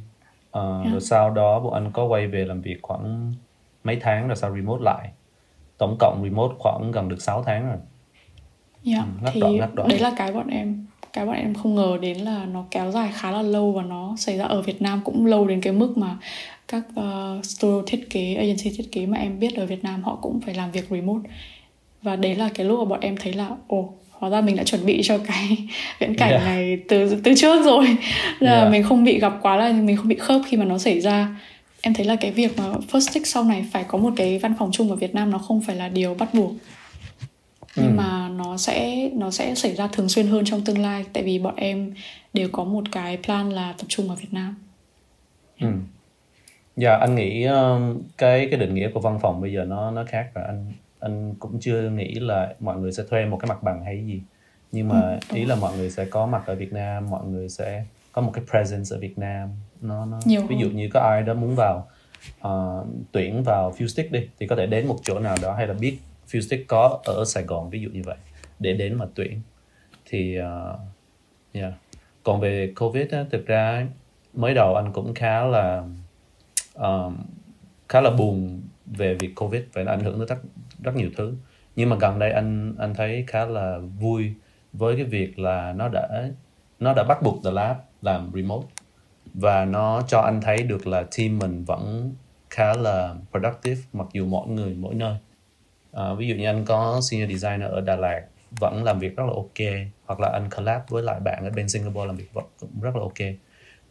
uh, 0.50 0.56
yeah. 0.56 0.92
rồi 0.92 1.02
sau 1.02 1.30
đó 1.30 1.60
bọn 1.60 1.74
anh 1.74 1.92
có 1.94 2.06
quay 2.06 2.28
về 2.28 2.46
làm 2.46 2.62
việc 2.62 2.78
khoảng 2.82 3.34
mấy 3.84 3.98
tháng 4.02 4.28
rồi 4.28 4.36
sau 4.36 4.56
remote 4.56 4.84
lại 4.84 5.10
tổng 5.82 5.96
cộng 6.00 6.24
remote 6.24 6.54
khoảng 6.60 6.92
gần 6.92 7.10
được 7.10 7.22
6 7.22 7.44
tháng 7.44 7.68
rồi 7.68 7.78
yeah, 8.86 9.06
ừ, 9.24 9.30
thì 9.34 9.40
đoạn, 9.40 9.76
đoạn. 9.76 9.90
đấy 9.90 10.00
là 10.00 10.14
cái 10.18 10.32
bọn 10.32 10.48
em 10.48 10.86
cái 11.14 11.26
bọn 11.26 11.36
em 11.36 11.54
không 11.54 11.76
ngờ 11.76 11.98
đến 12.02 12.18
là 12.18 12.46
nó 12.46 12.66
kéo 12.72 12.92
dài 12.92 13.10
khá 13.14 13.32
là 13.32 13.42
lâu 13.42 13.72
và 13.72 13.84
nó 13.84 14.16
xảy 14.18 14.38
ra 14.38 14.46
ở 14.46 14.62
Việt 14.62 14.82
Nam 14.82 15.02
cũng 15.04 15.26
lâu 15.26 15.48
đến 15.48 15.62
cái 15.62 15.74
mức 15.74 15.98
mà 15.98 16.18
các 16.68 16.84
uh, 16.90 17.46
studio 17.46 17.82
thiết 17.88 18.10
kế 18.10 18.34
agency 18.34 18.70
thiết 18.78 18.92
kế 18.92 19.06
mà 19.06 19.18
em 19.18 19.40
biết 19.40 19.56
ở 19.56 19.66
Việt 19.66 19.84
Nam 19.84 20.04
họ 20.04 20.16
cũng 20.22 20.42
phải 20.42 20.54
làm 20.54 20.72
việc 20.72 20.90
remote 20.90 21.30
và 22.02 22.16
đấy 22.16 22.36
là 22.36 22.50
cái 22.54 22.66
lúc 22.66 22.80
mà 22.80 22.86
bọn 22.86 23.00
em 23.00 23.18
thấy 23.18 23.34
là 23.34 23.50
ồ 23.68 23.94
hóa 24.12 24.30
ra 24.30 24.42
mình 24.42 24.56
đã 24.56 24.64
chuẩn 24.64 24.86
bị 24.86 25.02
cho 25.04 25.18
cái 25.18 25.58
viễn 26.00 26.16
cảnh 26.16 26.30
yeah. 26.30 26.44
này 26.44 26.80
từ 26.88 27.22
từ 27.24 27.34
trước 27.36 27.66
rồi 27.66 27.98
là 28.40 28.60
yeah. 28.60 28.72
mình 28.72 28.84
không 28.84 29.04
bị 29.04 29.20
gặp 29.20 29.34
quá 29.42 29.58
là 29.58 29.72
mình 29.72 29.98
không 29.98 30.08
bị 30.08 30.16
khớp 30.16 30.42
khi 30.48 30.58
mà 30.58 30.66
nó 30.66 30.78
xảy 30.78 31.00
ra 31.00 31.28
em 31.82 31.94
thấy 31.94 32.06
là 32.06 32.16
cái 32.16 32.32
việc 32.32 32.58
mà 32.58 32.64
first 32.92 33.00
stick 33.00 33.28
sau 33.28 33.44
này 33.44 33.66
phải 33.72 33.84
có 33.84 33.98
một 33.98 34.14
cái 34.16 34.40
văn 34.40 34.54
phòng 34.60 34.70
chung 34.72 34.90
ở 34.90 34.96
Việt 34.96 35.16
Nam 35.16 35.32
nó 35.32 35.38
không 35.38 35.62
phải 35.62 35.76
là 35.76 35.90
điều 35.90 36.16
bắt 36.16 36.34
buộc 36.34 36.52
nhưng 37.76 37.88
ừ. 37.88 37.94
mà 37.98 38.30
nó 38.30 38.58
sẽ 38.58 39.10
nó 39.14 39.32
sẽ 39.32 39.56
xảy 39.56 39.76
ra 39.76 39.88
thường 39.88 40.10
xuyên 40.10 40.28
hơn 40.28 40.46
trong 40.46 40.62
tương 40.62 40.80
lai 40.80 41.06
tại 41.14 41.24
vì 41.24 41.40
bọn 41.40 41.56
em 41.56 41.94
đều 42.34 42.50
có 42.52 42.64
một 42.64 42.84
cái 42.92 43.18
plan 43.24 43.50
là 43.50 43.74
tập 43.78 43.86
trung 43.88 44.10
ở 44.10 44.16
Việt 44.16 44.34
Nam. 44.34 44.56
Ừ. 45.60 45.68
Dạ 46.78 46.96
anh 46.96 47.16
nghĩ 47.16 47.44
um, 47.44 48.02
cái 48.18 48.48
cái 48.52 48.60
định 48.60 48.74
nghĩa 48.74 48.90
của 48.94 49.00
văn 49.00 49.20
phòng 49.22 49.42
bây 49.42 49.54
giờ 49.54 49.66
nó 49.66 49.92
nó 49.92 50.06
khác 50.08 50.30
rồi 50.34 50.46
anh 50.46 50.72
anh 51.00 51.36
cũng 51.40 51.60
chưa 51.60 51.90
nghĩ 51.90 52.14
là 52.14 52.54
mọi 52.60 52.78
người 52.78 52.92
sẽ 52.92 53.04
thuê 53.10 53.26
một 53.26 53.38
cái 53.38 53.50
mặt 53.50 53.64
bằng 53.64 53.84
hay 53.86 54.06
gì 54.06 54.22
nhưng 54.72 54.88
mà 54.88 55.20
ừ, 55.30 55.36
ý 55.36 55.46
là 55.46 55.56
mọi 55.56 55.78
người 55.78 55.90
sẽ 55.90 56.06
có 56.06 56.26
mặt 56.26 56.44
ở 56.46 56.56
Việt 56.56 56.74
Nam 56.74 57.10
mọi 57.10 57.26
người 57.26 57.50
sẽ 57.50 57.86
có 58.12 58.22
một 58.22 58.32
cái 58.34 58.44
presence 58.52 58.96
ở 58.96 59.00
Việt 59.00 59.18
Nam 59.18 59.50
nó 59.82 60.06
nó 60.06 60.20
Nhiều 60.26 60.42
ví 60.50 60.56
dụ 60.60 60.70
như 60.70 60.90
có 60.94 61.00
ai 61.00 61.22
đó 61.22 61.34
muốn 61.34 61.56
vào 61.56 61.88
uh, 62.48 62.88
tuyển 63.12 63.44
vào 63.44 63.72
Fustic 63.72 64.12
đi 64.12 64.28
thì 64.40 64.48
có 64.48 64.56
thể 64.56 64.66
đến 64.66 64.88
một 64.88 64.98
chỗ 65.04 65.20
nào 65.20 65.38
đó 65.42 65.54
hay 65.54 65.68
là 65.68 65.74
biết 65.74 65.98
Fustic 66.32 66.64
có 66.68 67.00
ở 67.04 67.26
Sài 67.26 67.44
Gòn 67.44 67.70
ví 67.70 67.82
dụ 67.82 67.90
như 67.90 68.02
vậy 68.06 68.18
để 68.60 68.74
đến 68.74 68.94
mà 68.94 69.06
tuyển. 69.16 69.42
Thì 70.06 70.40
uh, 70.40 70.80
yeah. 71.52 71.74
còn 72.24 72.40
về 72.40 72.74
Covid 72.76 73.12
á, 73.12 73.26
thực 73.32 73.46
ra 73.46 73.88
mới 74.34 74.54
đầu 74.54 74.76
anh 74.76 74.94
cũng 74.94 75.14
khá 75.14 75.46
là 75.46 75.84
um, 76.74 77.18
khá 77.90 78.02
là 78.02 78.12
buồn 78.12 78.62
về 78.86 79.16
việc 79.20 79.36
Covid 79.36 79.62
và 79.74 79.84
nó 79.84 79.92
ảnh 79.92 80.00
hưởng 80.00 80.18
tới 80.18 80.28
rất 80.28 80.38
rất 80.84 80.96
nhiều 80.96 81.10
thứ. 81.18 81.34
Nhưng 81.76 81.90
mà 81.90 81.96
gần 82.00 82.20
đây 82.20 82.32
anh 82.32 82.76
anh 82.80 82.94
thấy 82.94 83.24
khá 83.28 83.46
là 83.46 83.80
vui 84.00 84.34
với 84.74 84.96
cái 84.96 85.06
việc 85.06 85.40
là 85.40 85.74
nó 85.74 85.88
đã 85.88 86.30
nó 86.80 86.94
đã 86.94 87.04
bắt 87.04 87.22
buộc 87.24 87.44
The 87.44 87.52
Lab 87.52 87.78
làm 88.02 88.32
remote 88.34 88.68
và 89.34 89.66
nó 89.66 90.02
cho 90.08 90.20
anh 90.20 90.42
thấy 90.42 90.64
được 90.64 90.88
là 90.88 91.04
team 91.18 91.40
mình 91.40 91.64
vẫn 91.64 92.14
khá 92.50 92.74
là 92.74 93.16
productive 93.32 93.82
mặc 93.94 94.08
dù 94.14 94.26
mỗi 94.26 94.48
người 94.48 94.76
mỗi 94.80 94.96
nơi 94.96 95.16
uh, 95.98 96.18
ví 96.18 96.28
dụ 96.28 96.36
như 96.36 96.46
anh 96.46 96.66
có 96.66 97.02
senior 97.12 97.32
designer 97.32 97.72
ở 97.72 97.82
Đà 97.82 97.96
Lạt 97.96 98.22
vẫn 98.60 98.84
làm 98.84 99.00
việc 99.00 99.16
rất 99.16 99.24
là 99.24 99.34
ok 99.36 99.88
hoặc 100.06 100.20
là 100.20 100.30
anh 100.34 100.50
collab 100.58 100.82
với 100.90 101.04
lại 101.04 101.20
bạn 101.20 101.44
ở 101.44 101.50
bên 101.50 101.70
Singapore 101.70 102.06
làm 102.06 102.16
việc 102.16 102.34
vẫn 102.34 102.46
rất 102.82 102.96
là 102.96 103.02
ok 103.02 103.36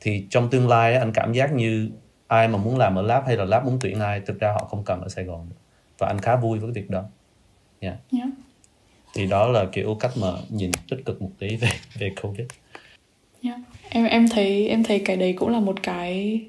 thì 0.01 0.27
trong 0.31 0.51
tương 0.51 0.69
lai 0.69 0.95
anh 0.95 1.13
cảm 1.13 1.33
giác 1.33 1.53
như 1.53 1.91
ai 2.27 2.49
mà 2.49 2.59
muốn 2.59 2.79
làm 2.79 2.99
ở 2.99 3.03
lab 3.03 3.27
hay 3.27 3.37
là 3.37 3.45
lab 3.45 3.65
muốn 3.65 3.79
tuyển 3.81 4.01
ai 4.01 4.21
thực 4.21 4.41
ra 4.41 4.53
họ 4.53 4.67
không 4.71 4.85
cần 4.85 5.01
ở 5.01 5.09
Sài 5.09 5.25
Gòn 5.25 5.49
nữa. 5.49 5.57
và 5.99 6.07
anh 6.07 6.19
khá 6.19 6.37
vui 6.37 6.59
với 6.59 6.73
cái 6.75 6.83
việc 6.83 6.91
đó 6.91 7.05
yeah. 7.81 7.97
Yeah. 8.13 8.29
thì 9.15 9.27
đó 9.27 9.49
là 9.49 9.67
kiểu 9.73 9.97
cách 10.01 10.13
mà 10.21 10.29
nhìn 10.49 10.71
tích 10.89 11.05
cực 11.05 11.23
một 11.23 11.31
tí 11.39 11.57
về 11.57 11.69
về 11.99 12.11
covid 12.23 12.47
yeah. 13.43 13.61
Em 13.91 14.05
em 14.05 14.29
thấy 14.29 14.69
em 14.69 14.85
thấy 14.85 15.03
cái 15.05 15.17
đấy 15.17 15.33
cũng 15.33 15.49
là 15.49 15.61
một 15.61 15.83
cái 15.83 16.41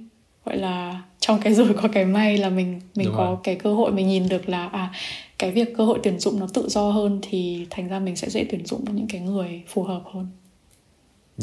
gọi 0.46 0.58
là 0.58 1.02
trong 1.20 1.40
cái 1.42 1.54
rồi 1.54 1.74
có 1.82 1.90
cái 1.94 2.06
may 2.06 2.38
là 2.38 2.50
mình 2.50 2.82
mình 2.96 3.08
Đúng 3.08 3.16
có 3.18 3.26
rồi. 3.26 3.38
cái 3.44 3.56
cơ 3.56 3.74
hội 3.74 3.92
mình 3.92 4.08
nhìn 4.08 4.30
được 4.30 4.50
là 4.50 4.68
à 4.68 4.92
cái 5.40 5.52
việc 5.52 5.74
cơ 5.78 5.86
hội 5.86 6.00
tuyển 6.04 6.20
dụng 6.20 6.40
nó 6.40 6.48
tự 6.54 6.70
do 6.70 6.90
hơn 6.90 7.20
thì 7.22 7.68
thành 7.70 7.88
ra 7.88 8.00
mình 8.00 8.16
sẽ 8.16 8.30
dễ 8.30 8.46
tuyển 8.50 8.66
dụng 8.66 8.96
những 8.96 9.08
cái 9.08 9.22
người 9.22 9.64
phù 9.68 9.84
hợp 9.84 10.02
hơn. 10.14 10.28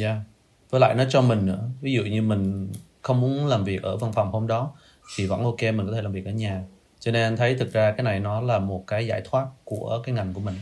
Yeah. 0.01 0.17
Với 0.71 0.81
lại 0.81 0.95
nó 0.95 1.05
cho 1.11 1.23
mình 1.23 1.47
nữa. 1.47 1.69
Ví 1.81 1.93
dụ 1.93 2.03
như 2.03 2.23
mình 2.23 2.69
không 3.03 3.21
muốn 3.21 3.47
làm 3.47 3.65
việc 3.65 3.83
ở 3.83 3.97
văn 3.97 4.13
phòng 4.13 4.33
hôm 4.33 4.47
đó 4.47 4.71
thì 5.17 5.27
vẫn 5.27 5.43
ok 5.43 5.63
mình 5.63 5.87
có 5.87 5.93
thể 5.95 6.03
làm 6.03 6.13
việc 6.13 6.25
ở 6.27 6.33
nhà. 6.33 6.63
cho 7.01 7.13
nên 7.13 7.23
anh 7.23 7.37
thấy 7.37 7.55
thực 7.55 7.73
ra 7.73 7.91
cái 7.91 8.05
này 8.05 8.21
nó 8.21 8.41
là 8.41 8.59
một 8.59 8.87
cái 8.87 9.07
giải 9.07 9.23
thoát 9.25 9.47
của 9.65 10.03
cái 10.05 10.15
ngành 10.15 10.35
của 10.35 10.41
mình 10.41 10.55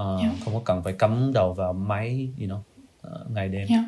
uh, 0.00 0.20
yeah. 0.20 0.34
không 0.44 0.54
có 0.54 0.60
cần 0.64 0.82
phải 0.82 0.92
cắm 0.92 1.32
đầu 1.34 1.52
vào 1.52 1.72
máy 1.72 2.28
you 2.40 2.46
know, 2.46 2.60
uh, 3.22 3.30
ngày 3.30 3.48
đêm 3.48 3.68
yeah. 3.68 3.84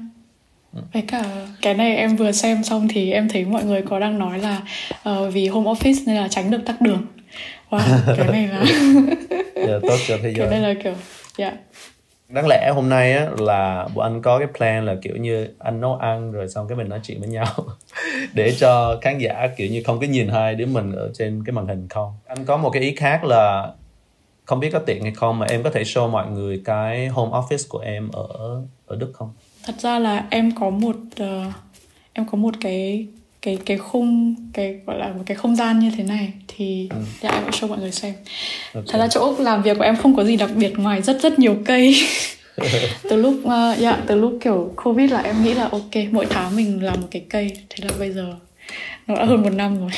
Với 0.92 1.02
cả 1.08 1.24
cái 1.62 1.74
này 1.74 1.96
em 1.96 2.16
vừa 2.16 2.32
xem 2.32 2.64
xong 2.64 2.88
thì 2.88 3.12
em 3.12 3.28
thấy 3.28 3.44
mọi 3.44 3.64
người 3.64 3.82
có 3.82 3.98
đang 3.98 4.18
nói 4.18 4.38
là 4.38 4.62
uh, 5.08 5.32
vì 5.32 5.48
home 5.48 5.70
office 5.70 6.02
nên 6.06 6.16
là 6.16 6.28
tránh 6.28 6.50
được 6.50 6.60
tắc 6.66 6.80
đường. 6.80 7.06
Wow, 7.70 7.80
cái 8.16 8.26
này 8.26 8.48
là 8.48 8.58
yeah, 8.58 9.08
dạ, 9.68 9.78
tốt 9.82 9.96
cho 10.06 10.18
thế 10.22 10.32
giới. 10.36 10.50
Cái 10.50 10.60
này 10.60 10.74
là 10.74 10.80
kiểu, 10.82 10.94
yeah. 11.38 11.54
Đáng 12.28 12.46
lẽ 12.48 12.70
hôm 12.74 12.88
nay 12.88 13.12
á 13.12 13.28
là 13.38 13.88
bọn 13.94 14.12
anh 14.12 14.22
có 14.22 14.38
cái 14.38 14.48
plan 14.58 14.86
là 14.86 14.96
kiểu 15.02 15.16
như 15.16 15.48
anh 15.58 15.80
nấu 15.80 15.96
ăn 15.96 16.32
rồi 16.32 16.48
xong 16.48 16.68
cái 16.68 16.76
mình 16.76 16.88
nói 16.88 17.00
chuyện 17.02 17.20
với 17.20 17.28
nhau 17.28 17.46
để 18.34 18.54
cho 18.58 18.98
khán 19.02 19.18
giả 19.18 19.48
kiểu 19.56 19.68
như 19.70 19.82
không 19.86 20.00
có 20.00 20.06
nhìn 20.06 20.28
hai 20.28 20.54
đứa 20.54 20.66
mình 20.66 20.92
ở 20.92 21.10
trên 21.14 21.44
cái 21.46 21.52
màn 21.52 21.66
hình 21.66 21.88
không. 21.88 22.12
Anh 22.26 22.44
có 22.44 22.56
một 22.56 22.70
cái 22.70 22.82
ý 22.82 22.94
khác 22.94 23.24
là 23.24 23.72
không 24.44 24.60
biết 24.60 24.70
có 24.72 24.78
tiện 24.78 25.02
hay 25.02 25.12
không 25.16 25.38
mà 25.38 25.46
em 25.50 25.62
có 25.62 25.70
thể 25.70 25.82
show 25.82 26.10
mọi 26.10 26.30
người 26.30 26.62
cái 26.64 27.08
home 27.08 27.32
office 27.32 27.66
của 27.68 27.78
em 27.78 28.10
ở 28.12 28.26
ở 28.86 28.96
Đức 28.96 29.10
không? 29.14 29.30
Thật 29.66 29.74
ra 29.78 29.98
là 29.98 30.24
em 30.30 30.52
có 30.52 30.70
một 30.70 30.96
uh, 31.22 31.52
em 32.12 32.26
có 32.26 32.38
một 32.38 32.54
cái 32.60 33.06
cái 33.42 33.58
cái 33.66 33.78
khung 33.78 34.34
cái 34.52 34.80
gọi 34.86 34.98
là 34.98 35.08
một 35.08 35.22
cái 35.26 35.36
không 35.36 35.56
gian 35.56 35.78
như 35.78 35.90
thế 35.96 36.04
này. 36.04 36.32
Thì 36.48 36.88
ừ. 36.90 36.96
dạ 37.20 37.30
em 37.30 37.42
sẽ 37.44 37.58
cho 37.60 37.66
mọi 37.66 37.78
người 37.78 37.92
xem. 37.92 38.14
Okay. 38.74 38.86
thật 38.92 38.98
ra 38.98 39.08
chỗ 39.08 39.36
làm 39.38 39.62
việc 39.62 39.78
của 39.78 39.84
em 39.84 39.96
không 39.96 40.16
có 40.16 40.24
gì 40.24 40.36
đặc 40.36 40.50
biệt 40.56 40.78
ngoài 40.78 41.02
rất 41.02 41.22
rất 41.22 41.38
nhiều 41.38 41.56
cây. 41.64 41.96
Từ 43.02 43.16
lúc 43.16 43.34
uh, 43.44 43.78
dạ 43.78 44.02
từ 44.06 44.14
lúc 44.14 44.38
kiểu 44.40 44.72
covid 44.76 45.12
là 45.12 45.20
em 45.20 45.44
nghĩ 45.44 45.54
là 45.54 45.68
ok 45.72 45.94
mỗi 46.10 46.26
tháng 46.30 46.56
mình 46.56 46.82
làm 46.82 47.00
một 47.00 47.08
cái 47.10 47.22
cây. 47.30 47.56
Thế 47.68 47.84
là 47.88 47.94
bây 47.98 48.12
giờ 48.12 48.34
nó 49.06 49.14
đã 49.14 49.24
hơn 49.24 49.42
một 49.42 49.52
năm 49.52 49.80
rồi. 49.80 49.90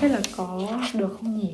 Thế 0.00 0.08
là 0.08 0.20
có 0.36 0.68
được 0.94 1.16
không 1.16 1.40
nhỉ? 1.40 1.48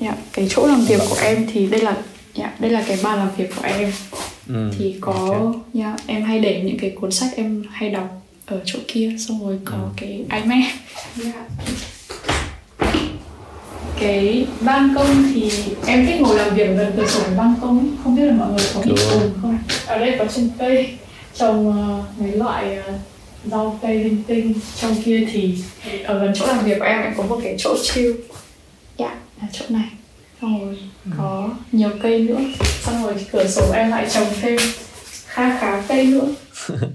Dạ 0.00 0.14
cái 0.32 0.46
chỗ 0.50 0.66
làm 0.66 0.84
việc 0.84 1.00
của 1.10 1.16
em 1.22 1.46
thì 1.52 1.66
đây 1.66 1.80
là 1.80 1.96
dạ 2.34 2.54
đây 2.58 2.70
là 2.70 2.84
cái 2.88 2.98
bàn 3.02 3.18
làm 3.18 3.28
việc 3.36 3.50
của 3.56 3.62
em 3.62 3.92
ừ, 4.48 4.70
thì 4.78 4.94
có 5.00 5.12
okay. 5.12 5.82
yeah, 5.82 6.00
em 6.06 6.22
hay 6.22 6.40
để 6.40 6.62
những 6.64 6.78
cái 6.78 6.90
cuốn 6.90 7.10
sách 7.10 7.30
em 7.36 7.64
hay 7.70 7.90
đọc 7.90 8.22
ở 8.46 8.60
chỗ 8.64 8.78
kia 8.88 9.16
xong 9.18 9.46
rồi 9.46 9.58
có 9.64 9.76
ừ. 9.76 9.88
cái 9.96 10.24
iMac. 10.30 10.64
Yeah. 11.24 11.34
cái 14.00 14.46
ban 14.60 14.94
công 14.94 15.32
thì 15.34 15.50
em 15.86 16.06
thích 16.06 16.20
ngồi 16.20 16.38
làm 16.38 16.54
việc 16.54 16.66
gần 16.76 16.92
cửa 16.96 17.06
sổ 17.06 17.20
ban 17.36 17.54
công 17.60 17.96
không 18.04 18.16
biết 18.16 18.22
là 18.22 18.32
mọi 18.32 18.48
người 18.48 18.66
có 18.74 18.80
bị 18.84 18.92
ồn 19.12 19.30
không 19.42 19.58
ở 19.86 19.98
đây 19.98 20.16
có 20.18 20.24
trên 20.34 20.50
cây 20.58 20.88
trồng 21.34 21.68
uh, 21.68 22.20
mấy 22.20 22.32
loại 22.32 22.78
uh, 22.78 22.94
rau 23.50 23.78
cây 23.82 24.04
linh 24.04 24.22
tinh 24.26 24.54
trong 24.80 25.02
kia 25.04 25.26
thì 25.32 25.58
ở 26.04 26.18
gần 26.18 26.32
chỗ 26.34 26.46
làm 26.46 26.64
việc 26.64 26.78
của 26.78 26.84
em 26.84 27.02
em 27.02 27.12
có 27.16 27.22
một 27.22 27.40
cái 27.44 27.54
chỗ 27.58 27.76
chill. 27.82 28.12
Dạ. 28.98 29.06
Yeah, 29.06 29.18
là 29.42 29.48
chỗ 29.52 29.64
này 29.68 29.88
xong 30.42 30.64
rồi 30.64 30.78
ừ. 31.04 31.10
có 31.18 31.50
nhiều 31.72 31.90
cây 32.02 32.20
nữa 32.20 32.40
xong 32.82 33.02
rồi 33.02 33.26
cửa 33.32 33.46
sổ 33.46 33.72
em 33.72 33.90
lại 33.90 34.06
trồng 34.10 34.28
thêm 34.40 34.56
kha 35.26 35.58
khá 35.60 35.82
cây 35.88 36.06
nữa 36.06 36.26
yeah. 36.68 36.80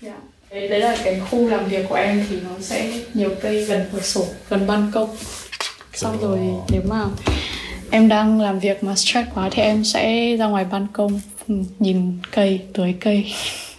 Dạ. 0.00 0.14
đấy, 0.50 0.68
đấy 0.68 0.80
là 0.80 0.96
cái 1.04 1.20
khu 1.30 1.48
làm 1.48 1.64
việc 1.64 1.86
của 1.88 1.94
em 1.94 2.24
thì 2.30 2.40
nó 2.40 2.50
sẽ 2.60 2.92
nhiều 3.14 3.30
cây 3.42 3.64
gần 3.64 3.88
cửa 3.92 4.00
sổ 4.00 4.26
gần 4.48 4.66
ban 4.66 4.90
công 4.94 5.16
xong 5.94 6.18
rồi 6.20 6.38
nếu 6.72 6.82
mà 6.88 7.04
em 7.90 8.08
đang 8.08 8.40
làm 8.40 8.58
việc 8.58 8.84
mà 8.84 8.94
stress 8.96 9.28
quá 9.34 9.48
thì 9.52 9.62
em 9.62 9.84
sẽ 9.84 10.36
ra 10.36 10.46
ngoài 10.46 10.64
ban 10.64 10.86
công 10.92 11.20
nhìn 11.78 12.18
cây 12.30 12.60
tưới 12.74 12.94
cây 13.00 13.32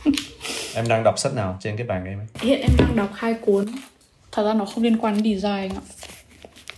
em 0.75 0.87
đang 0.87 1.03
đọc 1.03 1.19
sách 1.19 1.33
nào 1.33 1.57
trên 1.61 1.77
cái 1.77 1.87
bàn 1.87 2.05
em 2.05 2.19
ấy? 2.19 2.27
hiện 2.41 2.61
em 2.61 2.71
đang 2.77 2.95
đọc 2.95 3.09
hai 3.13 3.33
cuốn 3.33 3.65
thật 4.31 4.43
ra 4.43 4.53
nó 4.53 4.65
không 4.65 4.83
liên 4.83 4.97
quan 4.97 5.15
đến 5.23 5.23
design 5.23 5.71
ạ 5.75 5.83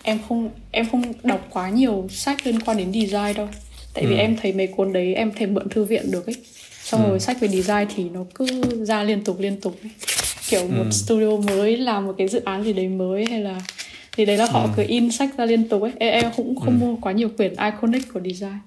em 0.04 0.20
không 0.30 0.50
em 0.72 0.86
không 0.92 1.04
đọc 1.24 1.48
quá 1.50 1.70
nhiều 1.70 2.08
sách 2.10 2.48
liên 2.48 2.60
quan 2.60 2.78
đến 2.78 2.94
design 2.94 3.36
đâu 3.36 3.48
tại 3.94 4.06
vì 4.06 4.16
ừ. 4.16 4.20
em 4.20 4.38
thấy 4.42 4.54
mấy 4.54 4.68
cuốn 4.68 4.94
đấy 4.94 5.14
em 5.14 5.32
thêm 5.36 5.54
mượn 5.54 5.70
thư 5.70 5.84
viện 5.84 6.12
được 6.12 6.26
ấy 6.26 6.36
xong 6.84 7.04
ừ. 7.04 7.10
rồi 7.10 7.20
sách 7.20 7.40
về 7.40 7.48
design 7.48 7.88
thì 7.96 8.10
nó 8.10 8.26
cứ 8.36 8.46
ra 8.86 9.04
liên 9.04 9.24
tục 9.24 9.40
liên 9.40 9.62
tục 9.62 9.78
ấy. 9.84 9.92
kiểu 10.50 10.68
một 10.68 10.84
ừ. 10.84 10.92
studio 10.92 11.38
mới 11.38 11.78
làm 11.78 12.06
một 12.06 12.16
cái 12.18 12.28
dự 12.28 12.42
án 12.46 12.64
gì 12.64 12.74
đấy 12.74 12.88
mới 12.88 13.26
hay 13.30 13.42
là 13.42 13.62
thì 14.12 14.26
đấy 14.26 14.38
là 14.38 14.46
họ 14.46 14.64
ừ. 14.64 14.70
cứ 14.76 14.84
in 14.88 15.12
sách 15.12 15.38
ra 15.38 15.46
liên 15.46 15.70
tục 15.70 15.82
ấy 15.82 15.92
em, 16.00 16.24
em 16.24 16.32
cũng 16.38 16.56
không 16.56 16.80
ừ. 16.80 16.86
mua 16.86 16.96
quá 16.96 17.12
nhiều 17.12 17.30
quyển 17.38 17.54
iconic 17.54 18.14
của 18.14 18.20
design 18.20 18.60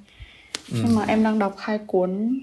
ừ. 0.73 0.79
nhưng 0.85 0.94
mà 0.94 1.05
em 1.05 1.23
đang 1.23 1.38
đọc 1.38 1.55
hai 1.59 1.79
cuốn 1.87 2.40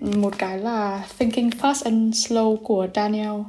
một 0.00 0.34
cái 0.38 0.58
là 0.58 1.06
Thinking 1.18 1.48
Fast 1.48 1.84
and 1.84 2.14
Slow 2.14 2.56
của 2.56 2.88
Daniel 2.94 3.40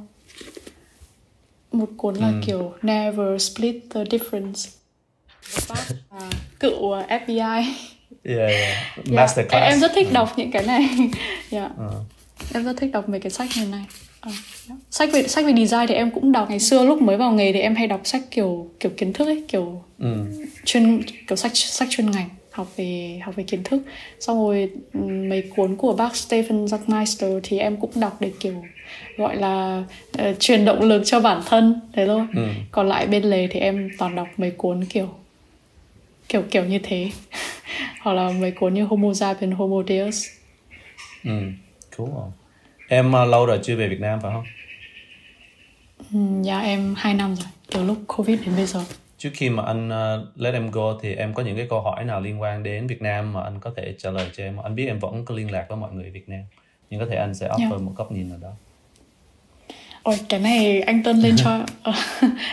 một 1.72 1.88
cuốn 1.96 2.14
là 2.14 2.28
ừ. 2.28 2.34
kiểu 2.46 2.72
Never 2.82 3.42
Split 3.42 3.76
the 3.90 4.04
Difference 4.04 4.79
à, 6.10 6.30
cựu 6.60 6.92
à, 6.92 7.20
FBI 7.26 7.64
yeah, 8.24 8.50
yeah. 8.50 8.76
Masterclass 9.10 9.52
yeah. 9.52 9.72
em 9.72 9.80
rất 9.80 9.92
thích 9.94 10.08
đọc 10.12 10.32
những 10.36 10.50
cái 10.50 10.62
này 10.62 10.88
yeah. 11.50 11.70
uh. 11.86 11.94
em 12.54 12.64
rất 12.64 12.76
thích 12.76 12.90
đọc 12.92 13.08
mấy 13.08 13.20
cái 13.20 13.30
sách 13.30 13.48
như 13.56 13.66
này 13.66 13.84
À, 14.20 14.30
sách 14.90 15.10
về 15.12 15.22
sách 15.28 15.44
về 15.44 15.52
design 15.52 15.86
thì 15.88 15.94
em 15.94 16.10
cũng 16.10 16.32
đọc 16.32 16.50
ngày 16.50 16.58
xưa 16.58 16.84
lúc 16.84 17.02
mới 17.02 17.16
vào 17.16 17.32
nghề 17.32 17.52
thì 17.52 17.60
em 17.60 17.74
hay 17.74 17.86
đọc 17.86 18.00
sách 18.04 18.22
kiểu 18.30 18.70
kiểu 18.80 18.92
kiến 18.96 19.12
thức 19.12 19.28
ấy 19.28 19.44
kiểu 19.48 19.82
ừ. 19.98 20.16
chuyên 20.64 21.02
kiểu 21.28 21.36
sách 21.36 21.52
sách 21.54 21.88
chuyên 21.90 22.10
ngành 22.10 22.28
học 22.50 22.66
về 22.76 23.20
học 23.24 23.36
về 23.36 23.44
kiến 23.44 23.62
thức 23.64 23.82
xong 24.20 24.38
rồi 24.38 24.70
mấy 25.00 25.42
cuốn 25.56 25.76
của 25.76 25.92
bác 25.92 26.16
Stephen 26.16 26.64
Zuckmeister 26.64 27.40
thì 27.42 27.58
em 27.58 27.76
cũng 27.76 27.90
đọc 27.94 28.16
để 28.20 28.32
kiểu 28.40 28.64
gọi 29.16 29.36
là 29.36 29.82
uh, 30.18 30.40
truyền 30.40 30.64
động 30.64 30.82
lực 30.82 31.02
cho 31.04 31.20
bản 31.20 31.42
thân 31.46 31.80
thế 31.92 32.06
thôi 32.06 32.26
ừ. 32.34 32.42
còn 32.70 32.88
lại 32.88 33.06
bên 33.06 33.22
lề 33.22 33.46
thì 33.46 33.60
em 33.60 33.90
toàn 33.98 34.14
đọc 34.14 34.28
mấy 34.36 34.50
cuốn 34.50 34.84
kiểu 34.84 35.08
kiểu 36.30 36.42
kiểu 36.50 36.64
như 36.64 36.78
thế. 36.82 37.10
Hoặc 38.00 38.12
là 38.12 38.30
mấy 38.30 38.50
cuốn 38.50 38.74
như 38.74 38.84
Homo 38.84 39.14
sapiens 39.14 39.56
Homo 39.56 39.82
Deus. 39.88 40.26
Ừ 41.24 41.52
cool 41.96 42.30
em 42.88 43.08
uh, 43.08 43.28
lâu 43.28 43.46
rồi 43.46 43.60
chưa 43.62 43.76
về 43.76 43.88
Việt 43.88 44.00
Nam 44.00 44.20
phải 44.22 44.32
không? 44.32 44.44
Ừ, 46.12 46.42
dạ 46.42 46.60
em 46.60 46.94
2 46.96 47.14
năm 47.14 47.36
rồi 47.36 47.46
từ 47.70 47.84
lúc 47.84 47.98
Covid 48.06 48.40
đến 48.46 48.56
bây 48.56 48.66
giờ. 48.66 48.80
Trước 49.18 49.30
khi 49.32 49.50
mà 49.50 49.62
anh 49.62 49.88
uh, 49.88 50.40
let 50.40 50.54
em 50.54 50.70
go 50.70 50.98
thì 51.02 51.14
em 51.14 51.34
có 51.34 51.42
những 51.42 51.56
cái 51.56 51.66
câu 51.70 51.80
hỏi 51.80 52.04
nào 52.04 52.20
liên 52.20 52.40
quan 52.40 52.62
đến 52.62 52.86
Việt 52.86 53.02
Nam 53.02 53.32
mà 53.32 53.42
anh 53.42 53.60
có 53.60 53.72
thể 53.76 53.94
trả 53.98 54.10
lời 54.10 54.30
cho 54.32 54.44
em? 54.44 54.56
Anh 54.56 54.74
biết 54.74 54.86
em 54.86 54.98
vẫn 54.98 55.24
có 55.24 55.34
liên 55.34 55.50
lạc 55.50 55.66
với 55.68 55.78
mọi 55.78 55.92
người 55.92 56.10
Việt 56.10 56.28
Nam 56.28 56.42
nhưng 56.90 57.00
có 57.00 57.06
thể 57.06 57.16
anh 57.16 57.34
sẽ 57.34 57.48
offer 57.48 57.58
yeah. 57.60 57.72
Dạ. 57.72 57.78
một 57.78 57.92
góc 57.96 58.12
nhìn 58.12 58.28
nào 58.28 58.38
đó 58.42 58.50
Ôi 60.02 60.16
cái 60.28 60.40
này 60.40 60.80
anh 60.80 61.02
Tân 61.02 61.18
lên 61.20 61.34
cho 61.36 61.66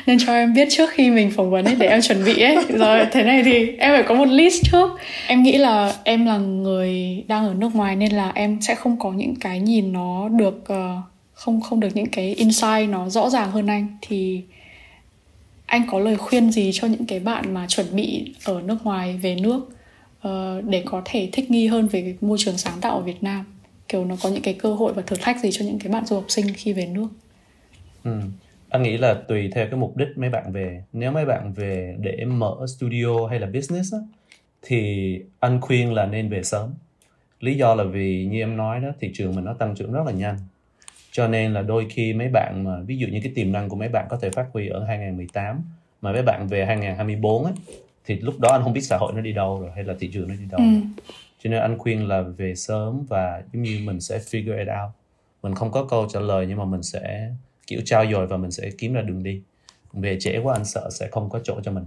nên 0.05 0.17
cho 0.25 0.33
em 0.33 0.53
biết 0.53 0.67
trước 0.71 0.89
khi 0.89 1.09
mình 1.09 1.31
phỏng 1.31 1.49
vấn 1.49 1.65
ấy 1.65 1.75
để 1.75 1.87
em 1.87 2.01
chuẩn 2.01 2.25
bị 2.25 2.41
ấy. 2.41 2.57
Rồi 2.69 3.05
thế 3.11 3.23
này 3.23 3.43
thì 3.43 3.67
em 3.77 3.93
phải 3.93 4.03
có 4.03 4.15
một 4.15 4.27
list 4.27 4.63
trước. 4.71 4.89
Em 5.27 5.43
nghĩ 5.43 5.57
là 5.57 5.93
em 6.03 6.25
là 6.25 6.37
người 6.37 7.23
đang 7.27 7.47
ở 7.47 7.53
nước 7.53 7.75
ngoài 7.75 7.95
nên 7.95 8.11
là 8.11 8.31
em 8.35 8.57
sẽ 8.61 8.75
không 8.75 8.99
có 8.99 9.11
những 9.11 9.35
cái 9.35 9.59
nhìn 9.59 9.93
nó 9.93 10.29
được 10.29 10.63
uh, 10.73 11.03
không 11.33 11.61
không 11.61 11.79
được 11.79 11.95
những 11.95 12.09
cái 12.09 12.33
insight 12.33 12.89
nó 12.89 13.09
rõ 13.09 13.29
ràng 13.29 13.51
hơn 13.51 13.67
anh. 13.67 13.97
Thì 14.01 14.41
anh 15.65 15.81
có 15.91 15.99
lời 15.99 16.17
khuyên 16.17 16.51
gì 16.51 16.71
cho 16.73 16.87
những 16.87 17.05
cái 17.05 17.19
bạn 17.19 17.53
mà 17.53 17.65
chuẩn 17.67 17.85
bị 17.91 18.33
ở 18.43 18.61
nước 18.61 18.77
ngoài 18.83 19.19
về 19.21 19.35
nước 19.35 19.69
uh, 20.27 20.63
để 20.63 20.83
có 20.85 21.01
thể 21.05 21.29
thích 21.31 21.51
nghi 21.51 21.67
hơn 21.67 21.87
về 21.87 22.15
môi 22.21 22.37
trường 22.37 22.57
sáng 22.57 22.81
tạo 22.81 22.95
ở 22.95 23.01
Việt 23.01 23.23
Nam? 23.23 23.45
Kiểu 23.87 24.05
nó 24.05 24.15
có 24.21 24.29
những 24.29 24.41
cái 24.41 24.53
cơ 24.53 24.73
hội 24.73 24.93
và 24.93 25.01
thử 25.01 25.15
thách 25.15 25.39
gì 25.39 25.49
cho 25.51 25.65
những 25.65 25.79
cái 25.79 25.91
bạn 25.91 26.05
du 26.05 26.15
học 26.15 26.25
sinh 26.27 26.45
khi 26.53 26.73
về 26.73 26.85
nước 26.85 27.07
Ừ. 28.07 28.19
Anh 28.69 28.83
nghĩ 28.83 28.97
là 28.97 29.13
tùy 29.13 29.49
theo 29.53 29.65
cái 29.65 29.79
mục 29.79 29.97
đích 29.97 30.07
mấy 30.15 30.29
bạn 30.29 30.51
về. 30.51 30.83
Nếu 30.93 31.11
mấy 31.11 31.25
bạn 31.25 31.53
về 31.53 31.95
để 31.99 32.25
mở 32.25 32.55
studio 32.77 33.27
hay 33.29 33.39
là 33.39 33.47
business 33.47 33.93
á, 33.93 33.99
thì 34.61 35.21
anh 35.39 35.61
khuyên 35.61 35.93
là 35.93 36.05
nên 36.05 36.29
về 36.29 36.43
sớm. 36.43 36.73
Lý 37.39 37.55
do 37.55 37.75
là 37.75 37.83
vì 37.83 38.25
như 38.25 38.39
em 38.39 38.57
nói 38.57 38.79
đó, 38.79 38.89
thị 38.99 39.11
trường 39.13 39.35
mình 39.35 39.45
nó 39.45 39.53
tăng 39.53 39.75
trưởng 39.75 39.91
rất 39.91 40.03
là 40.05 40.11
nhanh. 40.11 40.37
Cho 41.11 41.27
nên 41.27 41.53
là 41.53 41.61
đôi 41.61 41.87
khi 41.89 42.13
mấy 42.13 42.27
bạn 42.33 42.63
mà 42.63 42.79
ví 42.85 42.97
dụ 42.97 43.07
như 43.07 43.19
cái 43.23 43.31
tiềm 43.35 43.51
năng 43.51 43.69
của 43.69 43.75
mấy 43.75 43.89
bạn 43.89 44.07
có 44.09 44.17
thể 44.21 44.29
phát 44.29 44.45
huy 44.53 44.67
ở 44.67 44.85
2018 44.85 45.61
mà 46.01 46.11
mấy 46.11 46.23
bạn 46.23 46.47
về 46.47 46.65
2024 46.65 47.45
á 47.45 47.51
thì 48.05 48.19
lúc 48.19 48.39
đó 48.39 48.49
anh 48.49 48.63
không 48.63 48.73
biết 48.73 48.81
xã 48.81 48.97
hội 48.97 49.13
nó 49.13 49.21
đi 49.21 49.33
đâu 49.33 49.59
rồi 49.61 49.71
hay 49.75 49.83
là 49.83 49.93
thị 49.99 50.09
trường 50.13 50.27
nó 50.27 50.35
đi 50.35 50.45
đâu. 50.51 50.59
Ừ. 50.59 50.65
Cho 51.43 51.49
nên 51.49 51.61
anh 51.61 51.77
khuyên 51.77 52.07
là 52.07 52.21
về 52.21 52.55
sớm 52.55 53.05
và 53.09 53.43
giống 53.53 53.63
như 53.63 53.79
mình 53.83 54.01
sẽ 54.01 54.17
figure 54.17 54.57
it 54.57 54.67
out. 54.67 54.91
Mình 55.43 55.55
không 55.55 55.71
có 55.71 55.83
câu 55.89 56.07
trả 56.13 56.19
lời 56.19 56.45
nhưng 56.49 56.57
mà 56.57 56.65
mình 56.65 56.83
sẽ 56.83 57.31
kiểu 57.67 57.81
trao 57.85 58.05
dồi 58.11 58.27
và 58.27 58.37
mình 58.37 58.51
sẽ 58.51 58.69
kiếm 58.77 58.93
ra 58.93 59.01
đường 59.01 59.23
đi. 59.23 59.41
Về 59.93 60.17
trễ 60.19 60.37
quá 60.37 60.55
anh 60.55 60.65
sợ 60.65 60.89
sẽ 60.91 61.07
không 61.11 61.29
có 61.29 61.39
chỗ 61.43 61.59
cho 61.63 61.71
mình. 61.71 61.85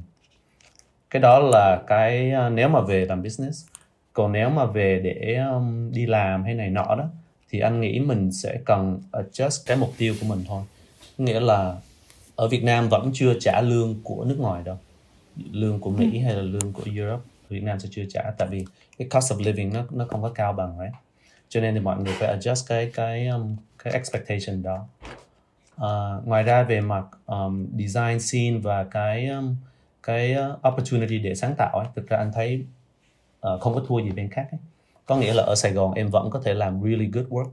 Cái 1.11 1.23
đó 1.23 1.39
là 1.39 1.83
cái 1.87 2.31
à, 2.31 2.49
nếu 2.49 2.69
mà 2.69 2.81
về 2.81 3.07
làm 3.07 3.23
business 3.23 3.67
còn 4.13 4.33
nếu 4.33 4.51
mà 4.51 4.65
về 4.65 5.01
để 5.05 5.37
um, 5.53 5.93
đi 5.93 6.07
làm 6.07 6.45
hay 6.45 6.55
này 6.55 6.71
nọ 6.71 6.95
đó 6.99 7.09
thì 7.51 7.61
anh 7.61 7.81
nghĩ 7.81 8.01
mình 8.01 8.33
sẽ 8.33 8.59
cần 8.65 9.03
adjust 9.13 9.63
cái 9.67 9.77
mục 9.77 9.93
tiêu 9.99 10.15
của 10.21 10.27
mình 10.27 10.45
thôi. 10.49 10.63
Nghĩa 11.19 11.41
là 11.41 11.77
ở 12.37 12.49
Việt 12.49 12.65
Nam 12.65 12.89
vẫn 12.89 13.11
chưa 13.15 13.35
trả 13.41 13.61
lương 13.61 14.01
của 14.05 14.25
nước 14.25 14.37
ngoài 14.39 14.63
đâu. 14.65 14.79
Lương 15.53 15.81
của 15.81 15.91
Mỹ 15.91 16.11
ừ. 16.13 16.25
hay 16.25 16.35
là 16.35 16.43
lương 16.43 16.73
của 16.73 16.83
Europe 16.97 17.23
Việt 17.49 17.63
Nam 17.63 17.81
sẽ 17.81 17.89
chưa 17.93 18.05
trả 18.09 18.23
tại 18.39 18.49
vì 18.49 18.65
cái 18.99 19.09
cost 19.09 19.33
of 19.33 19.45
living 19.45 19.73
nó 19.73 19.85
nó 19.91 20.07
không 20.11 20.23
có 20.23 20.29
cao 20.29 20.53
bằng 20.53 20.79
đấy 20.79 20.91
cho 21.49 21.61
nên 21.61 21.75
thì 21.75 21.81
mọi 21.81 22.03
người 22.03 22.15
phải 22.19 22.37
adjust 22.39 22.65
cái 22.69 22.91
cái 22.95 23.27
um, 23.27 23.57
cái 23.85 23.93
expectation 23.93 24.63
đó 24.63 24.87
uh, 25.77 26.27
ngoài 26.27 26.43
ra 26.43 26.63
về 26.63 26.81
mặt 26.81 27.05
um, 27.27 27.67
design 27.79 28.21
scene 28.21 28.59
và 28.59 28.85
cái 28.85 29.29
um, 29.29 29.57
cái 30.03 30.37
opportunity 30.69 31.19
để 31.19 31.35
sáng 31.35 31.55
tạo 31.59 31.79
ấy, 31.79 31.87
thực 31.97 32.09
ra 32.09 32.17
anh 32.17 32.33
thấy 32.33 32.65
uh, 33.47 33.61
không 33.61 33.75
có 33.75 33.83
thua 33.89 33.99
gì 33.99 34.11
bên 34.11 34.31
khác 34.31 34.49
ấy. 34.51 34.61
có 35.07 35.17
nghĩa 35.17 35.35
là 35.35 35.43
ở 35.43 35.55
Sài 35.55 35.73
Gòn 35.73 35.95
em 35.95 36.09
vẫn 36.09 36.31
có 36.31 36.41
thể 36.45 36.55
làm 36.55 36.83
really 36.83 37.11
good 37.13 37.27
work 37.27 37.51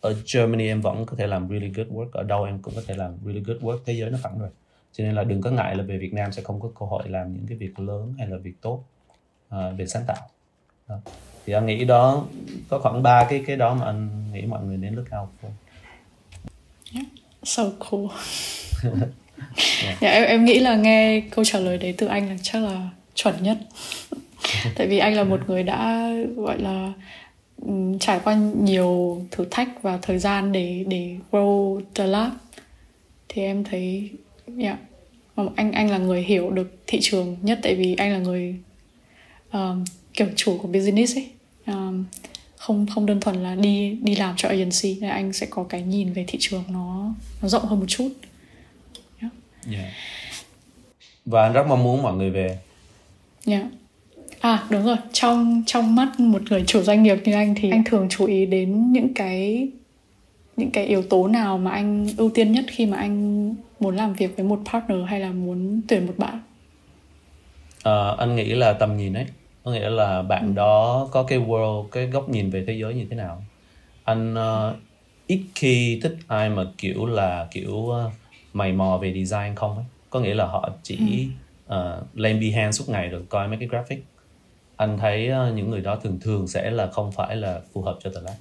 ở 0.00 0.14
Germany 0.34 0.66
em 0.66 0.80
vẫn 0.80 1.06
có 1.06 1.16
thể 1.16 1.26
làm 1.26 1.48
really 1.48 1.68
good 1.68 1.88
work 1.88 2.08
ở 2.12 2.22
đâu 2.22 2.44
em 2.44 2.58
cũng 2.62 2.74
có 2.74 2.82
thể 2.86 2.94
làm 2.94 3.18
really 3.24 3.40
good 3.40 3.56
work 3.56 3.78
thế 3.84 3.92
giới 3.92 4.10
nó 4.10 4.18
phẳng 4.22 4.38
rồi 4.38 4.48
cho 4.92 5.04
nên 5.04 5.14
là 5.14 5.24
đừng 5.24 5.40
có 5.40 5.50
ngại 5.50 5.76
là 5.76 5.82
về 5.82 5.98
Việt 5.98 6.14
Nam 6.14 6.32
sẽ 6.32 6.42
không 6.42 6.60
có 6.60 6.68
cơ 6.80 6.86
hội 6.86 7.08
làm 7.08 7.34
những 7.34 7.46
cái 7.46 7.58
việc 7.58 7.80
lớn 7.80 8.14
hay 8.18 8.26
là 8.26 8.36
việc 8.36 8.54
tốt 8.60 8.84
uh, 9.54 9.60
về 9.76 9.86
sáng 9.86 10.02
tạo 10.06 10.28
đó. 10.88 10.98
thì 11.46 11.52
anh 11.52 11.66
nghĩ 11.66 11.84
đó 11.84 12.26
có 12.68 12.78
khoảng 12.78 13.02
ba 13.02 13.26
cái 13.30 13.44
cái 13.46 13.56
đó 13.56 13.74
mà 13.74 13.86
anh 13.86 14.32
nghĩ 14.32 14.46
mọi 14.46 14.64
người 14.64 14.76
nên 14.76 14.94
look 14.94 15.06
out 15.20 15.28
for 15.42 15.50
yeah 16.94 17.06
so 17.46 17.70
cool. 17.78 18.08
Yeah. 18.82 18.96
yeah, 20.00 20.14
em 20.14 20.24
em 20.24 20.44
nghĩ 20.44 20.58
là 20.58 20.76
nghe 20.76 21.20
câu 21.20 21.44
trả 21.44 21.58
lời 21.58 21.78
đấy 21.78 21.94
từ 21.98 22.06
anh 22.06 22.28
là 22.28 22.36
chắc 22.42 22.62
là 22.62 22.88
chuẩn 23.14 23.34
nhất. 23.42 23.58
Tại 24.74 24.86
vì 24.86 24.98
anh 24.98 25.14
là 25.14 25.24
một 25.24 25.40
người 25.46 25.62
đã 25.62 26.10
gọi 26.36 26.58
là 26.58 26.92
trải 28.00 28.20
qua 28.24 28.34
nhiều 28.60 29.22
thử 29.30 29.44
thách 29.50 29.82
và 29.82 29.98
thời 30.02 30.18
gian 30.18 30.52
để 30.52 30.84
để 30.88 31.16
grow 31.30 31.80
the 31.94 32.06
lab. 32.06 32.32
Thì 33.28 33.42
em 33.42 33.64
thấy 33.64 34.10
yeah, 34.58 34.78
anh 35.56 35.72
anh 35.72 35.90
là 35.90 35.98
người 35.98 36.22
hiểu 36.22 36.50
được 36.50 36.78
thị 36.86 36.98
trường 37.02 37.36
nhất 37.42 37.58
tại 37.62 37.74
vì 37.74 37.94
anh 37.94 38.12
là 38.12 38.18
người 38.18 38.54
um, 39.52 39.84
kiểu 40.14 40.28
chủ 40.36 40.58
của 40.58 40.68
business 40.68 41.16
ấy. 41.16 41.28
Um, 41.66 42.04
không 42.66 42.86
không 42.94 43.06
đơn 43.06 43.20
thuần 43.20 43.36
là 43.36 43.54
đi 43.54 43.98
đi 44.02 44.16
làm 44.16 44.34
cho 44.36 44.48
agency 44.48 45.00
nên 45.00 45.10
anh 45.10 45.32
sẽ 45.32 45.46
có 45.50 45.64
cái 45.68 45.82
nhìn 45.82 46.12
về 46.12 46.24
thị 46.28 46.38
trường 46.40 46.64
nó 46.68 47.14
nó 47.42 47.48
rộng 47.48 47.64
hơn 47.64 47.80
một 47.80 47.86
chút 47.88 48.08
yeah. 49.20 49.32
Yeah. 49.70 49.92
và 51.26 51.42
anh 51.42 51.52
rất 51.52 51.66
mong 51.68 51.84
muốn 51.84 52.02
mọi 52.02 52.14
người 52.14 52.30
về 52.30 52.58
yeah. 53.46 53.66
à 54.40 54.64
đúng 54.70 54.84
rồi 54.84 54.96
trong 55.12 55.62
trong 55.66 55.94
mắt 55.94 56.20
một 56.20 56.42
người 56.50 56.64
chủ 56.66 56.82
doanh 56.82 57.02
nghiệp 57.02 57.18
như 57.24 57.32
anh 57.32 57.54
thì 57.54 57.70
anh 57.70 57.84
thường 57.84 58.06
chú 58.10 58.26
ý 58.26 58.46
đến 58.46 58.92
những 58.92 59.14
cái 59.14 59.68
những 60.56 60.70
cái 60.70 60.86
yếu 60.86 61.02
tố 61.02 61.28
nào 61.28 61.58
mà 61.58 61.70
anh 61.70 62.08
ưu 62.16 62.30
tiên 62.30 62.52
nhất 62.52 62.64
khi 62.68 62.86
mà 62.86 62.96
anh 62.96 63.54
muốn 63.80 63.96
làm 63.96 64.14
việc 64.14 64.36
với 64.36 64.44
một 64.44 64.60
partner 64.72 64.98
hay 65.06 65.20
là 65.20 65.32
muốn 65.32 65.80
tuyển 65.88 66.06
một 66.06 66.14
bạn 66.16 66.40
à, 67.82 68.08
anh 68.18 68.36
nghĩ 68.36 68.54
là 68.54 68.72
tầm 68.72 68.96
nhìn 68.96 69.12
ấy 69.12 69.26
có 69.66 69.72
nghĩa 69.72 69.90
là 69.90 70.22
bạn 70.22 70.46
ừ. 70.46 70.52
đó 70.52 71.08
có 71.10 71.22
cái 71.22 71.38
world 71.38 71.86
cái 71.86 72.06
góc 72.06 72.28
nhìn 72.28 72.50
về 72.50 72.64
thế 72.66 72.72
giới 72.72 72.94
như 72.94 73.06
thế 73.10 73.16
nào? 73.16 73.42
Anh 74.04 74.34
uh, 74.34 74.76
ít 75.26 75.40
khi 75.54 76.00
thích 76.02 76.16
ai 76.28 76.50
mà 76.50 76.64
kiểu 76.78 77.06
là 77.06 77.48
kiểu 77.50 77.72
uh, 77.72 78.12
mày 78.52 78.72
mò 78.72 78.98
về 79.02 79.24
design 79.24 79.54
không 79.54 79.76
ấy? 79.76 79.84
Có 80.10 80.20
nghĩa 80.20 80.34
là 80.34 80.46
họ 80.46 80.70
chỉ 80.82 81.28
ừ. 81.68 81.76
uh, 81.76 82.16
lên 82.16 82.40
behance 82.40 82.72
suốt 82.72 82.88
ngày 82.88 83.08
rồi 83.08 83.22
coi 83.28 83.48
mấy 83.48 83.56
cái 83.58 83.68
graphic. 83.68 84.04
Anh 84.76 84.98
thấy 84.98 85.30
uh, 85.30 85.54
những 85.54 85.70
người 85.70 85.80
đó 85.80 85.96
thường 85.96 86.18
thường 86.20 86.46
sẽ 86.46 86.70
là 86.70 86.86
không 86.86 87.12
phải 87.12 87.36
là 87.36 87.60
phù 87.72 87.82
hợp 87.82 87.98
cho 88.04 88.10
tờ 88.14 88.20
lab 88.20 88.34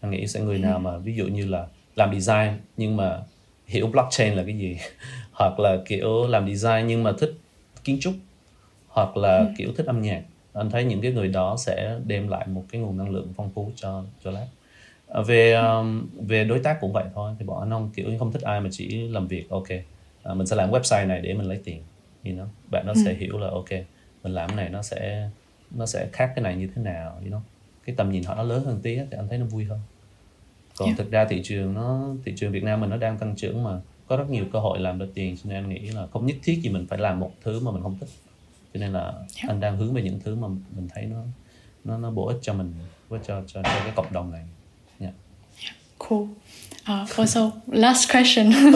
anh 0.00 0.10
nghĩ 0.10 0.26
sẽ 0.26 0.40
người 0.40 0.58
nào 0.58 0.74
ừ. 0.74 0.78
mà 0.78 0.98
ví 0.98 1.14
dụ 1.14 1.26
như 1.26 1.46
là 1.46 1.66
làm 1.96 2.20
design 2.20 2.52
nhưng 2.76 2.96
mà 2.96 3.18
hiểu 3.66 3.86
blockchain 3.86 4.34
là 4.34 4.42
cái 4.42 4.58
gì? 4.58 4.78
Hoặc 5.32 5.60
là 5.60 5.76
kiểu 5.86 6.26
làm 6.26 6.54
design 6.54 6.86
nhưng 6.86 7.02
mà 7.02 7.12
thích 7.18 7.34
kiến 7.84 7.98
trúc. 8.00 8.14
Hoặc 8.88 9.16
là 9.16 9.46
kiểu 9.58 9.72
thích 9.76 9.86
âm 9.86 10.02
nhạc 10.02 10.22
anh 10.52 10.70
thấy 10.70 10.84
những 10.84 11.00
cái 11.00 11.12
người 11.12 11.28
đó 11.28 11.56
sẽ 11.58 11.98
đem 12.06 12.28
lại 12.28 12.46
một 12.46 12.64
cái 12.70 12.80
nguồn 12.80 12.98
năng 12.98 13.10
lượng 13.10 13.32
phong 13.36 13.50
phú 13.50 13.70
cho 13.76 14.04
cho 14.24 14.30
lab 14.30 14.48
à, 15.08 15.22
về 15.22 15.52
um, 15.52 16.08
về 16.26 16.44
đối 16.44 16.58
tác 16.58 16.80
cũng 16.80 16.92
vậy 16.92 17.04
thôi. 17.14 17.34
Thì 17.38 17.44
bọn 17.44 17.60
anh 17.60 17.70
không 17.70 17.90
kiểu 17.94 18.06
không 18.18 18.32
thích 18.32 18.42
ai 18.42 18.60
mà 18.60 18.68
chỉ 18.72 19.08
làm 19.08 19.26
việc 19.26 19.50
ok. 19.50 19.68
À, 20.22 20.34
mình 20.34 20.46
sẽ 20.46 20.56
làm 20.56 20.70
website 20.70 21.06
này 21.06 21.20
để 21.20 21.34
mình 21.34 21.48
lấy 21.48 21.60
tiền 21.64 21.82
you 22.24 22.32
know. 22.32 22.46
Bạn 22.70 22.86
nó 22.86 22.92
ừ. 22.92 23.00
sẽ 23.04 23.14
hiểu 23.14 23.38
là 23.38 23.48
ok 23.50 23.70
mình 24.22 24.32
làm 24.34 24.48
cái 24.48 24.56
này 24.56 24.68
nó 24.68 24.82
sẽ 24.82 25.30
nó 25.70 25.86
sẽ 25.86 26.08
khác 26.12 26.32
cái 26.36 26.42
này 26.42 26.56
như 26.56 26.68
thế 26.76 26.82
nào 26.82 27.18
you 27.24 27.30
know. 27.30 27.40
Cái 27.84 27.96
tầm 27.96 28.12
nhìn 28.12 28.22
họ 28.24 28.34
nó 28.34 28.42
lớn 28.42 28.64
hơn 28.64 28.80
tí 28.82 28.96
thì 28.96 29.16
anh 29.16 29.28
thấy 29.28 29.38
nó 29.38 29.46
vui 29.46 29.64
hơn. 29.64 29.78
Còn 30.76 30.86
yeah. 30.86 30.98
thực 30.98 31.10
ra 31.10 31.24
thị 31.24 31.40
trường 31.44 31.74
nó 31.74 32.08
thị 32.24 32.32
trường 32.36 32.52
Việt 32.52 32.62
Nam 32.64 32.80
mình 32.80 32.90
nó 32.90 32.96
đang 32.96 33.18
tăng 33.18 33.36
trưởng 33.36 33.64
mà 33.64 33.80
có 34.06 34.16
rất 34.16 34.30
nhiều 34.30 34.44
cơ 34.52 34.58
hội 34.58 34.78
làm 34.78 34.98
được 34.98 35.10
tiền 35.14 35.36
cho 35.36 35.50
nên 35.50 35.64
anh 35.64 35.68
nghĩ 35.68 35.78
là 35.78 36.06
không 36.06 36.26
nhất 36.26 36.36
thiết 36.42 36.60
gì 36.62 36.70
mình 36.70 36.86
phải 36.86 36.98
làm 36.98 37.20
một 37.20 37.30
thứ 37.42 37.60
mà 37.60 37.70
mình 37.70 37.82
không 37.82 37.96
thích 38.00 38.08
cho 38.74 38.80
nên 38.80 38.92
là 38.92 39.12
anh 39.48 39.60
đang 39.60 39.76
hướng 39.76 39.94
về 39.94 40.02
những 40.02 40.20
thứ 40.24 40.34
mà 40.34 40.48
mình 40.48 40.88
thấy 40.94 41.04
nó 41.04 41.16
nó 41.84 41.98
nó 41.98 42.10
bổ 42.10 42.26
ích 42.26 42.38
cho 42.42 42.52
mình 42.54 42.74
với 43.08 43.20
cho 43.26 43.42
cho, 43.46 43.62
cho 43.62 43.70
cái 43.82 43.92
cộng 43.96 44.12
đồng 44.12 44.30
này. 44.30 44.42
Yeah. 45.00 45.14
yeah. 45.62 45.76
cool. 45.98 46.22
Uh, 47.02 47.16
also 47.16 47.50
last 47.66 48.12
question. 48.12 48.52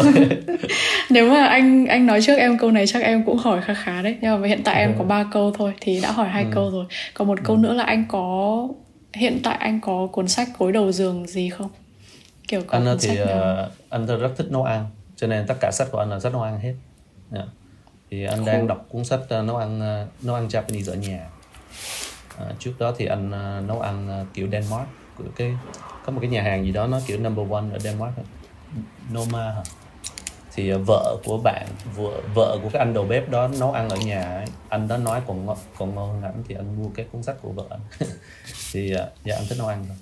Nếu 1.10 1.30
mà 1.30 1.46
anh 1.46 1.86
anh 1.86 2.06
nói 2.06 2.22
trước 2.22 2.36
em 2.36 2.58
câu 2.58 2.70
này 2.70 2.86
chắc 2.86 3.02
em 3.02 3.24
cũng 3.24 3.36
hỏi 3.36 3.60
khá 3.62 3.74
khá 3.74 4.02
đấy. 4.02 4.16
Nhưng 4.20 4.40
mà 4.40 4.48
hiện 4.48 4.60
tại 4.64 4.80
em 4.80 4.94
có 4.98 5.04
ba 5.04 5.24
câu 5.32 5.52
thôi 5.58 5.72
thì 5.80 6.00
đã 6.00 6.12
hỏi 6.12 6.28
hai 6.28 6.44
ừ. 6.44 6.50
câu 6.54 6.70
rồi. 6.70 6.84
Còn 7.14 7.28
một 7.28 7.38
câu 7.44 7.56
ừ. 7.56 7.60
nữa 7.60 7.72
là 7.72 7.84
anh 7.84 8.04
có 8.08 8.68
hiện 9.14 9.40
tại 9.44 9.56
anh 9.56 9.80
có 9.80 10.08
cuốn 10.12 10.28
sách 10.28 10.48
gối 10.58 10.72
đầu 10.72 10.92
giường 10.92 11.26
gì 11.26 11.48
không? 11.48 11.68
Kiểu 12.48 12.62
có 12.66 12.78
anh 12.78 12.98
thì 13.00 13.22
uh, 13.22 13.28
anh 13.88 14.06
rất 14.06 14.32
thích 14.36 14.46
nấu 14.50 14.64
ăn 14.64 14.86
cho 15.16 15.26
nên 15.26 15.46
tất 15.46 15.54
cả 15.60 15.70
sách 15.72 15.88
của 15.92 15.98
anh 15.98 16.10
là 16.10 16.20
sách 16.20 16.32
nấu 16.32 16.42
ăn 16.42 16.60
hết. 16.60 16.74
Yeah. 17.34 17.48
Thì 18.12 18.24
anh 18.24 18.44
đang 18.44 18.66
đọc 18.66 18.86
cuốn 18.88 19.04
sách 19.04 19.20
uh, 19.20 19.44
nấu 19.44 19.56
ăn 19.56 20.02
uh, 20.02 20.24
nấu 20.24 20.34
ăn 20.34 20.48
Japanese 20.48 20.92
ở 20.92 20.94
nhà. 20.94 21.28
Uh, 22.34 22.58
trước 22.58 22.72
đó 22.78 22.94
thì 22.98 23.06
anh 23.06 23.30
nấu 23.66 23.80
ăn 23.80 24.26
kiểu 24.34 24.48
Denmark 24.52 24.88
của 25.18 25.24
cái 25.36 25.56
có 26.04 26.12
một 26.12 26.18
cái 26.20 26.30
nhà 26.30 26.42
hàng 26.42 26.64
gì 26.64 26.72
đó 26.72 26.86
nó 26.86 27.00
kiểu 27.06 27.18
number 27.18 27.50
one 27.50 27.64
ở 27.72 27.78
Denmark 27.78 28.12
Noma 29.12 29.52
hả? 29.52 29.62
Thì 30.54 30.72
vợ 30.72 31.16
của 31.24 31.38
bạn 31.38 31.66
vợ 31.96 32.20
vợ 32.34 32.58
của 32.62 32.68
cái 32.68 32.78
anh 32.78 32.94
đầu 32.94 33.04
bếp 33.04 33.30
đó 33.30 33.48
nấu 33.48 33.72
ăn 33.72 33.88
ở 33.88 33.96
nhà 33.96 34.22
ấy. 34.22 34.46
anh 34.68 34.88
đó 34.88 34.96
nói 34.96 35.20
còn 35.26 35.46
ngon 35.46 35.56
còn 35.78 35.94
ngon 35.94 36.22
ảnh 36.22 36.42
thì 36.48 36.54
anh 36.54 36.82
mua 36.82 36.88
cái 36.94 37.06
cuốn 37.12 37.22
sách 37.22 37.36
của 37.42 37.52
vợ 37.52 37.64
anh. 37.70 37.80
Thì 38.72 38.94
dạ 39.24 39.36
anh 39.36 39.44
thích 39.48 39.58
nấu 39.58 39.68
ăn 39.68 39.84
thôi 39.88 39.96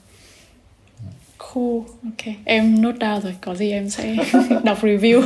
Cool, 1.41 1.83
ok. 2.05 2.35
Em 2.45 2.83
nốt 2.83 2.95
down 3.01 3.21
rồi, 3.21 3.35
có 3.41 3.55
gì 3.55 3.73
em 3.73 3.91
sẽ 3.91 4.17
đọc 4.65 4.83
review. 4.83 5.23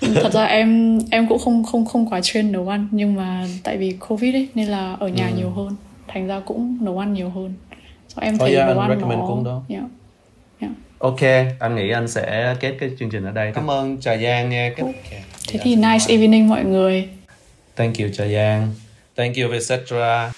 Thật 0.00 0.32
ra 0.32 0.44
em 0.44 0.98
em 1.10 1.26
cũng 1.28 1.38
không 1.38 1.64
không 1.64 1.84
không 1.84 2.10
quá 2.10 2.20
chuyên 2.22 2.52
nấu 2.52 2.68
ăn 2.68 2.88
nhưng 2.90 3.14
mà 3.14 3.46
tại 3.64 3.76
vì 3.76 3.96
Covid 4.08 4.34
ấy 4.34 4.48
nên 4.54 4.68
là 4.68 4.96
ở 5.00 5.08
nhà 5.08 5.26
ừ. 5.26 5.36
nhiều 5.36 5.50
hơn, 5.50 5.76
thành 6.08 6.26
ra 6.26 6.40
cũng 6.40 6.78
nấu 6.80 6.98
ăn 6.98 7.12
nhiều 7.12 7.30
hơn. 7.30 7.54
So 8.08 8.22
em 8.22 8.38
thấy 8.38 8.50
oh, 8.50 8.56
yeah, 8.56 8.68
nấu 8.68 8.78
ăn 8.78 9.00
nó 9.00 9.26
cũng 9.26 9.44
đó. 9.44 9.62
Yeah. 9.68 9.84
Yeah. 10.60 10.72
Ok, 10.98 11.20
anh 11.60 11.76
nghĩ 11.76 11.90
anh 11.90 12.08
sẽ 12.08 12.54
kết 12.60 12.76
cái 12.80 12.90
chương 12.98 13.10
trình 13.10 13.24
ở 13.24 13.30
đây. 13.30 13.52
Cảm 13.54 13.70
ơn 13.70 14.00
Trà 14.00 14.16
Giang 14.16 14.50
nha. 14.50 14.72
Cool. 14.76 14.86
Okay. 14.86 15.22
Thế 15.48 15.60
thì 15.62 15.76
nice 15.76 16.04
evening 16.08 16.48
mọi 16.48 16.64
người. 16.64 17.08
Thank 17.76 17.98
you 17.98 18.08
Trà 18.12 18.26
Giang. 18.26 18.68
Thank 19.16 19.36
you 19.36 19.50
Vietcetera. 19.50 20.32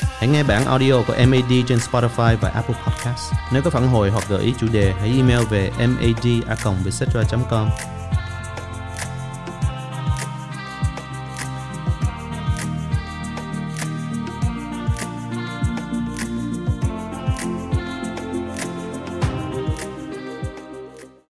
Hãy 0.00 0.28
nghe 0.28 0.42
bản 0.42 0.64
audio 0.64 1.02
của 1.02 1.14
MAD 1.26 1.52
trên 1.68 1.78
Spotify 1.78 2.36
và 2.36 2.48
Apple 2.48 2.76
Podcast. 2.86 3.32
Nếu 3.52 3.62
có 3.62 3.70
phản 3.70 3.88
hồi 3.88 4.10
hoặc 4.10 4.24
gợi 4.28 4.42
ý 4.42 4.54
chủ 4.58 4.66
đề, 4.72 4.94
hãy 5.00 5.12
email 5.16 5.40
về 5.50 5.70
mad 5.78 6.26
com 7.50 7.68